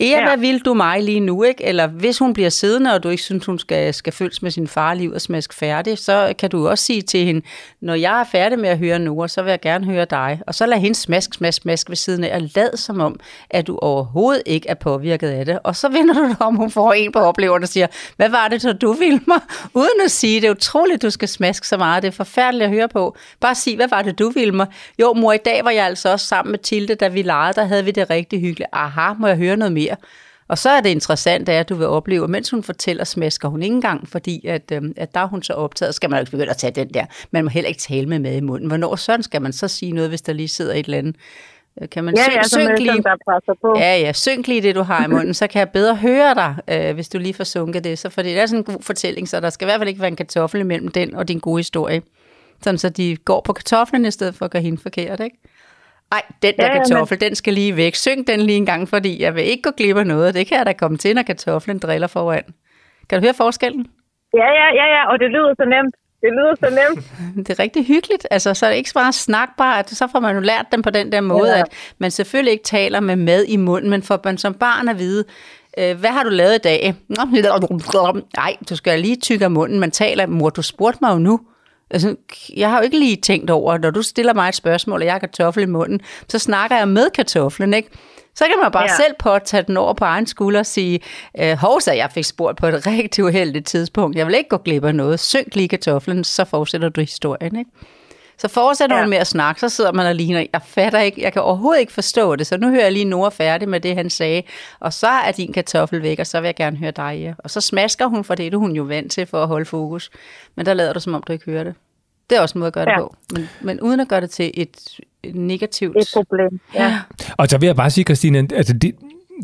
Ea, 0.00 0.08
ja. 0.08 0.28
Hvad 0.28 0.36
vil 0.36 0.58
du 0.58 0.74
mig 0.74 1.02
lige 1.02 1.20
nu, 1.20 1.42
ikke? 1.42 1.64
Eller 1.64 1.86
hvis 1.86 2.18
hun 2.18 2.32
bliver 2.32 2.48
siddende, 2.48 2.94
og 2.94 3.02
du 3.02 3.08
ikke 3.08 3.22
synes, 3.22 3.46
hun 3.46 3.58
skal, 3.58 3.94
skal 3.94 4.12
følges 4.12 4.42
med 4.42 4.50
sin 4.50 4.68
far 4.68 4.94
ud 4.94 5.10
og 5.10 5.20
smaske 5.20 5.54
færdig, 5.54 5.98
så 5.98 6.34
kan 6.38 6.50
du 6.50 6.68
også 6.68 6.84
sige 6.84 7.02
til 7.02 7.24
hende, 7.24 7.42
når 7.80 7.94
jeg 7.94 8.20
er 8.20 8.24
færdig 8.24 8.58
med 8.58 8.68
at 8.68 8.78
høre 8.78 8.98
Nora, 8.98 9.28
så 9.28 9.42
vil 9.42 9.50
jeg 9.50 9.60
gerne 9.60 9.84
høre 9.84 10.04
dig. 10.04 10.40
Og 10.46 10.54
så 10.54 10.66
lad 10.66 10.78
hende 10.78 10.94
smask, 10.98 11.34
smask, 11.34 11.62
smask 11.62 11.88
ved 11.88 11.96
siden 11.96 12.24
af, 12.24 12.34
og 12.34 12.42
lad 12.54 12.76
som 12.76 13.00
om, 13.00 13.20
at 13.50 13.66
du 13.66 13.78
overhovedet 13.78 14.42
ikke 14.46 14.68
er 14.68 14.74
påvirket 14.74 15.28
af 15.28 15.44
det. 15.44 15.58
Og 15.64 15.76
så 15.76 15.88
vender 15.88 16.14
du 16.14 16.28
dig 16.28 16.42
om, 16.42 16.56
hun 16.56 16.70
får 16.70 16.92
en 16.92 17.12
på 17.12 17.18
opleveren 17.18 17.62
og 17.62 17.68
siger, 17.68 17.86
hvad 18.16 18.28
var 18.28 18.48
det, 18.48 18.62
så 18.62 18.72
du 18.72 18.92
ville 18.92 19.20
mig? 19.26 19.40
Uden 19.74 20.00
at 20.04 20.10
sige, 20.10 20.40
det 20.40 20.46
er 20.46 20.50
utroligt, 20.50 21.02
du 21.02 21.10
skal 21.10 21.28
smaske 21.28 21.68
så 21.68 21.76
meget. 21.76 22.02
Det 22.02 22.08
er 22.08 22.12
forfærdeligt 22.12 22.64
at 22.64 22.70
høre 22.70 22.88
på. 22.88 23.16
Bare 23.40 23.54
sig, 23.54 23.76
hvad 23.76 23.88
var 23.88 24.02
det, 24.02 24.18
du 24.18 24.30
ville 24.30 24.54
mig? 24.54 24.66
Jo, 24.98 25.12
mor, 25.12 25.32
i 25.32 25.38
dag 25.44 25.64
var 25.64 25.70
jeg 25.70 25.86
altså 25.86 26.12
også 26.12 26.26
sammen 26.26 26.50
med 26.50 26.58
Tilde, 26.58 26.94
da 26.94 27.08
vi 27.08 27.22
legede, 27.22 27.52
der 27.54 27.64
havde 27.64 27.84
vi 27.84 27.90
det 27.90 28.10
rigtig 28.10 28.40
hyggeligt. 28.40 28.70
Aha, 28.72 29.12
må 29.18 29.26
jeg 29.26 29.36
høre 29.36 29.56
noget 29.56 29.72
mere? 29.72 29.81
Og 30.48 30.58
så 30.58 30.70
er 30.70 30.80
det 30.80 30.88
interessant, 30.90 31.48
at 31.48 31.68
du 31.68 31.74
vil 31.74 31.86
opleve, 31.86 32.28
mens 32.28 32.50
hun 32.50 32.62
fortæller, 32.62 33.04
smasker 33.04 33.48
hun 33.48 33.62
ikke 33.62 33.74
engang, 33.74 34.08
fordi 34.08 34.46
at, 34.46 34.62
øhm, 34.72 34.92
at 34.96 35.14
der 35.14 35.20
er 35.20 35.26
hun 35.26 35.42
så 35.42 35.52
optaget, 35.52 35.94
skal 35.94 36.10
man 36.10 36.18
jo 36.18 36.20
ikke 36.20 36.30
begynde 36.30 36.50
at 36.50 36.56
tage 36.56 36.70
den 36.70 36.88
der. 36.94 37.04
Man 37.30 37.44
må 37.44 37.50
heller 37.50 37.68
ikke 37.68 37.80
tale 37.80 38.06
med 38.06 38.18
mad 38.18 38.34
i 38.36 38.40
munden. 38.40 38.68
Hvornår 38.68 38.96
sådan 38.96 39.22
skal 39.22 39.42
man 39.42 39.52
så 39.52 39.68
sige 39.68 39.92
noget, 39.92 40.08
hvis 40.10 40.22
der 40.22 40.32
lige 40.32 40.48
sidder 40.48 40.74
et 40.74 40.84
eller 40.84 40.98
andet? 40.98 41.16
Øh, 41.82 41.88
Kan 41.88 42.04
man 42.04 42.14
Ja, 42.16 42.22
synge, 42.48 42.64
ja, 42.64 42.72
øh, 42.72 42.78
lige? 42.78 43.02
der 43.02 43.16
presser 43.24 43.52
på. 43.62 43.74
Ja, 43.78 43.98
ja, 43.98 44.12
synk 44.12 44.46
lige 44.46 44.62
det, 44.62 44.74
du 44.74 44.82
har 44.82 45.04
i 45.04 45.08
munden, 45.08 45.34
så 45.34 45.46
kan 45.46 45.58
jeg 45.58 45.68
bedre 45.70 45.94
høre 45.96 46.34
dig, 46.34 46.56
øh, 46.68 46.94
hvis 46.94 47.08
du 47.08 47.18
lige 47.18 47.34
får 47.34 47.44
sunket 47.44 47.84
det. 47.84 47.98
Så 47.98 48.08
for 48.10 48.22
det 48.22 48.38
er 48.38 48.46
sådan 48.46 48.58
en 48.60 48.64
god 48.64 48.82
fortælling, 48.82 49.28
så 49.28 49.40
der 49.40 49.50
skal 49.50 49.64
i 49.64 49.66
hvert 49.66 49.80
fald 49.80 49.88
ikke 49.88 50.00
være 50.00 50.08
en 50.10 50.16
kartoffel 50.16 50.60
imellem 50.60 50.88
den 50.88 51.14
og 51.14 51.28
din 51.28 51.38
gode 51.38 51.58
historie. 51.58 52.02
Sådan 52.62 52.78
så 52.78 52.88
de 52.88 53.16
går 53.16 53.40
på 53.40 53.52
kartoflen 53.52 54.04
i 54.06 54.10
stedet 54.10 54.34
for 54.34 54.44
at 54.44 54.50
gøre 54.50 54.62
hende 54.62 54.82
forkert, 54.82 55.20
ikke? 55.20 55.36
Ej, 56.12 56.22
den 56.42 56.54
der 56.58 56.64
Ja, 56.64 56.72
ja, 56.72 56.78
men- 56.78 56.88
kartoffel, 56.90 57.20
den 57.20 57.34
skal 57.34 57.52
lige 57.54 57.76
væk. 57.76 57.94
Syng 57.94 58.26
den 58.26 58.40
lige 58.40 58.56
en 58.56 58.66
gang, 58.66 58.88
fordi 58.88 59.22
jeg 59.22 59.34
vil 59.34 59.44
ikke 59.44 59.62
gå 59.62 59.70
glip 59.76 59.96
af 59.96 60.06
noget. 60.06 60.34
Det 60.34 60.46
kan 60.46 60.58
jeg 60.58 60.66
da 60.66 60.72
komme 60.72 60.98
til, 60.98 61.14
når 61.14 61.22
kartoflen 61.22 61.78
driller 61.78 62.06
foran. 62.06 62.42
Kan 63.08 63.18
du 63.20 63.24
høre 63.26 63.34
forskellen? 63.34 63.86
Ja, 64.34 64.46
ja, 64.60 64.66
ja, 64.74 64.86
ja, 64.96 65.12
og 65.12 65.18
det 65.18 65.30
lyder 65.30 65.54
så 65.56 65.64
nemt. 65.64 65.94
Det 66.22 66.30
lyder 66.32 66.54
så 66.54 66.68
nemt. 66.80 67.06
Det 67.48 67.58
er 67.58 67.62
rigtig 67.62 67.86
hyggeligt. 67.86 68.26
Altså, 68.30 68.54
så 68.54 68.66
er 68.66 68.70
det 68.70 68.76
ikke 68.76 68.90
bare 68.94 69.12
snakbart. 69.12 69.90
Så 69.90 70.08
får 70.12 70.20
man 70.20 70.34
jo 70.34 70.40
lært 70.40 70.66
dem 70.72 70.82
på 70.82 70.90
den 70.90 71.12
der 71.12 71.20
måde, 71.20 71.52
ja. 71.54 71.60
At 71.60 71.66
man 71.98 72.10
selvfølgelig 72.10 72.52
ikke 72.52 72.64
taler 72.64 73.00
med 73.00 73.16
mad 73.16 73.44
i 73.44 73.56
munden, 73.56 73.90
men 73.90 74.02
får 74.02 74.20
man 74.24 74.38
som 74.38 74.54
barn 74.54 74.88
at 74.88 74.98
vide, 74.98 75.24
øh, 75.78 75.98
hvad 76.00 76.10
har 76.10 76.22
du 76.22 76.28
lavet 76.30 76.54
i 76.54 76.58
dag? 76.58 76.94
Nej, 78.36 78.56
du 78.70 78.76
skal 78.76 79.00
lige 79.00 79.16
tykke 79.16 79.44
af 79.44 79.50
munden. 79.50 79.80
Man 79.80 79.90
taler, 79.90 80.26
mor, 80.26 80.50
du 80.50 80.62
spurgte 80.62 80.98
mig 81.02 81.12
jo 81.12 81.18
nu. 81.18 81.40
Altså, 81.92 82.16
jeg 82.56 82.70
har 82.70 82.78
jo 82.78 82.84
ikke 82.84 82.98
lige 82.98 83.16
tænkt 83.16 83.50
over, 83.50 83.78
når 83.78 83.90
du 83.90 84.02
stiller 84.02 84.34
mig 84.34 84.48
et 84.48 84.54
spørgsmål, 84.54 85.00
og 85.00 85.04
jeg 85.04 85.14
har 85.14 85.18
kartoffel 85.18 85.62
i 85.62 85.66
munden, 85.66 86.00
så 86.28 86.38
snakker 86.38 86.76
jeg 86.76 86.88
med 86.88 87.10
kartoflen, 87.14 87.74
ikke? 87.74 87.88
Så 88.34 88.44
kan 88.44 88.54
man 88.62 88.72
bare 88.72 88.82
ja. 88.82 88.96
Selv 88.96 89.14
påtage 89.18 89.62
den 89.66 89.76
over 89.76 89.94
på 89.94 90.04
egen 90.04 90.26
skulder 90.26 90.60
og 90.60 90.66
sige, 90.66 91.00
øh, 91.40 91.56
hovsa, 91.56 91.96
jeg 91.96 92.10
fik 92.14 92.24
spurgt 92.24 92.58
på 92.58 92.66
et 92.66 92.86
rigtig 92.86 93.24
uheldigt 93.24 93.66
tidspunkt. 93.66 94.16
Jeg 94.16 94.26
vil 94.26 94.34
ikke 94.34 94.48
gå 94.48 94.56
glip 94.56 94.84
af 94.84 94.94
noget. 94.94 95.20
Synk 95.20 95.54
lige 95.54 95.68
kartoflen, 95.68 96.24
så 96.24 96.44
fortsætter 96.44 96.88
du 96.88 97.00
historien, 97.00 97.56
ikke? 97.56 97.70
Så 98.42 98.48
fortsætter 98.48 98.96
ja. 98.96 99.00
Ja. 99.00 99.04
hun 99.04 99.10
med 99.10 99.18
at 99.18 99.26
snakke, 99.26 99.60
så 99.60 99.68
sidder 99.68 99.92
man 99.92 100.06
og 100.06 100.14
ligner, 100.14 100.46
jeg 100.52 100.60
fatter 100.64 101.00
ikke, 101.00 101.22
jeg 101.22 101.32
kan 101.32 101.42
overhovedet 101.42 101.80
ikke 101.80 101.92
forstå 101.92 102.36
det, 102.36 102.46
så 102.46 102.56
nu 102.56 102.68
hører 102.70 102.82
jeg 102.82 102.92
lige 102.92 103.04
Nora 103.04 103.30
færdig 103.30 103.68
med 103.68 103.80
det, 103.80 103.94
han 103.96 104.10
sagde, 104.10 104.42
og 104.80 104.92
så 104.92 105.06
er 105.06 105.32
din 105.32 105.52
kartoffel 105.52 106.02
væk, 106.02 106.18
og 106.18 106.26
så 106.26 106.40
vil 106.40 106.48
jeg 106.48 106.54
gerne 106.54 106.76
høre 106.76 106.90
dig, 106.90 107.18
ja. 107.20 107.32
Og 107.38 107.50
så 107.50 107.60
smasker 107.60 108.06
hun, 108.06 108.24
for 108.24 108.34
det 108.34 108.52
det, 108.52 108.58
hun 108.58 108.72
jo 108.72 108.82
vant 108.82 109.12
til 109.12 109.26
for 109.26 109.42
at 109.42 109.48
holde 109.48 109.64
fokus, 109.64 110.10
men 110.56 110.66
der 110.66 110.74
lader 110.74 110.92
du, 110.92 111.00
som 111.00 111.14
om 111.14 111.22
du 111.26 111.32
ikke 111.32 111.44
hører 111.44 111.64
det. 111.64 111.74
Det 112.30 112.38
er 112.38 112.42
også 112.42 112.52
en 112.54 112.58
måde 112.58 112.66
at 112.66 112.72
gøre 112.72 112.84
det 112.84 112.90
Ja. 112.90 113.00
på, 113.00 113.16
men, 113.32 113.48
men 113.60 113.80
uden 113.80 114.00
at 114.00 114.08
gøre 114.08 114.20
det 114.20 114.30
til 114.30 114.50
et, 114.54 115.00
negativt... 115.34 115.96
Et 115.96 116.10
problem. 116.14 116.60
Ja. 116.74 116.98
Og 117.38 117.48
så 117.48 117.58
vil 117.58 117.66
jeg 117.66 117.76
bare 117.76 117.90
sige, 117.90 118.04
Christina, 118.04 118.46
altså 118.54 118.72
det, 118.72 118.94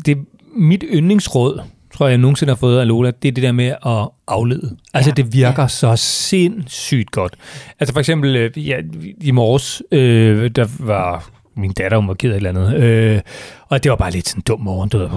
det 0.05 0.17
mit 0.55 0.83
yndlingsråd, 0.93 1.61
tror 1.93 2.05
jeg, 2.05 2.11
jeg 2.11 2.17
nogensinde 2.17 2.51
har 2.51 2.55
fået 2.57 2.79
af 2.79 2.87
Lola, 2.87 3.11
det 3.11 3.27
er 3.27 3.31
det 3.31 3.43
der 3.43 3.51
med 3.51 3.67
at 3.85 4.09
aflede. 4.29 4.77
Altså, 4.93 5.11
ja, 5.11 5.23
det 5.23 5.33
virker 5.33 5.61
ja. 5.61 5.67
så 5.67 5.95
sindssygt 5.95 7.11
godt. 7.11 7.35
Altså 7.79 7.93
for 7.93 7.99
eksempel, 7.99 8.35
øh, 8.35 8.69
ja, 8.69 8.77
i 9.21 9.31
morges, 9.31 9.83
øh, 9.91 10.49
der 10.49 10.65
var 10.79 11.29
min 11.55 11.73
datter, 11.73 11.97
hun 11.97 12.07
var 12.07 12.13
ked 12.13 12.31
af 12.31 12.33
et 12.33 12.37
eller 12.37 12.49
andet, 12.49 12.83
øh, 12.83 13.21
og 13.69 13.83
det 13.83 13.89
var 13.89 13.95
bare 13.95 14.11
lidt 14.11 14.27
sådan 14.27 14.39
en 14.39 14.43
dum 14.47 14.61
morgen, 14.61 14.89
du 14.89 14.97
ved, 14.97 15.09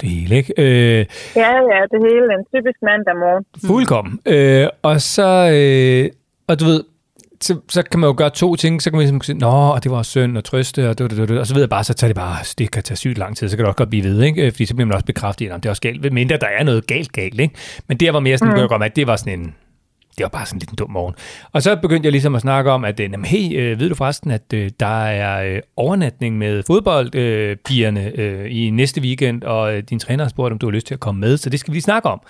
det 0.00 0.08
hele, 0.08 0.36
ikke? 0.36 0.54
Øh, 0.58 1.06
ja, 1.36 1.52
ja, 1.72 1.80
det 1.92 2.00
hele. 2.06 2.24
En 2.38 2.44
typisk 2.54 2.78
mandag 2.82 3.16
morgen. 3.16 3.44
Fuldkommen. 3.66 4.20
Øh, 4.26 4.68
og 4.82 5.00
så, 5.00 5.28
øh, 5.54 6.10
og 6.48 6.60
du 6.60 6.64
ved, 6.64 6.84
så, 7.44 7.60
så 7.68 7.82
kan 7.82 8.00
man 8.00 8.08
jo 8.08 8.14
gøre 8.16 8.30
to 8.30 8.56
ting. 8.56 8.82
Så 8.82 8.90
kan 8.90 8.96
man 8.96 9.02
ligesom 9.02 9.20
sige, 9.20 9.38
nå, 9.38 9.78
det 9.78 9.90
var 9.90 10.02
synd 10.02 10.38
og 10.38 10.44
trøste, 10.44 10.90
og, 10.90 10.98
det, 10.98 11.10
det, 11.10 11.28
det, 11.28 11.38
og 11.38 11.46
så 11.46 11.54
ved 11.54 11.62
jeg 11.62 11.68
bare, 11.68 11.84
så 11.84 11.94
tager 11.94 12.08
det 12.08 12.16
bare, 12.16 12.36
det 12.58 12.70
kan 12.70 12.82
tage 12.82 12.96
sygt 12.96 13.18
lang 13.18 13.36
tid, 13.36 13.48
så 13.48 13.56
kan 13.56 13.64
det 13.64 13.68
også 13.68 13.76
godt 13.76 13.90
blive 13.90 14.04
ved, 14.04 14.22
ikke? 14.22 14.50
Fordi 14.50 14.66
så 14.66 14.74
bliver 14.74 14.86
man 14.86 14.94
også 14.94 15.06
bekræftet, 15.06 15.50
at 15.50 15.62
det 15.62 15.66
er 15.66 15.70
også 15.70 15.82
galt. 15.82 16.12
Mindre 16.12 16.36
der 16.36 16.46
er 16.58 16.64
noget 16.64 16.86
galt, 16.86 17.12
galt, 17.12 17.40
ikke? 17.40 17.54
Men 17.88 17.96
det 17.96 18.12
var 18.12 18.20
mere 18.20 18.38
sådan, 18.38 18.54
mm. 18.54 18.60
jeg 18.60 18.68
godt 18.68 18.80
med, 18.80 18.86
at 18.86 18.96
det 18.96 19.06
var 19.06 19.16
sådan 19.16 19.40
en, 19.40 19.54
det 20.16 20.22
var 20.22 20.28
bare 20.28 20.46
sådan 20.46 20.58
lidt 20.58 20.70
en 20.70 20.76
dum 20.76 20.90
morgen. 20.90 21.14
Og 21.52 21.62
så 21.62 21.76
begyndte 21.76 22.06
jeg 22.06 22.12
ligesom 22.12 22.34
at 22.34 22.40
snakke 22.40 22.70
om, 22.70 22.84
at 22.84 23.00
øh, 23.00 23.10
jamen, 23.12 23.24
hey, 23.24 23.60
øh, 23.60 23.80
ved 23.80 23.88
du 23.88 23.94
forresten, 23.94 24.30
at 24.30 24.52
øh, 24.54 24.70
der 24.80 25.04
er 25.04 25.54
øh, 25.54 25.60
overnatning 25.76 26.38
med 26.38 26.62
fodboldpigerne 26.66 27.50
øh, 27.50 27.56
pigerne, 27.56 28.12
øh, 28.14 28.46
i 28.50 28.70
næste 28.70 29.00
weekend, 29.00 29.42
og 29.42 29.76
øh, 29.76 29.82
din 29.90 29.98
træner 29.98 30.24
har 30.24 30.28
spurgt, 30.28 30.52
om 30.52 30.58
du 30.58 30.66
har 30.66 30.70
lyst 30.72 30.86
til 30.86 30.94
at 30.94 31.00
komme 31.00 31.20
med, 31.20 31.36
så 31.36 31.50
det 31.50 31.60
skal 31.60 31.72
vi 31.72 31.74
lige 31.74 31.82
snakke 31.82 32.08
om. 32.08 32.20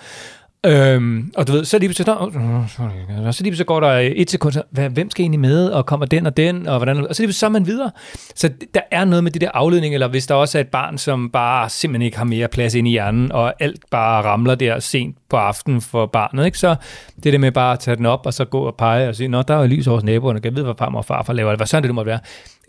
Øhm, 0.65 1.31
og 1.35 1.47
du 1.47 1.51
ved, 1.51 1.65
så 1.65 1.79
lige 1.79 1.89
pludselig, 1.89 2.05
så, 2.05 3.31
så 3.31 3.43
lige 3.43 3.57
så 3.57 3.63
går 3.63 3.79
der 3.79 3.89
øh, 3.89 4.05
et 4.05 4.31
sekund, 4.31 4.53
så, 4.53 4.63
hvad, 4.71 4.89
hvem 4.89 5.11
skal 5.11 5.23
egentlig 5.23 5.39
med, 5.39 5.67
og 5.67 5.85
kommer 5.85 6.05
den 6.05 6.25
og 6.25 6.37
den, 6.37 6.67
og 6.67 6.77
hvordan, 6.77 7.07
og 7.07 7.15
så 7.15 7.23
lige 7.23 7.33
så 7.33 7.45
er 7.45 7.49
man 7.49 7.65
videre. 7.67 7.91
Så 8.35 8.49
der 8.73 8.81
er 8.91 9.05
noget 9.05 9.23
med 9.23 9.31
det 9.31 9.41
der 9.41 9.49
afledning, 9.53 9.93
eller 9.93 10.07
hvis 10.07 10.27
der 10.27 10.35
også 10.35 10.57
er 10.57 10.61
et 10.61 10.67
barn, 10.67 10.97
som 10.97 11.29
bare 11.29 11.69
simpelthen 11.69 12.05
ikke 12.05 12.17
har 12.17 12.25
mere 12.25 12.47
plads 12.47 12.75
ind 12.75 12.87
i 12.87 12.91
hjernen, 12.91 13.31
og 13.31 13.53
alt 13.59 13.79
bare 13.91 14.23
ramler 14.23 14.55
der 14.55 14.79
sent 14.79 15.17
på 15.29 15.37
aftenen 15.37 15.81
for 15.81 16.05
barnet, 16.05 16.45
ikke? 16.45 16.57
så 16.57 16.75
det 17.23 17.33
der 17.33 17.39
med 17.39 17.51
bare 17.51 17.73
at 17.73 17.79
tage 17.79 17.97
den 17.97 18.05
op, 18.05 18.25
og 18.25 18.33
så 18.33 18.45
gå 18.45 18.59
og 18.59 18.75
pege 18.75 19.09
og 19.09 19.15
sige, 19.15 19.27
nå, 19.27 19.41
der 19.41 19.55
er 19.55 19.59
jo 19.59 19.65
lys 19.65 19.85
hos 19.85 20.03
naboerne, 20.03 20.39
kan 20.39 20.51
jeg 20.51 20.55
vide, 20.55 20.65
hvad 20.65 20.75
farmor 20.77 20.99
og 20.99 21.05
farfar 21.05 21.33
laver, 21.33 21.49
eller 21.49 21.57
hvad 21.57 21.67
sådan 21.67 21.83
det, 21.83 21.89
det 21.89 21.95
måtte 21.95 22.09
være. 22.09 22.19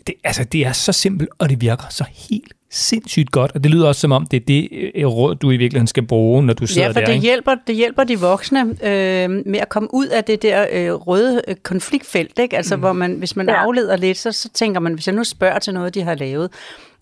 Det, 0.07 0.15
altså, 0.23 0.43
det 0.43 0.65
er 0.65 0.71
så 0.71 0.91
simpelt, 0.91 1.29
og 1.39 1.49
det 1.49 1.61
virker 1.61 1.85
så 1.89 2.05
helt 2.29 2.56
sindssygt 2.69 3.31
godt, 3.31 3.51
og 3.55 3.63
det 3.63 3.71
lyder 3.71 3.87
også 3.87 4.01
som 4.01 4.11
om, 4.11 4.25
det 4.25 4.37
er 4.37 4.45
det 4.45 4.69
øh, 4.95 5.05
råd, 5.05 5.35
du 5.35 5.51
i 5.51 5.57
virkeligheden 5.57 5.87
skal 5.87 6.03
bruge, 6.05 6.45
når 6.45 6.53
du 6.53 6.67
sidder 6.67 6.81
Ja, 6.81 6.87
for 6.87 6.99
der. 6.99 7.05
det 7.05 7.13
ikke? 7.13 7.23
hjælper, 7.23 7.55
det 7.67 7.75
hjælper 7.75 8.03
de 8.03 8.19
voksne 8.19 8.61
øh, 8.61 9.29
med 9.45 9.59
at 9.59 9.69
komme 9.69 9.89
ud 9.93 10.07
af 10.07 10.23
det 10.23 10.41
der 10.41 10.65
øh, 10.71 10.93
røde 10.93 11.41
øh, 11.47 11.55
konfliktfelt, 11.55 12.39
ikke? 12.39 12.57
Altså, 12.57 12.75
mm. 12.75 12.79
hvor 12.79 12.93
man, 12.93 13.13
hvis 13.13 13.35
man 13.35 13.49
ja. 13.49 13.55
Afleder 13.55 13.97
lidt, 13.97 14.17
så, 14.17 14.31
så 14.31 14.49
tænker 14.53 14.79
man, 14.79 14.93
hvis 14.93 15.07
jeg 15.07 15.15
nu 15.15 15.23
spørger 15.23 15.59
til 15.59 15.73
noget, 15.73 15.95
de 15.95 16.01
har 16.01 16.15
lavet, 16.15 16.49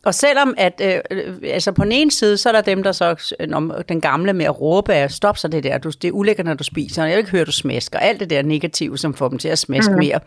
og 0.06 0.14
selvom 0.16 0.54
at, 0.58 0.82
øh, 0.84 1.00
øh, 1.12 1.36
altså 1.44 1.72
på 1.72 1.84
den 1.84 1.92
ene 1.92 2.12
side, 2.12 2.38
så 2.38 2.50
er 2.50 2.54
der 2.54 2.62
dem, 2.62 2.84
der 2.84 2.92
så, 2.92 3.36
om 3.54 3.74
den 3.90 4.02
gamle 4.02 4.34
med 4.34 4.46
at 4.46 4.62
råbe 4.62 4.94
af, 4.94 5.12
stop 5.12 5.38
så 5.38 5.48
det 5.48 5.64
der, 5.64 5.78
du, 5.78 5.90
det 5.90 6.08
er 6.08 6.12
ulækkert, 6.12 6.46
når 6.46 6.54
du 6.54 6.64
spiser, 6.64 7.04
og 7.04 7.10
jeg 7.10 7.16
vil 7.16 7.20
ikke 7.20 7.32
høre, 7.32 7.46
du 7.46 7.52
smasker, 7.52 8.00
alt 8.00 8.20
det 8.20 8.30
der 8.30 8.42
negative, 8.42 8.98
som 8.98 9.14
får 9.14 9.30
dem 9.30 9.38
til 9.38 9.48
at 9.48 9.60
smaske 9.60 9.92
mm. 9.92 10.00
mere. 10.00 10.20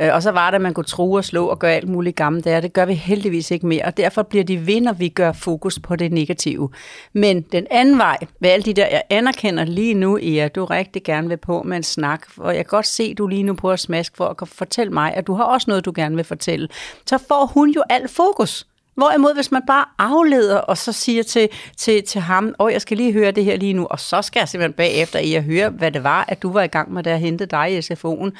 Øh, 0.00 0.14
Og 0.14 0.22
så 0.22 0.30
var 0.30 0.50
det, 0.50 0.54
at 0.54 0.60
man 0.60 0.74
kunne 0.74 0.84
true 0.84 1.18
og 1.18 1.24
slå 1.24 1.46
og 1.46 1.58
gøre 1.58 1.72
alt 1.74 1.88
muligt 1.88 2.16
gammelt 2.16 2.44
der. 2.44 2.60
Det 2.60 2.72
gør 2.72 2.84
vi 2.84 2.94
heldigvis 2.94 3.50
ikke 3.50 3.66
mere, 3.66 3.84
og 3.84 3.96
derfor 3.96 4.22
bliver 4.22 4.44
de 4.44 4.66
ved, 4.66 4.80
når 4.80 4.92
vi 4.92 5.08
gør 5.08 5.32
fokus 5.32 5.78
på 5.78 5.96
det 5.96 6.12
negative. 6.12 6.70
Men 7.12 7.40
den 7.42 7.66
anden 7.70 7.98
vej, 7.98 8.16
ved 8.40 8.50
alle 8.50 8.64
de 8.64 8.72
der, 8.72 8.86
jeg 8.86 9.02
anerkender 9.10 9.64
lige 9.64 9.94
nu, 9.94 10.18
Ea, 10.22 10.48
du 10.48 10.64
rigtig 10.64 11.02
gerne 11.04 11.28
vil 11.28 11.36
på 11.36 11.62
med 11.62 11.76
en 11.76 11.82
snak, 11.82 12.22
og 12.36 12.46
jeg 12.56 12.64
kan 12.64 12.70
godt 12.70 12.86
se, 12.86 13.14
du 13.14 13.26
lige 13.26 13.42
nu 13.42 13.54
på 13.54 13.70
at 13.70 13.80
smaske 13.80 14.16
for 14.16 14.42
at 14.42 14.48
fortælle 14.48 14.92
mig, 14.92 15.14
at 15.14 15.26
du 15.26 15.34
har 15.34 15.44
også 15.44 15.64
noget, 15.68 15.84
du 15.84 15.92
gerne 15.94 16.16
vil 16.16 16.24
fortælle. 16.24 16.68
Så 17.06 17.18
får 17.28 17.46
hun 17.54 17.70
jo 17.70 17.82
alt 17.90 18.10
fokus. 18.10 18.66
Hvorimod, 18.94 19.34
hvis 19.34 19.52
man 19.52 19.62
bare 19.66 19.84
afleder, 19.98 20.58
og 20.58 20.78
så 20.78 20.92
siger 20.92 21.22
til, 21.22 21.48
til, 21.76 22.02
til 22.02 22.20
ham, 22.20 22.54
åh, 22.58 22.72
jeg 22.72 22.80
skal 22.80 22.96
lige 22.96 23.12
høre 23.12 23.30
det 23.30 23.44
her 23.44 23.56
lige 23.56 23.72
nu, 23.72 23.86
og 23.86 24.00
så 24.00 24.22
skal 24.22 24.40
jeg 24.40 24.48
simpelthen 24.48 24.72
bagefter 24.72 25.18
i 25.18 25.34
at 25.34 25.44
høre, 25.44 25.70
hvad 25.70 25.90
det 25.92 26.04
var, 26.04 26.24
at 26.28 26.42
du 26.42 26.52
var 26.52 26.62
i 26.62 26.66
gang 26.66 26.92
med 26.92 27.02
da 27.02 27.10
jeg 27.10 27.18
hente 27.18 27.46
dig 27.46 27.72
i 27.72 27.78
SFO'en. 27.78 28.30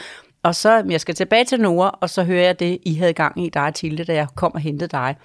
Og 0.47 0.55
så, 0.55 0.85
jeg 0.91 1.01
skal 1.01 1.15
tilbage 1.15 1.45
til 1.45 1.61
Nora, 1.61 1.99
og 2.01 2.11
så 2.11 2.25
hører 2.25 2.45
jeg 2.45 2.61
det, 2.61 2.79
I 2.83 2.95
havde 2.95 3.13
gang 3.13 3.45
i 3.45 3.49
dig 3.49 3.75
Tilde, 3.75 4.05
da 4.05 4.15
jeg 4.15 4.27
kom 4.35 4.55
og 4.55 4.61
hentede 4.61 4.89
dig. 4.89 5.17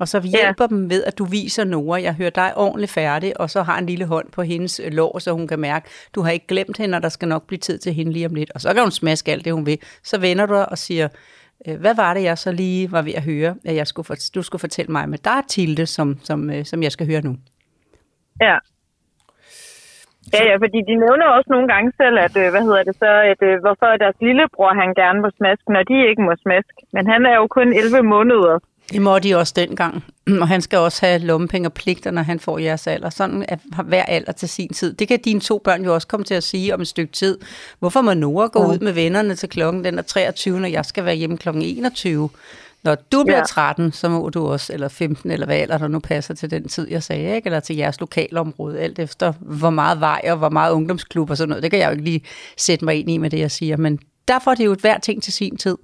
Og 0.00 0.08
så 0.08 0.20
hjælper 0.20 0.64
ja. 0.64 0.66
dem 0.66 0.90
ved, 0.90 1.04
at 1.04 1.18
du 1.18 1.24
viser 1.24 1.64
Nora, 1.64 2.02
jeg 2.02 2.14
hører 2.14 2.30
dig 2.30 2.56
ordentligt 2.56 2.92
færdig, 2.92 3.40
og 3.40 3.50
så 3.50 3.62
har 3.62 3.78
en 3.78 3.86
lille 3.86 4.04
hånd 4.04 4.30
på 4.32 4.42
hendes 4.42 4.80
øh, 4.84 4.92
lår, 4.92 5.18
så 5.18 5.32
hun 5.32 5.48
kan 5.48 5.58
mærke, 5.58 5.88
du 6.14 6.22
har 6.22 6.30
ikke 6.30 6.46
glemt 6.46 6.76
hende, 6.76 6.96
og 6.96 7.02
der 7.02 7.08
skal 7.08 7.28
nok 7.28 7.46
blive 7.46 7.58
tid 7.58 7.78
til 7.78 7.94
hende 7.94 8.12
lige 8.12 8.26
om 8.26 8.34
lidt. 8.34 8.50
Og 8.54 8.60
så 8.60 8.74
kan 8.74 8.82
hun 8.82 8.90
smaske 8.90 9.32
alt 9.32 9.44
det, 9.44 9.52
hun 9.52 9.66
vil. 9.66 9.78
Så 10.02 10.18
vender 10.18 10.46
du 10.46 10.54
og 10.54 10.78
siger, 10.78 11.08
øh, 11.68 11.80
hvad 11.80 11.94
var 11.94 12.14
det, 12.14 12.22
jeg 12.22 12.38
så 12.38 12.52
lige 12.52 12.92
var 12.92 13.02
ved 13.02 13.14
at 13.14 13.22
høre, 13.22 13.56
at 13.64 13.74
jeg 13.74 13.86
skulle, 13.86 14.06
for, 14.06 14.16
du 14.34 14.42
skulle 14.42 14.60
fortælle 14.60 14.92
mig 14.92 15.08
med 15.08 15.18
dig, 15.18 15.42
Tilde, 15.48 15.86
som, 15.86 16.18
som, 16.22 16.50
øh, 16.50 16.64
som 16.64 16.82
jeg 16.82 16.92
skal 16.92 17.06
høre 17.06 17.20
nu. 17.20 17.36
Ja. 18.40 18.58
Ja, 20.32 20.42
ja, 20.50 20.54
fordi 20.64 20.78
de 20.88 20.94
nævner 21.04 21.26
også 21.36 21.48
nogle 21.54 21.68
gange 21.72 21.88
selv, 22.00 22.16
at, 22.26 22.34
øh, 22.42 22.48
hvad 22.52 22.62
hedder 22.68 22.82
det 22.88 22.96
så, 23.04 23.12
at 23.32 23.40
øh, 23.48 23.54
hvorfor 23.64 23.88
deres 24.04 24.18
lillebror, 24.26 24.72
han 24.82 24.90
gerne 25.02 25.18
må 25.24 25.28
smaske, 25.38 25.68
når 25.76 25.82
de 25.90 25.96
ikke 26.10 26.22
må 26.28 26.32
smaske. 26.44 26.80
Men 26.96 27.04
han 27.12 27.20
er 27.30 27.34
jo 27.40 27.46
kun 27.46 27.68
11 27.72 28.02
måneder. 28.14 28.58
Det 28.92 29.02
må 29.02 29.18
de 29.18 29.34
også 29.34 29.54
dengang. 29.56 30.04
Og 30.42 30.48
han 30.48 30.60
skal 30.60 30.78
også 30.78 31.06
have 31.06 31.18
lommepenge 31.18 31.68
og 31.68 31.72
pligter, 31.72 32.10
når 32.10 32.22
han 32.22 32.40
får 32.40 32.58
jeres 32.58 32.86
alder. 32.86 33.10
Sådan 33.10 33.44
er 33.48 33.82
hver 33.82 34.02
alder 34.02 34.32
til 34.32 34.48
sin 34.48 34.68
tid. 34.68 34.92
Det 34.92 35.08
kan 35.08 35.18
dine 35.24 35.40
to 35.40 35.58
børn 35.64 35.84
jo 35.84 35.94
også 35.94 36.08
komme 36.08 36.24
til 36.24 36.34
at 36.34 36.42
sige 36.42 36.74
om 36.74 36.80
et 36.80 36.88
stykke 36.88 37.12
tid. 37.12 37.38
Hvorfor 37.78 38.00
må 38.00 38.14
Nora 38.14 38.46
gå 38.46 38.58
ud 38.58 38.78
med 38.78 38.92
vennerne 38.92 39.34
til 39.34 39.48
klokken 39.48 39.84
den 39.84 39.98
er 39.98 40.02
23, 40.02 40.60
når 40.60 40.68
jeg 40.68 40.84
skal 40.84 41.04
være 41.04 41.14
hjemme 41.14 41.36
klokken 41.36 41.62
21? 41.62 42.28
Når 42.84 42.94
du 42.94 43.24
bliver 43.24 43.38
Ja. 43.38 43.44
13, 43.44 43.92
så 43.92 44.08
må 44.08 44.28
du 44.28 44.46
også, 44.46 44.72
eller 44.72 44.88
15, 44.88 45.30
eller 45.30 45.46
hvad 45.46 45.56
alder 45.56 45.78
der 45.78 45.88
nu 45.88 45.98
passer 45.98 46.34
til 46.34 46.50
den 46.50 46.68
tid, 46.68 46.90
jeg 46.90 47.02
sagde, 47.02 47.36
ikke? 47.36 47.46
eller 47.46 47.60
til 47.60 47.76
jeres 47.76 48.00
lokalområde, 48.00 48.80
alt 48.80 48.98
efter 48.98 49.32
hvor 49.40 49.70
meget 49.70 50.00
vej 50.00 50.20
og 50.30 50.36
hvor 50.36 50.48
meget 50.48 50.72
ungdomsklub 50.72 51.30
og 51.30 51.36
sådan 51.36 51.48
noget. 51.48 51.62
Det 51.62 51.70
kan 51.70 51.80
jeg 51.80 51.86
jo 51.86 51.92
ikke 51.92 52.04
lige 52.04 52.22
sætte 52.56 52.84
mig 52.84 52.94
ind 53.00 53.10
i 53.10 53.18
med 53.18 53.30
det, 53.30 53.38
jeg 53.38 53.50
siger. 53.50 53.76
Men 53.76 53.98
der 54.28 54.38
får 54.38 54.54
det 54.54 54.64
jo 54.64 54.72
et 54.72 54.80
hver 54.80 54.98
ting 54.98 55.22
til 55.22 55.32
sin 55.32 55.56
tid. 55.56 55.76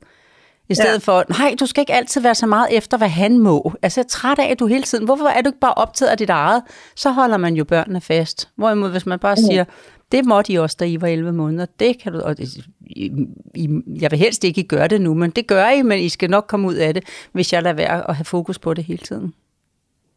I 0.69 0.75
stedet 0.75 0.93
ja. 0.93 1.13
for, 1.13 1.25
nej, 1.39 1.55
du 1.61 1.67
skal 1.67 1.81
ikke 1.83 1.93
altid 1.93 2.21
være 2.21 2.35
så 2.35 2.47
meget 2.47 2.67
efter, 2.71 2.97
hvad 2.97 3.09
han 3.09 3.39
må. 3.39 3.73
Altså, 3.83 4.01
jeg 4.01 4.05
er 4.05 4.09
træt 4.09 4.39
af, 4.39 4.51
at 4.51 4.59
du 4.59 4.67
hele 4.67 4.83
tiden, 4.83 5.05
hvorfor 5.05 5.25
er 5.25 5.43
du 5.43 5.49
ikke 5.49 5.61
bare 5.61 5.75
optaget 5.75 6.11
af 6.11 6.19
dit 6.19 6.31
eget? 6.31 6.63
Så 6.97 7.11
holder 7.11 7.37
man 7.37 7.55
jo 7.55 7.65
børnene 7.65 8.01
fast. 8.01 8.49
Hvorimod, 8.57 8.91
hvis 8.91 9.07
man 9.07 9.19
bare 9.19 9.37
siger, 9.37 9.65
det 10.13 10.25
må 10.27 10.43
de 10.43 10.59
også, 10.59 10.77
da 10.81 10.85
I 10.85 11.01
var 11.01 11.09
11 11.09 11.33
måneder. 11.33 11.67
Det 11.81 12.03
kan 12.03 12.13
du, 12.13 12.21
og 12.21 12.39
det, 12.39 12.67
I, 12.81 13.13
I, 13.55 13.69
jeg 14.01 14.11
vil 14.11 14.19
helst 14.19 14.45
ikke 14.45 14.61
I 14.61 14.67
gøre 14.67 14.89
det 14.89 15.01
nu, 15.01 15.15
men 15.15 15.31
det 15.31 15.47
gør 15.47 15.69
I, 15.69 15.83
men 15.83 15.99
I 15.99 16.09
skal 16.09 16.31
nok 16.31 16.45
komme 16.49 16.69
ud 16.69 16.75
af 16.75 16.95
det, 16.95 17.29
hvis 17.33 17.53
jeg 17.53 17.63
lader 17.63 17.77
være 17.77 18.09
at 18.11 18.17
have 18.17 18.25
fokus 18.25 18.59
på 18.59 18.75
det 18.75 18.85
hele 18.85 18.99
tiden. 18.99 19.35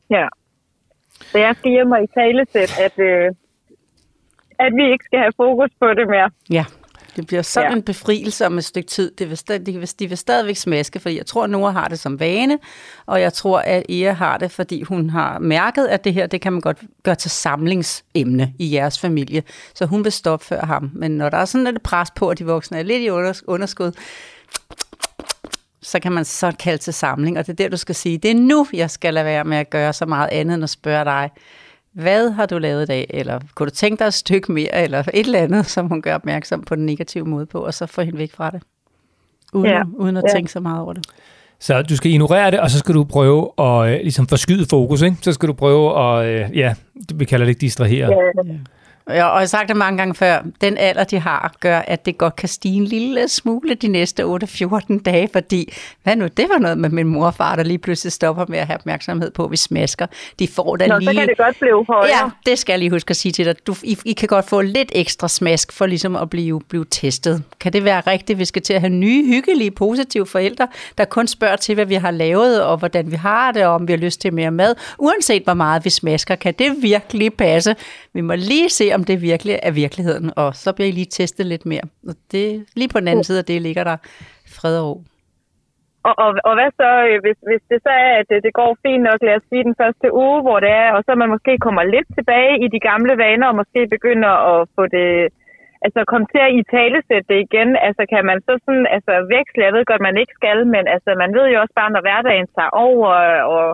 Ja. 0.09 0.27
Så 1.31 1.37
jeg 1.37 1.55
skal 1.55 1.71
hjem 1.71 1.91
og 1.91 2.03
i 2.03 2.07
talesæt, 2.07 2.79
at, 2.79 2.99
øh, 2.99 3.31
at 4.59 4.71
vi 4.75 4.91
ikke 4.91 5.05
skal 5.05 5.19
have 5.19 5.33
fokus 5.37 5.69
på 5.79 5.87
det 5.93 6.07
mere. 6.07 6.29
Ja, 6.49 6.65
det 7.15 7.27
bliver 7.27 7.41
sådan 7.41 7.71
ja. 7.71 7.75
En 7.75 7.83
befrielse 7.83 8.45
om 8.45 8.57
et 8.57 8.65
stykke 8.65 8.89
tid. 8.89 9.11
Det 9.17 9.29
vil, 9.29 9.65
de, 9.65 9.79
vil, 9.79 9.89
de 9.99 10.07
vil 10.07 10.17
stadigvæk 10.17 10.55
smaske, 10.55 10.99
fordi 10.99 11.17
jeg 11.17 11.25
tror, 11.25 11.43
at 11.43 11.49
Nora 11.49 11.71
har 11.71 11.87
det 11.87 11.99
som 11.99 12.19
vane, 12.19 12.59
og 13.05 13.21
jeg 13.21 13.33
tror, 13.33 13.59
at 13.59 13.83
Ea 13.89 14.11
har 14.11 14.37
det, 14.37 14.51
fordi 14.51 14.81
hun 14.81 15.09
har 15.09 15.39
mærket, 15.39 15.87
at 15.87 16.03
det 16.03 16.13
her, 16.13 16.27
det 16.27 16.41
kan 16.41 16.53
man 16.53 16.61
godt 16.61 16.77
gøre 17.03 17.15
til 17.15 17.31
samlingsemne 17.31 18.53
i 18.59 18.73
jeres 18.73 18.99
familie. 18.99 19.43
Så 19.75 19.85
hun 19.85 20.03
vil 20.03 20.11
stoppe 20.11 20.45
før 20.45 20.65
ham. 20.65 20.91
Men 20.93 21.11
når 21.11 21.29
der 21.29 21.37
er 21.37 21.45
sådan 21.45 21.65
lidt 21.65 21.83
pres 21.83 22.11
på, 22.11 22.29
at 22.29 22.39
de 22.39 22.45
voksne 22.45 22.79
er 22.79 22.83
lidt 22.83 23.01
i 23.01 23.09
unders- 23.09 23.43
underskud, 23.47 23.91
så 25.81 25.99
kan 25.99 26.11
man 26.11 26.25
så 26.25 26.51
kalde 26.59 26.77
til 26.77 26.93
samling, 26.93 27.39
og 27.39 27.47
det 27.47 27.53
er 27.53 27.55
der, 27.55 27.69
du 27.69 27.77
skal 27.77 27.95
sige, 27.95 28.17
det 28.17 28.31
er 28.31 28.35
nu, 28.35 28.67
jeg 28.73 28.91
skal 28.91 29.13
lade 29.13 29.25
være 29.25 29.43
med 29.43 29.57
at 29.57 29.69
gøre 29.69 29.93
så 29.93 30.05
meget 30.05 30.29
andet, 30.31 30.55
end 30.55 30.63
at 30.63 30.69
spørge 30.69 31.05
dig, 31.05 31.29
hvad 31.93 32.29
har 32.31 32.45
du 32.45 32.57
lavet 32.57 32.83
i 32.83 32.85
dag, 32.85 33.05
eller 33.09 33.39
kunne 33.55 33.69
du 33.69 33.75
tænke 33.75 33.99
dig 33.99 34.05
et 34.07 34.13
stykke 34.13 34.51
mere, 34.51 34.83
eller 34.83 34.99
et 34.99 35.25
eller 35.25 35.39
andet, 35.39 35.65
som 35.65 35.87
hun 35.87 36.01
gør 36.01 36.15
opmærksom 36.15 36.61
på 36.61 36.75
den 36.75 36.85
negative 36.85 37.25
måde 37.25 37.45
på, 37.45 37.59
og 37.59 37.73
så 37.73 37.85
få 37.85 38.01
hende 38.01 38.17
væk 38.17 38.31
fra 38.31 38.49
det, 38.49 38.61
uden, 39.53 39.67
Ja, 39.67 39.81
uden 39.97 40.17
at 40.17 40.23
ja. 40.27 40.33
tænke 40.33 40.51
så 40.51 40.59
meget 40.59 40.81
over 40.81 40.93
det. 40.93 41.05
Så 41.59 41.81
du 41.81 41.95
skal 41.95 42.11
ignorere 42.11 42.51
det, 42.51 42.59
og 42.59 42.69
så 42.71 42.79
skal 42.79 42.95
du 42.95 43.03
prøve 43.03 43.49
at 43.59 43.93
øh, 43.93 43.99
ligesom 44.01 44.27
forskyde 44.27 44.65
fokus, 44.69 45.01
ikke? 45.01 45.17
Så 45.21 45.31
skal 45.33 45.49
du 45.49 45.53
prøve 45.53 45.99
at, 46.19 46.25
øh, 46.51 46.57
ja, 46.57 46.73
vi 47.15 47.25
kalder 47.25 47.45
det 47.45 47.49
ikke 47.49 47.61
distrahere. 47.61 48.07
Ja, 48.09 48.43
Ja, 48.45 48.53
og 49.05 49.15
jeg 49.15 49.25
har 49.25 49.45
sagt 49.45 49.69
det 49.69 49.77
mange 49.77 49.97
gange 49.97 50.15
før, 50.15 50.41
den 50.61 50.77
alder, 50.77 51.03
de 51.03 51.19
har, 51.19 51.53
gør, 51.59 51.79
at 51.79 52.05
det 52.05 52.17
godt 52.17 52.35
kan 52.35 52.49
stige 52.49 52.75
en 52.75 52.85
lille 52.85 53.27
smule 53.27 53.75
de 53.75 53.87
næste 53.87 54.23
8-14 54.23 55.01
dage, 55.05 55.29
fordi, 55.33 55.73
hvad 56.03 56.15
nu, 56.15 56.27
det 56.27 56.45
var 56.49 56.59
noget 56.59 56.77
med 56.77 56.89
min 56.89 57.07
mor 57.07 57.25
og 57.25 57.35
far, 57.35 57.55
der 57.55 57.63
lige 57.63 57.77
pludselig 57.77 58.11
stopper 58.11 58.45
med 58.49 58.59
at 58.59 58.67
have 58.67 58.77
opmærksomhed 58.77 59.31
på, 59.31 59.45
at 59.45 59.51
vi 59.51 59.57
smasker. 59.57 60.07
De 60.39 60.47
får 60.47 60.75
da 60.75 60.87
Nå, 60.87 60.97
lige... 60.97 61.07
så 61.07 61.13
kan 61.13 61.27
det 61.27 61.37
godt 61.37 61.59
blive 61.59 61.85
højere. 61.85 62.17
Ja, 62.23 62.29
det 62.45 62.59
skal 62.59 62.73
jeg 62.73 62.79
lige 62.79 62.89
huske 62.89 63.09
at 63.09 63.15
sige 63.15 63.31
til 63.31 63.45
dig. 63.45 63.67
Du, 63.67 63.75
I, 63.83 63.97
I 64.05 64.13
kan 64.13 64.27
godt 64.27 64.49
få 64.49 64.61
lidt 64.61 64.91
ekstra 64.95 65.27
smask 65.27 65.71
for 65.71 65.85
ligesom 65.85 66.15
at 66.15 66.29
blive, 66.29 66.61
blive 66.69 66.85
testet. 66.91 67.43
Kan 67.59 67.73
det 67.73 67.83
være 67.83 68.01
rigtigt? 68.01 68.39
Vi 68.39 68.45
skal 68.45 68.61
til 68.61 68.73
at 68.73 68.81
have 68.81 68.93
nye, 68.93 69.25
hyggelige, 69.25 69.71
positive 69.71 70.25
forældre, 70.25 70.67
der 70.97 71.05
kun 71.05 71.27
spørger 71.27 71.55
til, 71.55 71.75
hvad 71.75 71.85
vi 71.85 71.95
har 71.95 72.11
lavet, 72.11 72.63
og 72.63 72.77
hvordan 72.77 73.11
vi 73.11 73.15
har 73.15 73.51
det, 73.51 73.65
og 73.65 73.73
om 73.73 73.87
vi 73.87 73.93
har 73.93 73.97
lyst 73.97 74.21
til 74.21 74.33
mere 74.33 74.51
mad. 74.51 74.75
Uanset 74.97 75.43
hvor 75.43 75.53
meget 75.53 75.85
vi 75.85 75.89
smasker, 75.89 76.35
kan 76.35 76.53
det 76.59 76.75
virkelig 76.81 77.33
passe. 77.33 77.75
Vi 78.13 78.21
må 78.21 78.35
lige 78.35 78.69
se, 78.69 78.92
om 78.95 79.03
det 79.03 79.21
virkelig 79.21 79.55
er 79.63 79.71
virkeligheden, 79.71 80.27
og 80.41 80.49
så 80.63 80.69
bliver 80.75 80.89
I 80.89 80.91
lige 80.91 81.13
testet 81.19 81.45
lidt 81.45 81.65
mere. 81.65 81.85
Og 82.09 82.15
det, 82.31 82.45
lige 82.75 82.89
på 82.93 82.99
den 82.99 83.07
anden 83.07 83.23
side 83.23 83.39
af 83.39 83.45
det 83.45 83.61
ligger 83.61 83.83
der 83.83 83.97
fred 84.57 84.75
og 84.79 84.85
ro. 84.89 84.95
Og, 86.07 86.15
og, 86.23 86.29
og 86.47 86.53
hvad 86.57 86.69
så, 86.81 86.89
øh, 87.09 87.17
hvis, 87.23 87.39
hvis 87.49 87.63
det 87.71 87.79
så 87.87 87.91
er, 88.07 88.11
at 88.19 88.25
det, 88.29 88.39
det 88.47 88.53
går 88.59 88.71
fint 88.85 89.03
nok, 89.09 89.19
lad 89.27 89.35
os 89.39 89.49
sige 89.49 89.67
den 89.69 89.75
første 89.81 90.07
uge, 90.23 90.39
hvor 90.45 90.59
det 90.65 90.71
er, 90.83 90.89
og 90.95 91.01
så 91.05 91.11
man 91.21 91.33
måske 91.35 91.53
kommer 91.65 91.83
lidt 91.95 92.09
tilbage 92.17 92.53
i 92.65 92.67
de 92.73 92.79
gamle 92.89 93.13
vaner, 93.23 93.47
og 93.51 93.59
måske 93.61 93.81
begynder 93.95 94.33
at 94.51 94.59
få 94.75 94.83
det, 94.97 95.09
altså 95.85 95.99
komme 96.11 96.27
til 96.33 96.41
at 96.47 96.53
i 96.59 96.61
talesætte 96.75 97.27
det 97.31 97.39
igen, 97.47 97.69
altså 97.87 98.03
kan 98.13 98.23
man 98.29 98.37
så 98.47 98.53
sådan, 98.65 98.87
altså 98.95 99.13
veksle, 99.35 99.65
jeg 99.67 99.73
ved 99.75 99.85
godt, 99.91 100.07
man 100.09 100.17
ikke 100.21 100.37
skal, 100.39 100.57
men 100.75 100.83
altså 100.95 101.09
man 101.23 101.31
ved 101.37 101.45
jo 101.53 101.57
også 101.63 101.75
bare, 101.79 101.93
når 101.95 102.01
hverdagen 102.05 102.47
tager 102.55 102.73
over, 102.87 103.09
og 103.53 103.65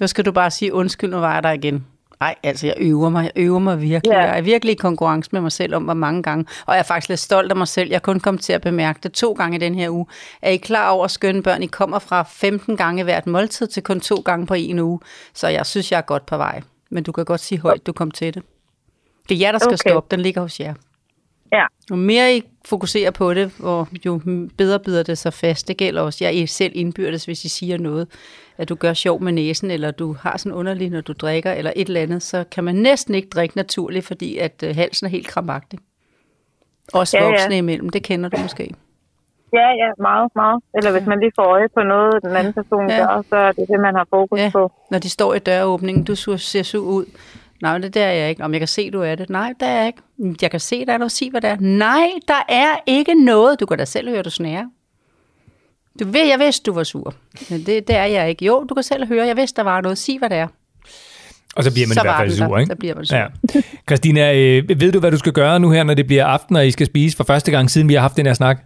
Der 0.00 0.06
skal 0.12 0.24
du 0.28 0.32
bare 0.40 0.50
sige, 0.58 0.74
undskyld, 0.80 1.10
nu 1.10 1.20
var 1.26 1.34
jeg 1.34 1.42
der 1.42 1.54
igen. 1.60 1.78
Nej, 2.22 2.34
altså 2.42 2.66
jeg 2.66 2.74
øver 2.78 3.08
mig, 3.08 3.22
jeg 3.24 3.32
øver 3.42 3.58
mig 3.58 3.80
virkelig. 3.80 4.12
Ja. 4.12 4.20
Jeg 4.20 4.38
er 4.38 4.42
virkelig 4.42 4.72
i 4.72 4.76
konkurrence 4.76 5.30
med 5.32 5.40
mig 5.40 5.52
selv 5.52 5.74
om, 5.74 5.82
hvor 5.82 5.94
mange 5.94 6.22
gange. 6.22 6.44
Og 6.66 6.74
jeg 6.74 6.78
er 6.78 6.84
faktisk 6.84 7.08
lidt 7.08 7.20
stolt 7.20 7.50
af 7.50 7.56
mig 7.56 7.68
selv. 7.68 7.88
Jeg 7.88 7.94
er 7.94 8.00
kun 8.00 8.20
kommet 8.20 8.42
til 8.42 8.52
at 8.52 8.60
bemærke 8.60 8.98
det 9.02 9.12
to 9.12 9.32
gange 9.32 9.56
i 9.56 9.60
den 9.60 9.74
her 9.74 9.90
uge. 9.90 10.06
Er 10.42 10.50
I 10.50 10.56
klar 10.56 10.90
over, 10.90 11.06
skønne 11.06 11.42
børn, 11.42 11.62
I 11.62 11.66
kommer 11.66 11.98
fra 11.98 12.22
15 12.22 12.76
gange 12.76 13.04
hvert 13.04 13.26
måltid 13.26 13.66
til 13.66 13.82
kun 13.82 14.00
to 14.00 14.16
gange 14.16 14.46
på 14.46 14.54
en 14.54 14.78
uge. 14.78 15.00
Så 15.34 15.48
jeg 15.48 15.66
synes, 15.66 15.92
jeg 15.92 15.98
er 15.98 16.02
godt 16.02 16.26
på 16.26 16.36
vej. 16.36 16.60
Men 16.90 17.02
du 17.02 17.12
kan 17.12 17.24
godt 17.24 17.40
sige 17.40 17.58
højt, 17.58 17.86
du 17.86 17.92
kom 17.92 18.10
til 18.10 18.34
det. 18.34 18.42
Det 19.28 19.34
er 19.34 19.38
jer, 19.38 19.52
der 19.52 19.58
skal 19.58 19.68
Okay. 19.68 19.74
okay. 19.74 19.90
stoppe. 19.90 20.16
Den 20.16 20.20
ligger 20.20 20.40
hos 20.40 20.60
jer. 20.60 20.74
Ja. 21.52 21.66
Jo 21.90 21.96
mere 21.96 22.36
I 22.36 22.42
fokuserer 22.64 23.10
på 23.10 23.34
det, 23.34 23.52
hvor 23.58 23.88
jo 24.06 24.20
bedre 24.58 24.78
bider 24.78 25.02
det 25.02 25.18
sig 25.18 25.32
fast. 25.32 25.68
Det 25.68 25.76
gælder 25.76 26.02
også 26.02 26.24
jer 26.24 26.30
I 26.30 26.46
selv 26.46 26.72
indbyrdes, 26.74 27.24
hvis 27.24 27.44
I 27.44 27.48
siger 27.48 27.78
noget, 27.78 28.08
at 28.58 28.68
du 28.68 28.74
gør 28.74 28.92
sjov 28.92 29.22
med 29.22 29.32
næsen, 29.32 29.70
eller 29.70 29.90
du 29.90 30.12
har 30.20 30.36
sådan 30.36 30.52
underlig, 30.52 30.90
når 30.90 31.00
du 31.00 31.12
drikker, 31.12 31.52
eller 31.52 31.72
et 31.76 31.86
eller 31.88 32.00
andet, 32.00 32.22
så 32.22 32.44
kan 32.50 32.64
man 32.64 32.74
næsten 32.74 33.14
ikke 33.14 33.28
drikke 33.28 33.56
naturligt, 33.56 34.04
fordi 34.06 34.38
at 34.38 34.62
øh, 34.66 34.74
halsen 34.74 35.06
er 35.06 35.10
helt 35.10 35.26
krampagtig. 35.26 35.78
Også 36.92 37.16
Ja, 37.18 37.24
ja. 37.24 37.30
voksne 37.30 37.58
imellem, 37.58 37.88
det 37.90 38.02
kender 38.02 38.28
du 38.28 38.36
måske. 38.42 38.74
Ja, 39.52 39.68
ja, 39.68 39.90
meget, 39.98 40.30
meget. 40.34 40.62
Eller 40.74 40.90
hvis 40.92 41.06
man 41.06 41.20
lige 41.20 41.32
får 41.36 41.42
øje 41.44 41.68
på 41.74 41.82
noget, 41.82 42.14
den 42.24 42.36
anden 42.36 42.52
person 42.52 42.90
Ja. 42.90 42.96
ja. 42.96 43.14
gør, 43.14 43.22
så 43.28 43.36
er 43.36 43.52
det 43.52 43.68
det, 43.68 43.80
man 43.80 43.94
har 43.94 44.06
fokus 44.10 44.38
Ja, 44.38 44.50
på. 44.52 44.72
når 44.90 44.98
de 44.98 45.10
står 45.10 45.34
i 45.34 45.38
døråbningen, 45.38 46.04
du 46.04 46.14
ser 46.14 46.62
sur 46.62 46.86
ud. 46.86 47.04
Nej, 47.62 47.78
det 47.78 47.94
der 47.94 48.04
er 48.04 48.12
jeg 48.12 48.30
ikke. 48.30 48.44
Om 48.44 48.52
jeg 48.52 48.60
kan 48.60 48.68
se, 48.68 48.90
du 48.90 49.02
er 49.02 49.14
det. 49.14 49.30
Nej, 49.30 49.52
der 49.60 49.66
er 49.66 49.78
jeg 49.78 49.86
ikke. 49.86 49.98
"Mm, 50.22 50.36
Jeg 50.42 50.50
kan 50.50 50.60
se, 50.60 50.86
der 50.86 50.92
er 50.92 50.98
noget. 50.98 51.12
Sig, 51.12 51.30
hvad 51.30 51.40
der 51.40 51.48
er. 51.48 51.56
Nej, 51.60 52.08
der 52.28 52.42
er 52.48 52.70
ikke 52.86 53.14
noget. 53.24 53.60
Du 53.60 53.66
kan 53.66 53.78
da 53.78 53.84
selv 53.84 54.08
høre, 54.10 54.22
du 54.22 54.30
snærer. 54.30 54.64
Du 56.00 56.04
ved, 56.06 56.26
jeg 56.28 56.38
vidste, 56.38 56.70
du 56.70 56.74
var 56.74 56.82
sur. 56.84 57.14
Men 57.50 57.58
det, 57.66 57.88
det 57.88 57.96
er 57.96 58.04
jeg 58.04 58.28
ikke. 58.30 58.44
Jo, 58.44 58.64
du 58.68 58.74
kan 58.74 58.82
selv 58.82 59.06
høre, 59.08 59.26
jeg 59.26 59.36
vidste, 59.36 59.56
der 59.56 59.62
var 59.62 59.80
noget. 59.80 59.98
Sig, 59.98 60.18
hvad 60.18 60.30
det 60.30 60.38
er. 60.38 60.48
Og 61.56 61.64
så 61.64 61.70
bliver 61.74 61.86
man 61.88 61.94
Så 61.94 62.00
i 62.00 62.06
hvert 62.06 62.16
fald 62.22 62.30
der. 62.30 62.46
sur, 62.46 62.58
ikke? 62.58 62.70
Så 62.72 62.76
bliver 62.76 62.94
man 62.94 63.04
sur. 63.06 63.16
Ja. 63.16 63.26
Christina, 63.88 64.22
øh, 64.40 64.80
ved 64.82 64.92
du, 64.92 65.00
hvad 65.00 65.10
du 65.10 65.18
skal 65.18 65.32
gøre 65.32 65.60
nu 65.60 65.70
her, 65.70 65.82
når 65.84 65.94
det 65.94 66.06
bliver 66.06 66.26
aften, 66.26 66.56
og 66.56 66.66
I 66.66 66.70
skal 66.70 66.86
spise 66.86 67.16
for 67.16 67.24
første 67.24 67.50
gang, 67.50 67.70
siden 67.70 67.88
vi 67.88 67.94
har 67.94 68.00
haft 68.00 68.16
den 68.16 68.26
her 68.26 68.34
snak? 68.34 68.56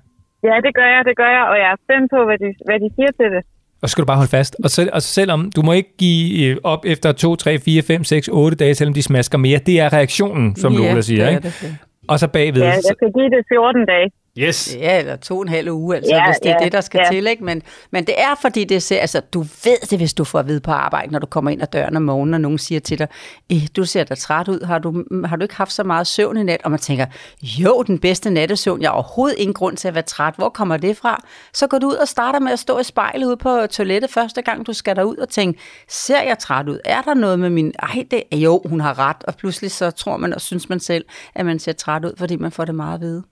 Ja, 0.49 0.55
det 0.67 0.73
gør 0.79 0.89
jeg, 0.95 1.03
det 1.09 1.17
gør 1.17 1.31
jeg, 1.39 1.45
og 1.51 1.57
jeg 1.63 1.69
er 1.75 1.79
spændt 1.85 2.07
på, 2.15 2.19
hvad 2.29 2.39
de, 2.45 2.49
hvad 2.69 2.79
de 2.85 2.89
siger 2.97 3.13
til 3.21 3.29
det. 3.37 3.43
Og 3.83 3.89
så 3.89 3.93
skal 3.93 4.03
du 4.03 4.07
bare 4.07 4.17
holde 4.17 4.31
fast. 4.31 4.57
Og, 4.65 4.71
så, 4.71 4.89
og 4.93 5.03
selvom 5.03 5.51
du 5.57 5.63
må 5.63 5.73
ikke 5.73 5.97
give 5.99 6.47
øh, 6.47 6.57
op 6.65 6.85
efter 6.87 7.13
2, 7.13 7.37
3, 7.37 7.59
4, 7.59 7.83
5, 7.83 8.05
6, 8.05 8.29
8 8.33 8.57
dage, 8.57 8.75
selvom 8.75 8.95
de 8.95 9.03
smasker 9.03 9.39
mere. 9.39 9.59
Det 9.59 9.81
er 9.81 9.93
reaktionen, 9.93 10.57
som 10.57 10.73
Ja, 10.73 10.79
Lola 10.79 11.01
siger. 11.01 11.25
det 11.27 11.37
ikke? 11.37 11.49
det. 11.49 11.77
Og 12.09 12.19
så 12.19 12.29
bagved. 12.29 12.63
Ja, 12.63 12.69
jeg 12.69 12.83
skal 12.83 13.09
give 13.17 13.31
det 13.31 13.45
14 13.53 13.87
dage. 13.87 14.11
Yes. 14.39 14.77
Ja, 14.81 14.99
eller 14.99 15.17
to 15.17 15.37
og 15.37 15.43
en 15.43 15.49
halv 15.49 15.71
uge, 15.71 15.97
altså, 15.97 16.15
Ja, 16.15 16.27
hvis 16.27 16.37
det 16.43 16.51
er 16.51 16.57
ja, 16.59 16.65
det, 16.65 16.73
der 16.73 16.81
skal 16.81 17.01
ja. 17.05 17.11
til. 17.17 17.27
Ikke? 17.27 17.45
Men, 17.45 17.63
men 17.91 18.05
det 18.05 18.15
er, 18.21 18.35
fordi 18.43 18.65
det 18.65 18.83
ser, 18.83 18.99
altså, 19.01 19.21
du 19.21 19.41
ved 19.41 19.87
det, 19.91 19.99
hvis 19.99 20.15
du 20.15 20.25
får 20.25 20.39
at 20.39 20.49
vide 20.49 20.61
på 20.61 20.71
arbejde, 20.71 21.13
når 21.13 21.19
du 21.19 21.27
kommer 21.27 21.51
ind 21.51 21.63
ad 21.63 21.67
døren 21.67 21.97
om 21.97 22.03
morgenen, 22.03 22.35
og 22.35 22.41
nogen 22.41 22.59
siger 22.59 22.81
til 22.81 22.99
dig, 22.99 23.09
"Eh, 23.51 23.67
du 23.77 23.85
ser 23.85 24.05
da 24.05 24.15
træt 24.15 24.49
ud, 24.49 24.65
har 24.65 24.79
du, 24.79 25.05
har 25.25 25.37
du 25.37 25.43
ikke 25.43 25.55
haft 25.55 25.73
så 25.73 25.85
meget 25.85 26.07
søvn 26.07 26.37
i 26.37 26.43
nat? 26.43 26.61
Og 26.65 26.71
man 26.71 26.81
tænker, 26.81 27.07
jo, 27.43 27.83
den 27.87 27.99
bedste 27.99 28.31
nattesøvn, 28.31 28.83
jeg 28.83 28.89
har 28.91 28.95
overhovedet 28.95 29.39
ingen 29.39 29.55
grund 29.55 29.77
til 29.77 29.89
at 29.89 29.95
være 29.95 30.03
træt. 30.05 30.35
Hvor 30.37 30.49
kommer 30.49 30.77
det 30.77 30.97
fra? 30.97 31.23
Så 31.55 31.67
går 31.67 31.79
du 31.79 31.89
ud 31.89 31.95
og 31.95 32.09
starter 32.09 32.41
med 32.41 32.53
at 32.53 32.59
stå 32.59 32.79
i 32.79 32.85
spejlet 32.85 33.27
ude 33.27 33.37
på 33.37 33.67
toilettet 33.71 34.11
første 34.11 34.43
gang, 34.43 34.67
du 34.67 34.73
skal 34.73 34.97
derud 34.97 35.17
og 35.17 35.29
tænke, 35.29 35.61
ser 35.89 36.23
jeg 36.23 36.39
træt 36.39 36.69
ud? 36.69 36.79
Er 36.85 37.03
der 37.03 37.15
noget 37.15 37.39
med 37.39 37.51
min... 37.51 37.73
Ej, 37.79 38.05
det... 38.11 38.23
jo, 38.33 38.63
hun 38.65 38.81
har 38.81 38.99
ret. 38.99 39.17
Og 39.25 39.35
pludselig 39.37 39.71
så 39.71 39.91
tror 39.91 40.17
man 40.17 40.35
og 40.35 40.41
synes 40.41 40.69
man 40.69 40.81
selv, 40.81 41.05
at 41.35 41.47
man 41.47 41.59
ser 41.59 41.73
træt 41.73 42.05
ud, 42.05 42.13
fordi 42.19 42.37
man 42.37 42.53
får 42.53 42.65
det 42.65 42.75
meget 42.75 42.95
at 42.95 43.01
vide. 43.01 43.23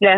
Ja, 0.00 0.16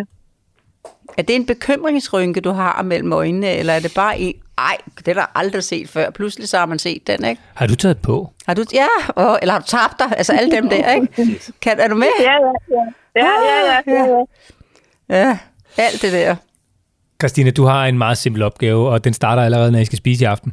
Er 1.18 1.22
det 1.22 1.36
en 1.36 1.46
bekymringsrynke, 1.46 2.40
du 2.40 2.50
har 2.50 2.82
mellem 2.82 3.12
øjnene, 3.12 3.50
eller 3.50 3.72
er 3.72 3.80
det 3.80 3.92
bare 3.94 4.18
en, 4.20 4.34
ej, 4.58 4.76
det 4.98 5.06
har 5.06 5.14
jeg 5.14 5.26
aldrig 5.34 5.64
set 5.64 5.88
før. 5.88 6.10
Pludselig 6.10 6.48
så 6.48 6.58
har 6.58 6.66
man 6.66 6.78
set 6.78 7.06
den, 7.06 7.24
ikke? 7.24 7.42
Har 7.54 7.66
du 7.66 7.74
taget 7.74 7.98
på? 7.98 8.30
Har 8.46 8.54
du, 8.54 8.64
ja, 8.74 8.86
åh, 9.16 9.36
eller 9.42 9.52
har 9.52 9.60
du 9.60 9.66
tabt 9.66 9.98
dig? 9.98 10.18
Altså 10.18 10.32
alle 10.32 10.56
dem 10.56 10.68
der, 10.68 10.92
ikke? 10.92 11.40
Kan, 11.62 11.80
er 11.80 11.88
du 11.88 11.94
med? 11.94 12.06
ja, 12.20 12.32
ja, 12.32 12.52
ja. 12.70 12.84
Ja, 13.16 13.30
ja, 13.48 13.80
ja, 13.86 13.92
ja, 13.94 14.04
ja. 14.16 14.24
Ja, 15.08 15.38
alt 15.78 16.02
det 16.02 16.12
der. 16.12 16.36
Christina, 17.20 17.50
du 17.50 17.64
har 17.64 17.86
en 17.86 17.98
meget 17.98 18.18
simpel 18.18 18.42
opgave, 18.42 18.88
og 18.88 19.04
den 19.04 19.12
starter 19.14 19.42
allerede, 19.42 19.72
når 19.72 19.78
I 19.78 19.84
skal 19.84 19.98
spise 19.98 20.22
i 20.22 20.26
aften. 20.26 20.52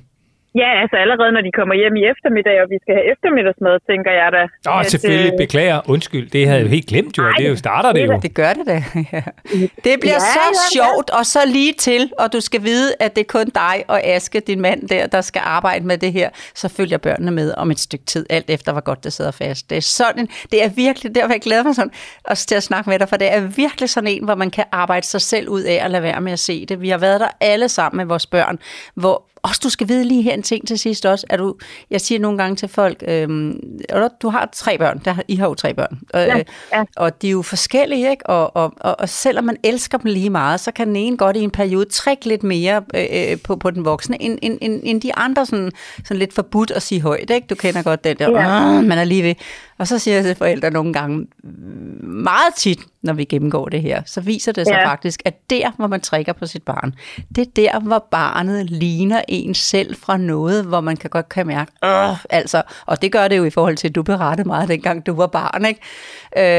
Ja, 0.56 0.82
altså 0.82 0.95
allerede 1.04 1.32
når 1.32 1.41
de 1.41 1.52
kommer 1.52 1.76
hjem 1.76 1.95
i 1.95 2.04
eftermiddag, 2.12 2.56
og 2.64 2.68
vi 2.74 2.78
skal 2.84 2.93
have 2.97 3.08
eftermiddagsmad, 3.14 3.76
tænker 3.89 4.12
jeg 4.12 4.30
da. 4.38 4.43
Åh, 4.70 4.78
oh, 4.78 4.86
selvfølgelig. 4.86 5.32
øh, 5.34 5.38
Beklager. 5.38 5.80
Undskyld. 5.89 6.30
Det 6.30 6.45
havde 6.47 6.60
jeg 6.60 6.66
jo 6.66 6.70
helt 6.70 6.88
glemt 6.88 7.18
jo. 7.18 7.24
og 7.24 7.32
Det 7.38 7.45
er 7.45 7.50
jo 7.50 7.56
starter 7.56 7.91
det 7.91 8.08
jo. 8.08 8.20
Det 8.24 8.34
gør 8.34 8.54
det 8.54 8.66
da. 8.68 8.84
Ja. 9.14 9.22
Det 9.88 9.93
bliver 10.00 10.14
Ja, 10.14 10.34
så 10.38 10.39
ja, 10.43 10.50
ja. 10.50 10.70
sjovt 10.76 11.10
og 11.10 11.26
så 11.26 11.39
lige 11.47 11.74
til, 11.74 12.12
og 12.20 12.34
du 12.34 12.39
skal 12.41 12.64
vide, 12.64 12.93
at 13.00 13.16
det 13.16 13.22
er 13.22 13.26
kun 13.38 13.45
dig 13.45 13.76
og 13.88 14.04
Aske, 14.04 14.39
din 14.39 14.62
mand 14.62 14.88
der, 14.88 15.08
der 15.08 15.22
skal 15.22 15.41
arbejde 15.45 15.86
med 15.86 15.97
det 15.97 16.14
her. 16.14 16.30
Så 16.56 16.70
følger 16.70 16.97
børnene 16.97 17.32
med 17.32 17.54
om 17.58 17.72
et 17.72 17.80
stykke 17.80 18.06
tid, 18.06 18.26
alt 18.30 18.50
efter 18.50 18.72
hvor 18.72 18.82
godt 18.82 19.04
det 19.04 19.14
sidder 19.14 19.32
fast. 19.32 19.70
Det 19.70 19.78
er 19.78 19.82
sådan, 19.82 20.28
det 20.52 20.64
er 20.64 20.70
virkelig, 20.76 21.16
derfor 21.16 21.32
jeg 21.34 21.41
glæder 21.41 21.64
mig 21.64 21.76
sådan 21.76 21.91
også 22.24 22.47
til 22.47 22.56
at 22.56 22.64
snakke 22.64 22.89
med 22.89 23.00
dig, 23.00 23.10
for 23.10 23.18
det 23.18 23.34
er 23.34 23.41
virkelig 23.41 23.89
sådan 23.89 24.08
en, 24.10 24.26
hvor 24.26 24.36
man 24.36 24.50
kan 24.52 24.64
arbejde 24.72 25.06
sig 25.06 25.22
selv 25.22 25.50
ud 25.50 25.62
af 25.62 25.80
at 25.86 25.91
lade 25.91 26.04
være 26.04 26.22
med 26.22 26.32
at 26.32 26.39
se 26.39 26.66
det. 26.66 26.82
Vi 26.82 26.89
har 26.89 26.97
været 26.97 27.20
der 27.20 27.28
alle 27.41 27.70
sammen 27.70 27.97
med 27.97 28.06
vores 28.06 28.26
børn, 28.28 28.60
hvor 28.95 29.24
også 29.44 29.60
du 29.64 29.70
skal 29.70 29.88
vide 29.88 30.04
lige 30.04 30.22
her 30.22 30.34
en 30.34 30.44
ting 30.44 30.68
til 30.68 30.80
sidst 30.80 31.06
også, 31.06 31.26
at 31.30 31.40
du, 31.40 31.56
jeg 31.90 32.02
siger 32.02 32.20
nogle 32.20 32.38
gange 32.38 32.56
til 32.56 32.68
folk, 32.68 33.04
eller 33.04 34.08
du 34.22 34.30
har 34.30 34.50
tre 34.54 34.78
børn, 34.78 35.02
der, 35.06 35.16
I 35.28 35.36
har 35.36 35.48
jo 35.48 35.56
tre 35.56 35.74
børn, 35.74 36.00
øh, 36.16 36.22
Ja, 36.22 36.44
ja. 36.74 36.84
og 36.98 37.22
de 37.22 37.28
er 37.28 37.32
jo 37.32 37.42
forskellige, 37.42 38.10
ikke? 38.10 38.26
Og, 38.30 38.56
og, 38.56 38.74
og, 38.78 38.96
og 39.00 39.10
selvom 39.10 39.44
man 39.44 39.58
elsker 39.64 39.98
dem 39.98 40.12
lige 40.12 40.30
meget, 40.30 40.60
så 40.60 40.72
kan 40.72 40.88
den 40.88 40.96
ene 40.96 41.18
godt 41.18 41.38
i 41.38 41.40
en 41.40 41.52
periode 41.52 41.86
trække 41.86 42.26
lidt 42.26 42.44
mere 42.44 42.84
øh, 42.96 43.06
øh, 43.12 43.38
på, 43.44 43.56
på 43.56 43.72
den 43.72 43.86
voksne, 43.86 44.22
end, 44.22 44.40
end, 44.42 44.58
end, 44.62 44.82
end 44.84 45.02
de 45.02 45.16
andre 45.16 45.46
sådan, 45.46 45.72
sådan 46.04 46.18
lidt 46.18 46.34
forbudt 46.34 46.72
at 46.72 46.82
sige 46.82 47.02
højt, 47.02 47.30
ikke? 47.30 47.48
Du 47.50 47.56
kender 47.56 47.84
godt 47.84 48.04
den 48.04 48.18
der, 48.18 48.30
ja. 48.32 48.82
man 48.82 48.98
er 48.98 49.04
lige 49.04 49.24
ved. 49.24 49.36
Og 49.80 49.88
så 49.88 50.00
siger 50.00 50.16
jeg 50.16 50.24
til 50.24 50.36
forældre 50.36 50.72
nogle 50.72 50.94
gange, 50.94 51.18
mm, 51.44 52.06
meget 52.08 52.54
tit, 52.58 52.80
når 53.04 53.14
vi 53.14 53.24
gennemgår 53.24 53.66
det 53.70 53.82
her, 53.82 54.02
så 54.06 54.22
viser 54.22 54.52
det 54.52 54.68
sig 54.68 54.74
Ja. 54.74 54.88
faktisk, 54.90 55.22
at 55.26 55.50
der, 55.50 55.72
hvor 55.78 55.88
man 55.88 56.02
trækker 56.02 56.34
på 56.34 56.46
sit 56.46 56.64
barn, 56.64 56.96
det 57.36 57.42
er 57.48 57.52
der, 57.56 57.80
hvor 57.80 58.08
barnet 58.12 58.70
ligner 58.70 59.22
en 59.28 59.54
selv 59.56 59.96
fra 59.96 60.18
noget, 60.18 60.66
hvor 60.66 60.82
man 60.82 60.98
kan 60.98 61.10
godt 61.10 61.30
kan 61.30 61.48
mærke, 61.48 61.72
øh, 61.86 62.18
altså, 62.30 62.62
og 62.86 63.02
det 63.02 63.12
gør 63.12 63.28
det 63.28 63.38
jo 63.38 63.44
i 63.44 63.50
forhold 63.50 63.78
til, 63.78 63.88
at 63.88 63.96
du 63.96 64.04
berettede 64.04 64.48
meget, 64.48 64.70
dengang 64.70 65.06
du 65.06 65.14
var 65.16 65.28
barn, 65.28 65.66
ikke? 65.66 65.82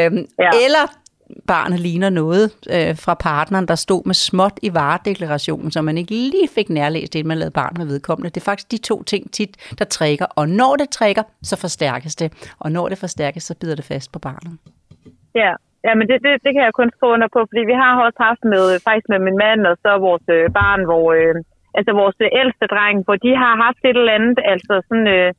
Øhm, 0.07 0.27
Ja. 0.39 0.51
Eller 0.65 0.93
barnet 1.47 1.81
ligner 1.81 2.11
noget 2.11 2.45
øh, 2.75 2.93
fra 3.05 3.15
partneren, 3.15 3.67
der 3.69 3.75
stod 3.75 4.03
med 4.07 4.15
småt 4.15 4.57
i 4.63 4.71
varedeklarationen, 4.75 5.71
så 5.71 5.83
man 5.83 5.99
ikke 5.99 6.11
lige 6.11 6.49
fik 6.55 6.69
nærlæst 6.71 7.13
det, 7.13 7.27
man 7.27 7.39
lavede 7.39 7.59
barn 7.61 7.75
med 7.79 7.87
vedkommende. 7.87 8.31
Det 8.35 8.41
er 8.41 8.49
faktisk 8.51 8.71
de 8.73 8.79
to 8.91 8.97
ting 9.03 9.33
tit, 9.33 9.53
der 9.79 9.85
trækker. 9.85 10.27
Og 10.41 10.49
når 10.49 10.73
det 10.81 10.89
trækker, 10.99 11.23
så 11.43 11.55
forstærkes 11.67 12.17
det. 12.17 12.29
Og 12.59 12.73
når 12.73 12.89
det 12.89 12.99
forstærkes, 12.99 13.43
så 13.43 13.55
bider 13.61 13.77
det 13.77 13.85
fast 13.85 14.13
på 14.13 14.19
barnet. 14.19 14.53
Ja, 15.35 15.53
ja 15.87 15.93
men 15.99 16.05
det, 16.09 16.17
det, 16.25 16.33
det 16.45 16.51
kan 16.55 16.63
jeg 16.67 16.73
kun 16.81 16.91
skrive 16.95 17.13
under 17.13 17.29
på, 17.35 17.41
fordi 17.51 17.63
vi 17.73 17.77
har 17.83 17.91
også 18.07 18.21
haft 18.29 18.45
med, 18.53 18.65
faktisk 18.89 19.09
med 19.09 19.21
min 19.27 19.39
mand 19.45 19.61
og 19.71 19.77
så 19.85 19.91
vores 20.09 20.27
øh, 20.37 20.51
barn, 20.61 20.83
hvor, 20.89 21.07
øh, 21.19 21.35
altså 21.79 21.93
vores 22.03 22.17
øh, 22.25 22.29
ældste 22.41 22.67
dreng, 22.75 22.97
hvor 23.07 23.17
de 23.25 23.33
har 23.43 23.55
haft 23.67 23.81
et 23.85 23.97
eller 24.01 24.17
andet, 24.19 24.39
altså 24.53 24.75
sådan 24.89 25.09
øh, 25.17 25.31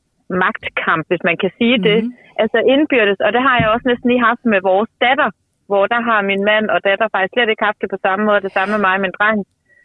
magtkamp, 0.44 1.04
hvis 1.10 1.24
man 1.30 1.38
kan 1.42 1.52
sige 1.60 1.78
det, 1.90 2.00
altså 2.44 2.58
indbyrdes, 2.74 3.20
og 3.26 3.30
det 3.36 3.42
har 3.48 3.56
jeg 3.60 3.70
også 3.74 3.86
næsten 3.88 4.08
lige 4.10 4.28
haft 4.30 4.44
med 4.54 4.62
vores 4.72 4.92
datter, 5.06 5.30
hvor 5.72 5.84
der 5.94 6.02
har 6.10 6.20
min 6.32 6.42
mand 6.52 6.66
og 6.76 6.80
datter 6.88 7.08
faktisk 7.16 7.34
slet 7.36 7.50
ikke 7.54 7.66
haft 7.70 7.80
det 7.82 7.90
på 7.96 8.00
samme 8.06 8.22
måde, 8.28 8.40
det 8.48 8.54
samme 8.58 8.72
med 8.76 8.82
mig 8.88 8.94
og 8.98 9.02
min 9.06 9.14
dreng, 9.20 9.40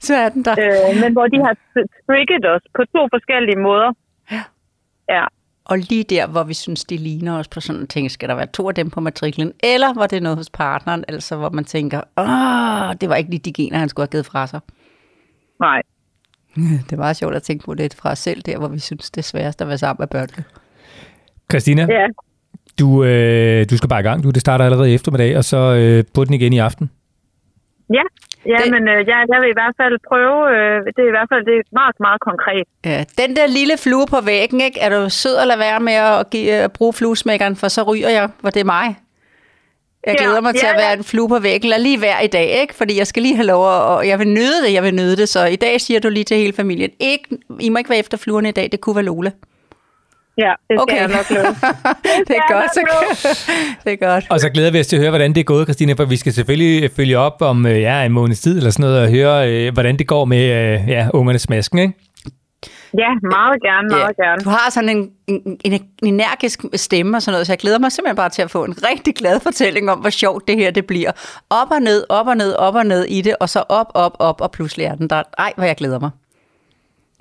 Så 0.09 0.15
er 0.25 0.29
den 0.37 0.43
der. 0.47 0.55
øh, 0.63 0.93
men 1.03 1.11
hvor 1.17 1.27
de 1.35 1.39
har 1.47 1.55
trigget 2.07 2.45
os 2.55 2.65
på 2.77 2.83
to 2.95 3.03
forskellige 3.15 3.59
måder. 3.69 3.91
Ja. 4.35 4.43
Ja, 5.17 5.25
Og 5.65 5.77
lige 5.79 6.05
der, 6.15 6.27
hvor 6.27 6.45
vi 6.51 6.55
synes, 6.55 6.85
de 6.85 6.97
ligner 6.97 7.39
os 7.41 7.49
på 7.49 7.61
sådan 7.61 7.81
en 7.83 7.87
ting, 7.95 8.11
skal 8.11 8.29
der 8.29 8.35
være 8.35 8.47
to 8.47 8.69
af 8.69 8.75
dem 8.75 8.91
på 8.91 9.01
matriklen, 9.01 9.53
eller 9.73 9.95
var 10.01 10.07
det 10.07 10.23
noget 10.23 10.37
hos 10.39 10.51
partneren, 10.51 11.05
altså 11.09 11.37
hvor 11.37 11.51
man 11.51 11.65
tænker, 11.65 12.01
åh, 12.17 12.95
det 13.01 13.09
var 13.09 13.15
ikke 13.17 13.31
lige 13.31 13.41
de 13.49 13.53
gener, 13.53 13.79
han 13.79 13.89
skulle 13.89 14.05
have 14.07 14.11
givet 14.15 14.27
fra 14.27 14.47
sig. 14.47 14.61
nej. 15.61 15.83
Det 16.87 16.93
er 16.93 16.97
meget 16.97 17.17
sjovt 17.17 17.35
at 17.35 17.43
tænke 17.43 17.65
på 17.65 17.75
det 17.75 17.95
fra 17.95 18.11
os 18.11 18.19
selv, 18.19 18.43
der 18.43 18.59
hvor 18.59 18.69
vi 18.69 18.79
synes, 18.79 19.11
det 19.11 19.19
er 19.21 19.23
sværest 19.33 19.63
at 19.63 19.69
være 19.69 19.79
sammen 19.79 20.03
med 20.03 20.07
børnene. 20.09 20.45
Christina, 21.51 21.87
Ja, 21.91 22.07
du, 22.81 23.05
øh, 23.05 23.67
du 23.71 23.77
skal 23.77 23.89
bare 23.89 24.01
i 24.01 24.03
gang. 24.03 24.23
Du, 24.25 24.31
det 24.31 24.41
starter 24.41 24.65
allerede 24.65 24.91
i 24.91 24.95
eftermiddag, 24.95 25.37
og 25.37 25.45
så 25.45 25.57
øh, 25.57 26.05
på 26.15 26.25
den 26.25 26.35
igen 26.35 26.53
i 26.53 26.59
aften. 26.59 26.91
ja. 27.95 28.03
Ja, 28.49 28.57
Det- 28.65 28.73
men 28.73 28.83
øh, 28.89 28.95
jeg, 29.13 29.25
jeg 29.33 29.39
vil 29.43 29.49
i 29.51 29.59
hvert 29.61 29.75
fald 29.83 29.97
prøve, 30.09 30.39
øh, 30.57 30.77
det 30.97 31.03
er 31.05 31.09
i 31.13 31.17
hvert 31.17 31.29
fald 31.33 31.45
det 31.47 31.55
er 31.59 31.63
meget, 31.73 31.95
meget 32.01 32.21
konkret. 32.21 32.65
Ja, 32.85 33.05
den 33.23 33.37
der 33.37 33.47
lille 33.47 33.75
flue 33.79 34.07
på 34.07 34.17
væggen, 34.25 34.61
ikke? 34.61 34.81
er 34.81 34.89
du 35.01 35.11
sød 35.11 35.37
at 35.37 35.47
lade 35.47 35.59
være 35.59 35.81
med 35.81 35.93
at, 35.93 36.31
give, 36.31 36.53
at 36.53 36.73
bruge 36.73 36.93
fluesmækkeren, 36.93 37.57
for 37.57 37.69
så 37.69 37.83
ryger 37.83 38.09
jeg, 38.09 38.29
hvor 38.41 38.51
det 38.51 38.61
er 38.61 38.65
mig. 38.65 38.97
Jeg 40.07 40.15
Ja, 40.19 40.25
glæder 40.25 40.41
mig 40.41 40.55
til 40.55 40.61
ja, 40.67 40.71
at 40.73 40.77
være 40.79 40.91
ja. 40.91 40.97
en 40.97 41.05
flue 41.05 41.29
på 41.29 41.39
væggen, 41.39 41.71
lad 41.71 41.79
lige 41.81 42.01
være 42.01 42.25
i 42.25 42.27
dag, 42.29 42.49
ikke? 42.63 42.75
fordi 42.75 42.99
jeg 42.99 43.07
skal 43.07 43.23
lige 43.23 43.37
have 43.37 43.47
lov, 43.47 43.67
at, 43.67 43.83
og 43.83 44.09
jeg 44.09 44.19
vil 44.19 44.29
nyde 44.29 44.59
det, 44.67 44.73
jeg 44.73 44.83
vil 44.83 44.95
nyde 44.95 45.17
det, 45.17 45.29
så 45.29 45.45
i 45.47 45.57
dag 45.57 45.81
siger 45.81 46.01
du 46.01 46.09
lige 46.09 46.25
til 46.25 46.37
hele 46.37 46.53
familien, 46.53 46.91
ikke, 47.01 47.25
I 47.61 47.69
må 47.69 47.79
ikke 47.79 47.91
være 47.91 47.99
efter 47.99 48.17
fluerne 48.19 48.49
i 48.49 48.53
dag, 48.53 48.69
det 48.73 48.81
kunne 48.81 48.97
være 48.97 49.05
Lola. 49.05 49.31
Ja, 50.39 50.53
det 50.71 50.77
skal 50.77 50.81
Okay. 50.81 50.97
jeg 50.97 51.09
nok 51.09 51.31
love. 51.31 51.47
det 52.29 52.31
er 52.31 52.35
jeg 52.35 52.43
godt, 52.51 52.75
så, 52.75 52.81
det 53.85 53.93
er 53.93 54.07
godt. 54.07 54.25
Og 54.31 54.41
så 54.41 54.51
glæder 54.51 54.71
vi 54.71 54.81
os 54.81 54.87
til 54.87 54.97
at 54.97 55.01
høre, 55.03 55.11
hvordan 55.11 55.35
det 55.35 55.41
er 55.41 55.45
gået, 55.45 55.67
Christina, 55.67 55.93
for 55.93 56.05
vi 56.05 56.17
skal 56.17 56.33
selvfølgelig 56.33 56.91
følge 56.97 57.19
op 57.19 57.43
om 57.43 57.67
øh, 57.67 57.81
ja, 57.81 58.05
en 58.05 58.13
måneds 58.13 58.41
tid 58.41 58.57
eller 58.57 58.71
sådan 58.71 58.91
noget, 58.91 59.03
og 59.03 59.11
høre, 59.11 59.53
øh, 59.53 59.73
hvordan 59.73 59.97
det 59.97 60.07
går 60.07 60.25
med 60.25 60.43
øh, 60.45 60.89
ja, 60.89 61.09
ungernes 61.15 61.49
masken, 61.49 61.79
ikke? 61.79 61.95
Ja, 62.99 63.09
meget 63.23 63.63
gerne, 63.63 63.89
meget 63.89 64.17
gerne. 64.17 64.45
Du 64.45 64.49
har 64.51 64.71
sådan 64.71 64.89
en, 64.89 65.11
en, 65.27 65.59
en, 65.65 65.73
en 65.73 65.81
energisk 66.03 66.61
stemme 66.75 67.17
og 67.17 67.23
sådan 67.23 67.33
noget, 67.33 67.47
så 67.47 67.53
jeg 67.53 67.59
glæder 67.59 67.79
mig 67.79 67.93
simpelthen 67.93 68.17
bare 68.17 68.29
til 68.29 68.43
at 68.43 68.51
få 68.51 68.65
en 68.65 68.75
rigtig 68.91 69.15
glad 69.15 69.41
fortælling 69.41 69.91
om, 69.91 69.99
hvor 69.99 70.11
sjovt 70.11 70.49
det 70.49 70.57
her 70.57 70.71
det 70.71 70.87
bliver. 70.87 71.13
Op 71.51 71.71
og 71.71 71.81
ned, 71.81 72.05
op 72.09 72.27
og 72.27 72.37
ned, 72.37 72.55
op 72.55 72.75
og 72.75 72.87
ned 72.87 73.05
i 73.05 73.21
det, 73.21 73.37
og 73.41 73.49
så 73.49 73.65
op, 73.69 73.87
op, 73.95 74.17
op, 74.19 74.41
og 74.41 74.51
pludselig 74.51 74.87
er 74.87 74.95
den 74.95 75.11
der. 75.11 75.23
Ej, 75.39 75.53
hvor 75.57 75.65
jeg 75.65 75.77
glæder 75.77 75.99
mig. 76.01 76.11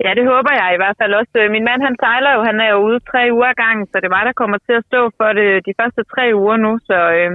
Ja, 0.04 0.10
det 0.18 0.24
håber 0.32 0.52
jeg 0.60 0.68
i 0.72 0.80
hvert 0.80 0.96
fald 1.00 1.12
også. 1.20 1.34
Øh, 1.42 1.50
Min 1.54 1.64
mand, 1.68 1.80
han 1.88 1.96
sejler 2.04 2.30
jo, 2.36 2.40
han 2.50 2.58
er 2.64 2.68
jo 2.74 2.78
ude 2.88 3.00
tre 3.10 3.22
uger 3.36 3.48
ad 3.52 3.58
gangen, 3.64 3.84
så 3.86 3.94
det 4.00 4.06
er 4.08 4.16
mig, 4.16 4.24
der 4.28 4.40
kommer 4.40 4.58
til 4.66 4.74
at 4.80 4.86
stå 4.90 5.00
for 5.18 5.28
det 5.38 5.48
de 5.68 5.72
første 5.80 6.02
tre 6.12 6.24
uger 6.42 6.56
nu, 6.66 6.72
så 6.88 6.98
øh, 7.18 7.30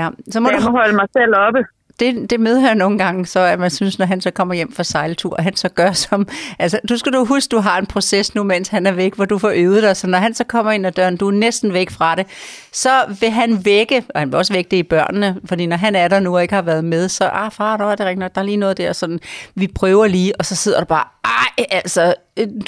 Ja, 0.00 0.06
så 0.32 0.36
må 0.40 0.46
jeg 0.48 0.58
du 0.60 0.64
må 0.66 0.72
holde 0.80 0.96
mig 1.00 1.08
selv 1.18 1.32
oppe 1.46 1.60
det, 2.00 2.30
det 2.30 2.40
medhører 2.40 2.74
nogle 2.74 2.98
gange, 2.98 3.26
så 3.26 3.40
at 3.40 3.58
man 3.58 3.70
synes, 3.70 3.98
når 3.98 4.06
han 4.06 4.20
så 4.20 4.30
kommer 4.30 4.54
hjem 4.54 4.72
fra 4.72 4.84
sejltur, 4.84 5.36
at 5.36 5.44
han 5.44 5.56
så 5.56 5.68
gør 5.68 5.92
som... 5.92 6.28
Altså, 6.58 6.80
du 6.88 6.96
skal 6.96 7.12
du 7.12 7.24
huske, 7.24 7.50
du 7.50 7.58
har 7.58 7.78
en 7.78 7.86
proces 7.86 8.34
nu, 8.34 8.42
mens 8.42 8.68
han 8.68 8.86
er 8.86 8.92
væk, 8.92 9.14
hvor 9.14 9.24
du 9.24 9.38
får 9.38 9.52
øvet 9.54 9.82
dig, 9.82 9.96
så 9.96 10.06
når 10.06 10.18
han 10.18 10.34
så 10.34 10.44
kommer 10.44 10.72
ind 10.72 10.86
ad 10.86 10.92
døren, 10.92 11.16
du 11.16 11.28
er 11.28 11.32
næsten 11.32 11.72
væk 11.72 11.90
fra 11.90 12.14
det, 12.14 12.26
så 12.72 12.90
vil 13.20 13.30
han 13.30 13.64
vække, 13.64 14.04
og 14.14 14.20
han 14.20 14.32
vil 14.32 14.38
også 14.38 14.52
vække 14.52 14.70
det 14.70 14.76
i 14.76 14.82
børnene, 14.82 15.36
fordi 15.44 15.66
når 15.66 15.76
han 15.76 15.96
er 15.96 16.08
der 16.08 16.20
nu 16.20 16.34
og 16.34 16.42
ikke 16.42 16.54
har 16.54 16.62
været 16.62 16.84
med, 16.84 17.08
så, 17.08 17.24
ah 17.24 17.52
far, 17.52 17.76
der 17.76 17.84
er 17.84 17.94
det 17.94 18.06
rigtigt 18.06 18.18
nok, 18.18 18.34
der 18.34 18.40
er 18.40 18.44
lige 18.44 18.56
noget 18.56 18.78
der, 18.78 18.92
sådan, 18.92 19.20
vi 19.54 19.66
prøver 19.74 20.06
lige, 20.06 20.36
og 20.38 20.46
så 20.46 20.56
sidder 20.56 20.80
du 20.80 20.86
bare, 20.86 21.04
ej, 21.24 21.66
altså, 21.70 22.14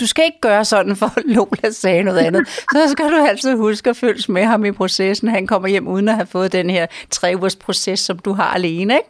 du 0.01 0.07
skal 0.07 0.25
ikke 0.25 0.41
gøre 0.41 0.65
sådan, 0.65 0.97
for 0.97 1.13
Lola 1.35 1.71
sagde 1.71 2.03
noget 2.03 2.19
andet. 2.19 2.49
Så 2.49 2.89
skal 2.89 3.05
du 3.05 3.27
altid 3.29 3.57
huske 3.57 3.91
at 3.91 3.97
følges 3.97 4.29
med 4.29 4.45
ham 4.45 4.65
i 4.65 4.73
processen. 4.73 5.29
Han 5.29 5.47
kommer 5.47 5.69
hjem 5.69 5.89
uden 5.89 6.09
at 6.09 6.15
have 6.15 6.27
fået 6.27 6.53
den 6.53 6.71
her 6.71 6.87
tre 7.11 7.33
ugers 7.37 7.57
proces, 7.57 8.01
som 8.01 8.19
du 8.19 8.33
har 8.33 8.55
alene, 8.55 8.95
ikke? 8.95 9.09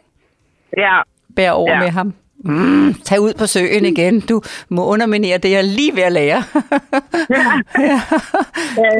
Ja, 0.77 1.01
bære 1.35 1.53
over 1.53 1.71
ja. 1.71 1.77
Ja. 1.77 1.83
med 1.83 1.89
ham. 1.91 2.13
Mm, 2.39 2.93
tag 2.93 3.19
ud 3.21 3.33
på 3.33 3.45
søen 3.47 3.85
igen. 3.85 4.19
Du 4.19 4.41
må 4.69 4.85
underminere 4.85 5.37
det, 5.37 5.51
jeg 5.51 5.57
er 5.57 5.61
lige 5.61 5.95
ved 5.95 6.03
at 6.03 6.11
lære. 6.11 6.43
ja, 7.29 7.61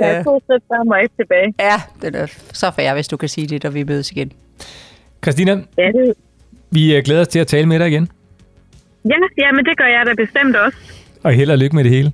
ja. 0.07 0.23
to 0.23 0.41
skridt 0.43 0.63
frem 0.67 0.87
og 0.87 1.03
et 1.03 1.11
tilbage. 1.19 1.53
ja, 1.59 1.81
det 2.01 2.15
er 2.15 2.27
så 2.53 2.71
fair, 2.71 2.93
hvis 2.93 3.07
du 3.07 3.17
kan 3.17 3.29
sige 3.29 3.47
det, 3.47 3.63
når 3.63 3.69
vi 3.69 3.83
mødes 3.83 4.11
igen. 4.11 4.31
Christina, 5.23 5.51
Ja, 5.77 5.87
det, 5.87 6.13
vi 6.71 6.95
øh, 6.95 7.03
glæder 7.03 7.21
os 7.21 7.27
til 7.27 7.39
at 7.39 7.47
tale 7.47 7.65
med 7.65 7.79
dig 7.79 7.87
igen. 7.87 8.09
ja, 9.05 9.15
ja, 9.37 9.51
men 9.51 9.65
det 9.65 9.77
gør 9.77 9.85
jeg 9.85 10.05
da 10.05 10.13
bestemt 10.13 10.55
også. 10.55 10.77
Og 11.23 11.31
held 11.33 11.51
og 11.51 11.57
lykke 11.57 11.75
med 11.75 11.83
det 11.83 11.91
hele. 11.91 12.11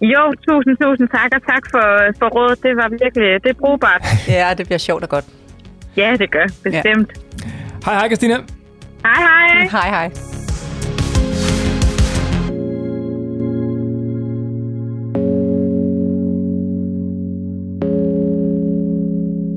Jo, 0.00 0.32
tusind, 0.48 0.76
tusind 0.82 1.08
tak, 1.08 1.30
og 1.36 1.42
tak 1.52 1.62
for, 1.70 1.86
for 2.18 2.28
rådet. 2.28 2.62
Det 2.62 2.76
var 2.76 2.88
virkelig, 2.88 3.42
det 3.44 3.50
er 3.50 3.58
brugbart. 3.60 4.02
Ja, 4.28 4.54
det 4.58 4.66
bliver 4.66 4.78
sjovt 4.78 5.02
og 5.02 5.08
godt. 5.08 5.24
Ja, 5.96 6.16
det 6.18 6.30
gør, 6.30 6.46
bestemt. 6.62 7.10
Hej, 7.84 7.94
hej 7.94 8.08
Christina. 8.08 8.34
Hej, 9.04 9.14
hej. 9.28 9.68
Hej, 9.70 9.88
hej. 9.88 10.35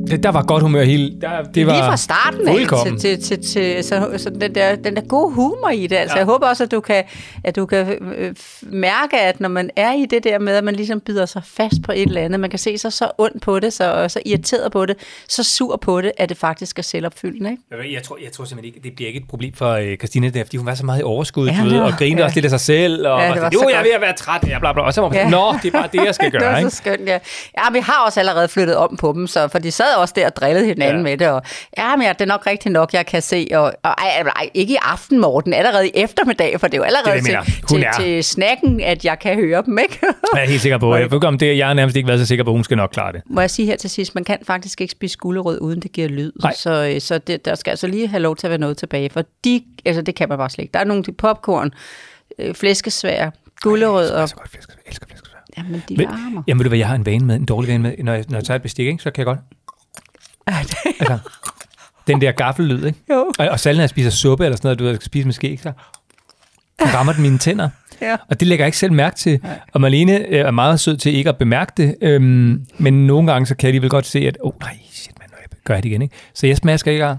Det, 0.09 0.23
der 0.23 0.29
var 0.31 0.43
godt 0.43 0.63
humør 0.63 0.83
hele... 0.83 1.21
Der, 1.21 1.43
det 1.43 1.65
var 1.67 1.73
Lige 1.73 1.83
fra 1.83 1.97
starten 1.97 2.47
af 2.47 2.83
til, 2.85 2.99
til, 2.99 3.23
til, 3.23 3.43
til 3.43 3.83
så, 3.83 4.09
så 4.17 4.29
den, 4.29 4.55
der, 4.55 4.75
den 4.75 4.95
der 4.95 5.01
gode 5.01 5.33
humor 5.33 5.69
i 5.69 5.87
det. 5.87 5.95
Altså, 5.95 6.15
Ja. 6.15 6.19
Jeg 6.19 6.25
håber 6.25 6.47
også, 6.47 6.63
at 6.63 6.71
du 6.71 6.79
kan, 6.79 7.03
at 7.43 7.55
du 7.55 7.65
kan 7.65 7.87
øh, 8.17 8.35
mærke, 8.61 9.19
at 9.19 9.39
når 9.39 9.49
man 9.49 9.69
er 9.75 9.93
i 9.93 10.05
det 10.05 10.23
der 10.23 10.39
med, 10.39 10.55
at 10.55 10.63
man 10.63 10.75
ligesom 10.75 10.99
bider 10.99 11.25
sig 11.25 11.41
fast 11.45 11.75
på 11.85 11.91
et 11.91 12.01
eller 12.01 12.21
andet, 12.21 12.39
man 12.39 12.49
kan 12.49 12.59
se 12.59 12.77
sig 12.77 12.93
så 12.93 13.11
ondt 13.17 13.41
på 13.41 13.59
det, 13.59 13.73
så, 13.73 14.05
så 14.07 14.19
irriteret 14.25 14.71
på 14.71 14.85
det, 14.85 14.95
så 15.29 15.43
sur 15.43 15.75
på 15.77 16.01
det, 16.01 16.11
at 16.17 16.29
det 16.29 16.37
faktisk 16.37 16.79
er 16.79 16.83
selvopfyldende. 16.83 17.51
Ikke? 17.51 17.63
Jeg, 17.71 17.93
jeg, 17.93 18.03
tror, 18.03 18.17
jeg 18.23 18.31
tror 18.31 18.45
simpelthen 18.45 18.75
ikke, 18.75 18.87
det 18.87 18.95
bliver 18.95 19.07
ikke 19.07 19.19
et 19.19 19.27
problem 19.29 19.53
for 19.53 19.71
øh, 19.71 19.97
Christina 19.97 20.29
der, 20.29 20.43
fordi 20.43 20.57
hun 20.57 20.65
var 20.65 20.75
så 20.75 20.85
meget 20.85 20.99
i 20.99 21.03
overskud, 21.03 21.47
Ja, 21.49 21.57
det 21.69 21.79
var- 21.79 21.85
og 21.85 21.93
grinede 21.97 22.19
ja. 22.21 22.25
også 22.25 22.35
lidt 22.35 22.45
af 22.45 22.49
sig 22.49 22.59
selv, 22.59 23.07
og 23.07 23.19
Ja, 23.21 23.25
det 23.27 23.35
var 23.35 23.41
var 23.41 23.49
jo, 23.53 23.69
jeg 23.69 23.79
er 23.79 23.83
ved 23.83 23.91
at 23.91 24.01
være 24.01 24.13
træt, 24.13 24.43
ja, 24.47 24.59
bla, 24.59 24.73
bla, 24.73 24.81
og 24.83 24.93
så 24.93 25.01
var 25.01 25.09
man 25.09 25.15
Ja. 25.17 25.21
sådan, 25.23 25.31
nå, 25.31 25.53
det 25.63 25.67
er 25.75 25.79
bare 25.79 25.89
det, 25.93 26.05
jeg 26.05 26.15
skal 26.15 26.31
det 26.31 26.39
gøre, 26.39 26.51
var 26.51 26.57
ikke? 26.57 26.69
så 26.69 26.75
skønt, 26.77 27.07
ja. 27.07 27.19
Ja, 27.57 27.71
vi 27.73 27.79
har 27.79 28.03
også 28.05 28.19
allerede 28.19 28.47
flyttet 28.47 28.75
om 28.75 28.97
på 28.99 29.13
dem, 29.15 29.27
så, 29.27 29.47
for 29.47 29.59
de 29.59 29.71
sad 29.71 29.95
også 29.99 30.13
der 30.17 30.25
og 30.25 30.35
drillede 30.35 30.65
hinanden 30.65 30.97
Ja. 30.97 31.03
med 31.03 31.17
det. 31.17 31.27
Og, 31.27 31.41
ja, 31.77 31.95
men 31.95 32.05
ja, 32.07 32.13
det 32.13 32.21
er 32.21 32.25
nok 32.25 32.47
rigtigt 32.47 32.73
nok, 32.73 32.93
jeg 32.93 33.05
kan 33.05 33.21
se. 33.21 33.47
Og, 33.51 33.61
og 33.83 33.91
ej, 33.97 34.23
ej, 34.35 34.49
ikke 34.53 34.73
i 34.73 34.77
aften, 34.81 35.19
Morten, 35.21 35.53
allerede 35.53 35.87
i 35.87 35.91
eftermiddag, 35.95 36.59
for 36.59 36.67
det 36.67 36.73
er 36.73 36.77
jo 36.77 36.83
allerede 36.83 37.15
Det 37.17 37.25
det, 37.25 37.31
jeg 37.33 37.43
til, 37.45 37.63
til, 37.67 37.83
er- 37.83 37.91
til 37.93 38.23
snakken, 38.23 38.81
at 38.81 39.05
jeg 39.05 39.19
kan 39.19 39.35
høre 39.35 39.63
dem, 39.65 39.77
ikke? 39.77 39.99
Jeg 40.33 40.43
er 40.43 40.47
helt 40.47 40.61
sikker 40.61 40.77
på. 40.77 40.95
Jeg, 40.95 41.13
om 41.23 41.37
det, 41.37 41.57
jeg 41.57 41.67
har 41.67 41.73
nærmest 41.73 41.97
ikke 41.97 42.07
været 42.07 42.19
så 42.19 42.25
sikker 42.25 42.43
på, 42.43 42.49
at 42.51 42.55
hun 42.55 42.63
skal 42.63 42.77
nok 42.77 42.89
klare 42.93 43.11
det. 43.13 43.21
Må 43.25 43.41
jeg 43.41 43.49
sige 43.49 43.65
her 43.65 43.75
til 43.75 43.89
sidst, 43.89 44.15
man 44.15 44.23
kan 44.23 44.37
faktisk 44.43 44.81
ikke 44.81 44.91
spise 44.91 45.17
gulerod, 45.17 45.57
uden 45.61 45.79
det 45.81 45.91
giver 45.91 46.07
lyd. 46.07 46.31
Nej. 46.43 46.53
Så, 46.53 46.91
øh, 46.95 47.01
så 47.01 47.17
det, 47.17 47.45
der 47.45 47.55
skal 47.55 47.71
altså 47.71 47.87
lige 47.87 48.07
have 48.07 48.19
lov 48.21 48.35
til 48.35 48.47
at 48.47 48.51
være 48.51 48.59
noget 48.59 48.77
tilbage, 48.77 49.09
for 49.09 49.23
de, 49.43 49.63
altså 49.85 50.01
det 50.01 50.15
kan 50.15 50.29
man 50.29 50.37
bare 50.37 50.49
slet 50.49 50.63
ikke. 50.63 50.73
Der 50.73 50.79
er 50.79 50.83
nogle 50.83 51.03
til 51.03 51.11
popcorn, 51.11 51.71
øh, 52.39 52.55
flæskesvær, 52.55 53.29
gulerod 53.61 54.07
og... 54.07 54.29
Så 54.29 54.35
godt 54.35 54.49
flæsk, 54.51 54.69
jeg 54.69 54.75
elsker 54.87 55.05
flæskesvær. 55.07 55.39
Jamen, 55.57 55.83
de 55.89 55.95
Men, 55.97 56.07
varmer. 56.07 56.43
jamen 56.47 56.59
ved 56.59 56.63
du 56.63 56.69
hvad, 56.69 56.77
jeg 56.77 56.87
har 56.87 56.95
en 56.95 57.05
vane 57.05 57.25
med, 57.25 57.35
en 57.35 57.45
dårlig 57.45 57.69
vane 57.69 57.83
med, 57.83 57.93
når 58.03 58.13
jeg, 58.13 58.25
når 58.29 58.37
jeg 58.37 58.43
tager 58.45 58.55
et 58.55 58.61
bestik, 58.61 58.87
ikke, 58.87 59.03
så 59.03 59.11
kan 59.11 59.19
jeg 59.19 59.25
godt. 59.25 59.39
Altså, 60.47 61.19
den 62.07 62.21
der 62.21 62.31
gaffellyd, 62.31 62.85
ikke? 62.85 62.99
Jo. 63.09 63.31
Og, 63.39 63.47
og 63.47 63.59
særligt, 63.59 63.77
når 63.77 63.83
jeg 63.83 63.89
spiser 63.89 64.09
suppe 64.09 64.45
eller 64.45 64.55
sådan 64.55 64.67
noget, 64.67 64.79
du 64.79 64.83
ved, 64.83 64.91
jeg 64.91 64.97
skal 64.97 65.05
spise 65.05 65.25
med 65.25 65.33
skæg, 65.33 65.59
så 65.63 65.71
rammer 66.81 67.13
den 67.13 67.21
mine 67.21 67.37
tænder. 67.37 67.69
Ja. 68.01 68.17
Og 68.29 68.39
det 68.39 68.47
lægger 68.47 68.65
jeg 68.65 68.67
ikke 68.67 68.77
selv 68.77 68.93
mærke 68.93 69.15
til. 69.15 69.39
Og 69.73 69.81
Marlene 69.81 70.17
øh, 70.17 70.39
er 70.39 70.51
meget 70.51 70.79
sød 70.79 70.97
til 70.97 71.15
ikke 71.15 71.29
at 71.29 71.37
bemærke 71.37 71.71
det, 71.77 71.95
øhm, 72.01 72.65
men 72.77 73.07
nogle 73.07 73.31
gange 73.31 73.45
så 73.45 73.55
kan 73.55 73.65
jeg 73.65 73.69
alligevel 73.69 73.89
godt 73.89 74.05
se, 74.05 74.19
at 74.19 74.37
åh 74.43 74.47
oh, 74.47 74.53
nej, 74.61 74.77
shit, 74.91 75.19
man, 75.19 75.27
jeg 75.41 75.47
gør 75.63 75.73
jeg 75.73 75.83
det 75.83 75.89
igen. 75.89 76.01
Ikke? 76.01 76.15
Så 76.33 76.47
jeg 76.47 76.57
smasker 76.57 76.91
ikke. 76.91 77.15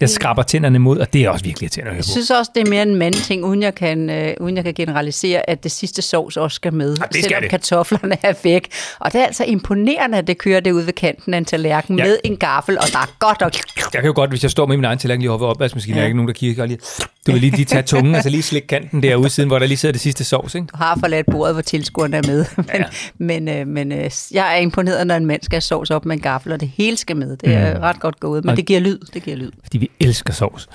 Jeg 0.00 0.10
skraber 0.10 0.42
tænderne 0.42 0.78
mod, 0.78 0.98
og 0.98 1.12
det 1.12 1.24
er 1.24 1.30
også 1.30 1.44
virkelig 1.44 1.64
irriterende 1.66 1.88
at 1.90 1.94
høre 1.94 1.98
Jeg 1.98 2.04
på. 2.04 2.10
synes 2.10 2.30
også, 2.30 2.50
det 2.54 2.66
er 2.66 2.70
mere 2.70 2.82
en 2.82 2.96
mandting, 2.96 3.44
uden 3.44 3.62
jeg 3.62 3.74
kan, 3.74 4.10
øh, 4.10 4.34
uden 4.40 4.56
jeg 4.56 4.64
kan 4.64 4.74
generalisere, 4.74 5.50
at 5.50 5.62
det 5.62 5.70
sidste 5.72 6.02
sovs 6.02 6.36
også 6.36 6.54
skal 6.54 6.74
med, 6.74 6.88
Ja, 6.88 7.04
det 7.04 7.12
skal 7.12 7.22
selvom 7.22 7.42
det. 7.42 7.50
kartoflerne 7.50 8.16
er 8.22 8.32
væk. 8.44 8.68
Og 8.98 9.12
det 9.12 9.20
er 9.20 9.24
altså 9.26 9.44
imponerende, 9.44 10.18
at 10.18 10.26
det 10.26 10.38
kører 10.38 10.60
det 10.60 10.72
ud 10.72 10.82
ved 10.82 10.92
kanten 10.92 11.34
af 11.34 11.38
en 11.38 11.44
tallerken 11.44 11.98
Ja. 11.98 12.04
ja. 12.04 12.10
med 12.10 12.18
en 12.24 12.36
gaffel, 12.36 12.78
og 12.78 12.84
der 12.92 12.98
er 12.98 13.16
godt 13.18 13.42
og... 13.42 13.50
Jeg 13.94 14.00
kan 14.00 14.04
jo 14.06 14.12
godt, 14.14 14.30
hvis 14.30 14.42
jeg 14.42 14.50
står 14.50 14.66
med 14.66 14.76
min 14.76 14.84
egen 14.84 14.98
tallerken 14.98 15.20
lige 15.22 15.30
oppe 15.30 15.44
ved 15.44 15.50
opvaskemaskinen, 15.50 15.94
ja. 15.94 15.98
der 15.98 16.02
Ja. 16.02 16.04
er 16.04 16.08
ikke 16.08 16.16
nogen, 16.16 16.28
der 16.28 16.34
kigger, 16.34 16.62
og 16.62 16.68
lige, 16.68 16.78
du 17.26 17.32
vil 17.32 17.40
lige, 17.40 17.56
lige 17.56 17.64
tage 17.64 17.82
tungen, 17.82 18.14
og 18.14 18.22
så 18.22 18.28
lige 18.28 18.42
slikke 18.42 18.68
kanten 18.68 19.02
derude 19.02 19.28
siden, 19.30 19.48
hvor 19.48 19.58
der 19.58 19.66
lige 19.66 19.78
sidder 19.78 19.92
det 19.92 20.00
sidste 20.00 20.24
sovs, 20.24 20.54
ikke? 20.54 20.66
Du 20.66 20.76
har 20.76 20.96
forladt 21.00 21.26
bordet, 21.32 21.54
hvor 21.54 21.62
tilskuerne 21.62 22.16
er 22.16 22.22
med. 22.26 22.44
men, 22.56 22.66
Ja. 22.74 22.84
men, 23.18 23.48
øh, 23.48 23.66
men 23.66 23.92
øh, 23.92 24.10
jeg 24.32 24.52
er 24.56 24.60
imponeret, 24.60 25.06
når 25.06 25.14
en 25.16 25.26
mand 25.26 25.42
skal 25.42 25.56
have 25.56 25.60
sovs 25.60 25.90
op 25.90 26.04
med 26.04 26.16
en 26.16 26.22
gaffel, 26.22 26.52
og 26.52 26.60
det 26.60 26.70
hele 26.76 26.96
skal 26.96 27.16
med. 27.16 27.36
Det 27.36 27.54
er 27.54 27.80
ret 27.80 28.00
godt 28.00 28.20
gået, 28.20 28.44
men 28.44 28.50
Og- 28.50 28.56
det 28.56 28.66
giver 28.66 28.80
lyd. 28.80 28.98
Det 29.14 29.22
giver 29.22 29.36
lyd 29.36 29.41
fordi 29.62 29.78
vi 29.78 29.90
elsker 30.00 30.32
sovs. 30.32 30.68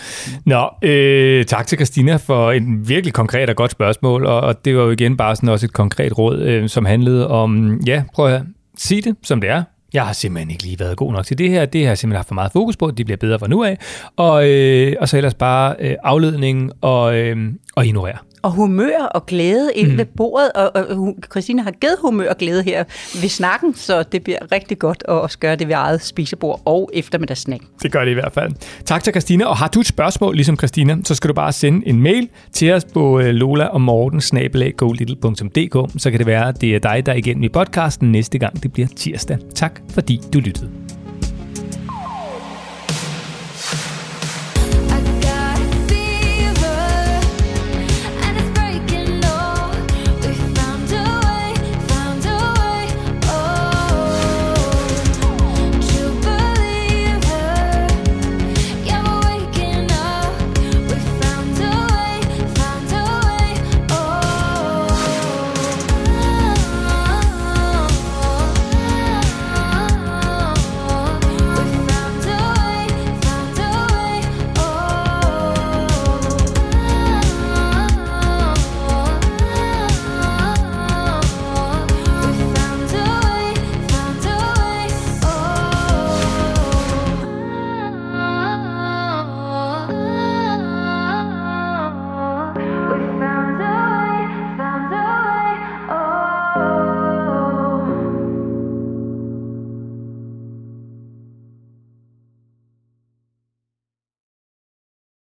Nå, 0.46 0.70
øh, 0.82 1.46
tak 1.46 1.68
til 1.68 1.78
Christina 1.78 2.16
for 2.16 2.52
en 2.52 2.90
virkelig 2.90 3.14
konkret 3.14 3.50
og 3.50 3.56
godt 3.56 3.72
spørgsmål, 3.72 4.26
og, 4.26 4.42
og 4.42 4.66
det 4.66 4.78
var 4.78 4.84
jo 4.84 4.90
igen 4.90 5.18
bare 5.18 5.36
sådan 5.36 5.50
også 5.50 5.66
et 5.66 5.74
konkret 5.74 6.18
råd, 6.18 6.40
øh, 6.40 6.70
som 6.70 6.86
handlede 6.86 7.28
om, 7.28 7.80
ja, 7.88 8.04
prøv 8.14 8.34
at 8.34 8.42
sige 8.78 9.02
det, 9.02 9.16
som 9.24 9.42
det 9.42 9.50
er. 9.50 9.64
Jeg 9.94 10.06
har 10.06 10.14
simpelthen 10.14 10.52
ikke 10.52 10.64
lige 10.64 10.80
været 10.80 10.98
god 10.98 11.14
nok 11.14 11.26
til 11.26 11.38
det 11.38 11.50
her. 11.50 11.66
Det 11.66 11.82
har 11.82 11.90
jeg 11.90 11.98
simpelthen 11.98 12.18
haft 12.18 12.28
for 12.28 12.36
meget 12.36 12.52
fokus 12.52 12.78
på. 12.78 12.92
Det 12.92 13.06
bliver 13.06 13.18
bedre 13.18 13.40
fra 13.40 13.48
nu 13.48 13.64
af. 13.64 13.78
Og, 14.18 14.50
øh, 14.50 14.96
og 15.00 15.10
så 15.10 15.18
ellers 15.18 15.34
bare 15.34 15.76
øh, 15.80 15.96
afledning 16.04 16.72
og, 16.82 17.16
øh, 17.16 17.38
og 17.76 17.86
ignorere. 17.86 18.18
Og 18.42 18.52
humør 18.52 19.00
og 19.00 19.26
glæde 19.26 19.72
ind 19.76 19.92
mm. 19.92 19.98
ved 19.98 20.06
bordet, 20.06 20.52
og, 20.52 20.72
og 20.74 21.16
Christina 21.32 21.62
har 21.64 21.72
givet 21.72 21.96
humør 22.02 22.30
og 22.30 22.38
glæde 22.38 22.64
her 22.64 22.84
ved 23.22 23.30
snakken, 23.30 23.76
så 23.76 24.04
det 24.04 24.24
bliver 24.24 24.52
rigtig 24.52 24.80
godt 24.80 25.04
at 25.08 25.14
også 25.14 25.40
gøre 25.40 25.56
det 25.56 25.68
ved 25.68 25.76
eget 25.76 26.02
spisebord 26.02 26.62
og 26.66 26.90
eftermiddagssnack. 26.94 27.64
Det 27.84 27.92
gør 27.92 28.04
det 28.04 28.12
i 28.12 28.14
hvert 28.14 28.34
fald. 28.34 28.54
Tak 28.86 29.04
til 29.04 29.14
Christina, 29.14 29.46
og 29.46 29.58
har 29.58 29.68
du 29.68 29.80
et 29.80 29.88
spørgsmål, 29.88 30.36
ligesom 30.36 30.58
Christina, 30.58 30.98
så 31.04 31.16
skal 31.16 31.28
du 31.28 31.34
bare 31.34 31.52
sende 31.52 31.88
en 31.88 32.02
mail 32.02 32.30
til 32.54 32.72
os 32.72 32.86
på 32.86 33.20
øh, 33.20 33.26
lola 33.26 33.66
og 33.66 33.82
morten 33.82 34.22
så 35.98 36.10
kan 36.12 36.20
det 36.20 36.28
være, 36.28 36.48
at 36.48 36.62
det 36.62 36.76
er 36.76 36.80
dig, 36.80 37.06
der 37.06 37.12
er 37.12 37.16
igennem 37.16 37.44
i 37.44 37.50
podcasten 37.50 38.12
næste 38.12 38.38
gang, 38.38 38.64
det 38.64 38.74
bliver 38.74 38.88
tirsdag. 38.96 39.38
Tak 39.56 39.82
fordi 39.94 40.22
du 40.34 40.40
lyttede. 40.40 40.87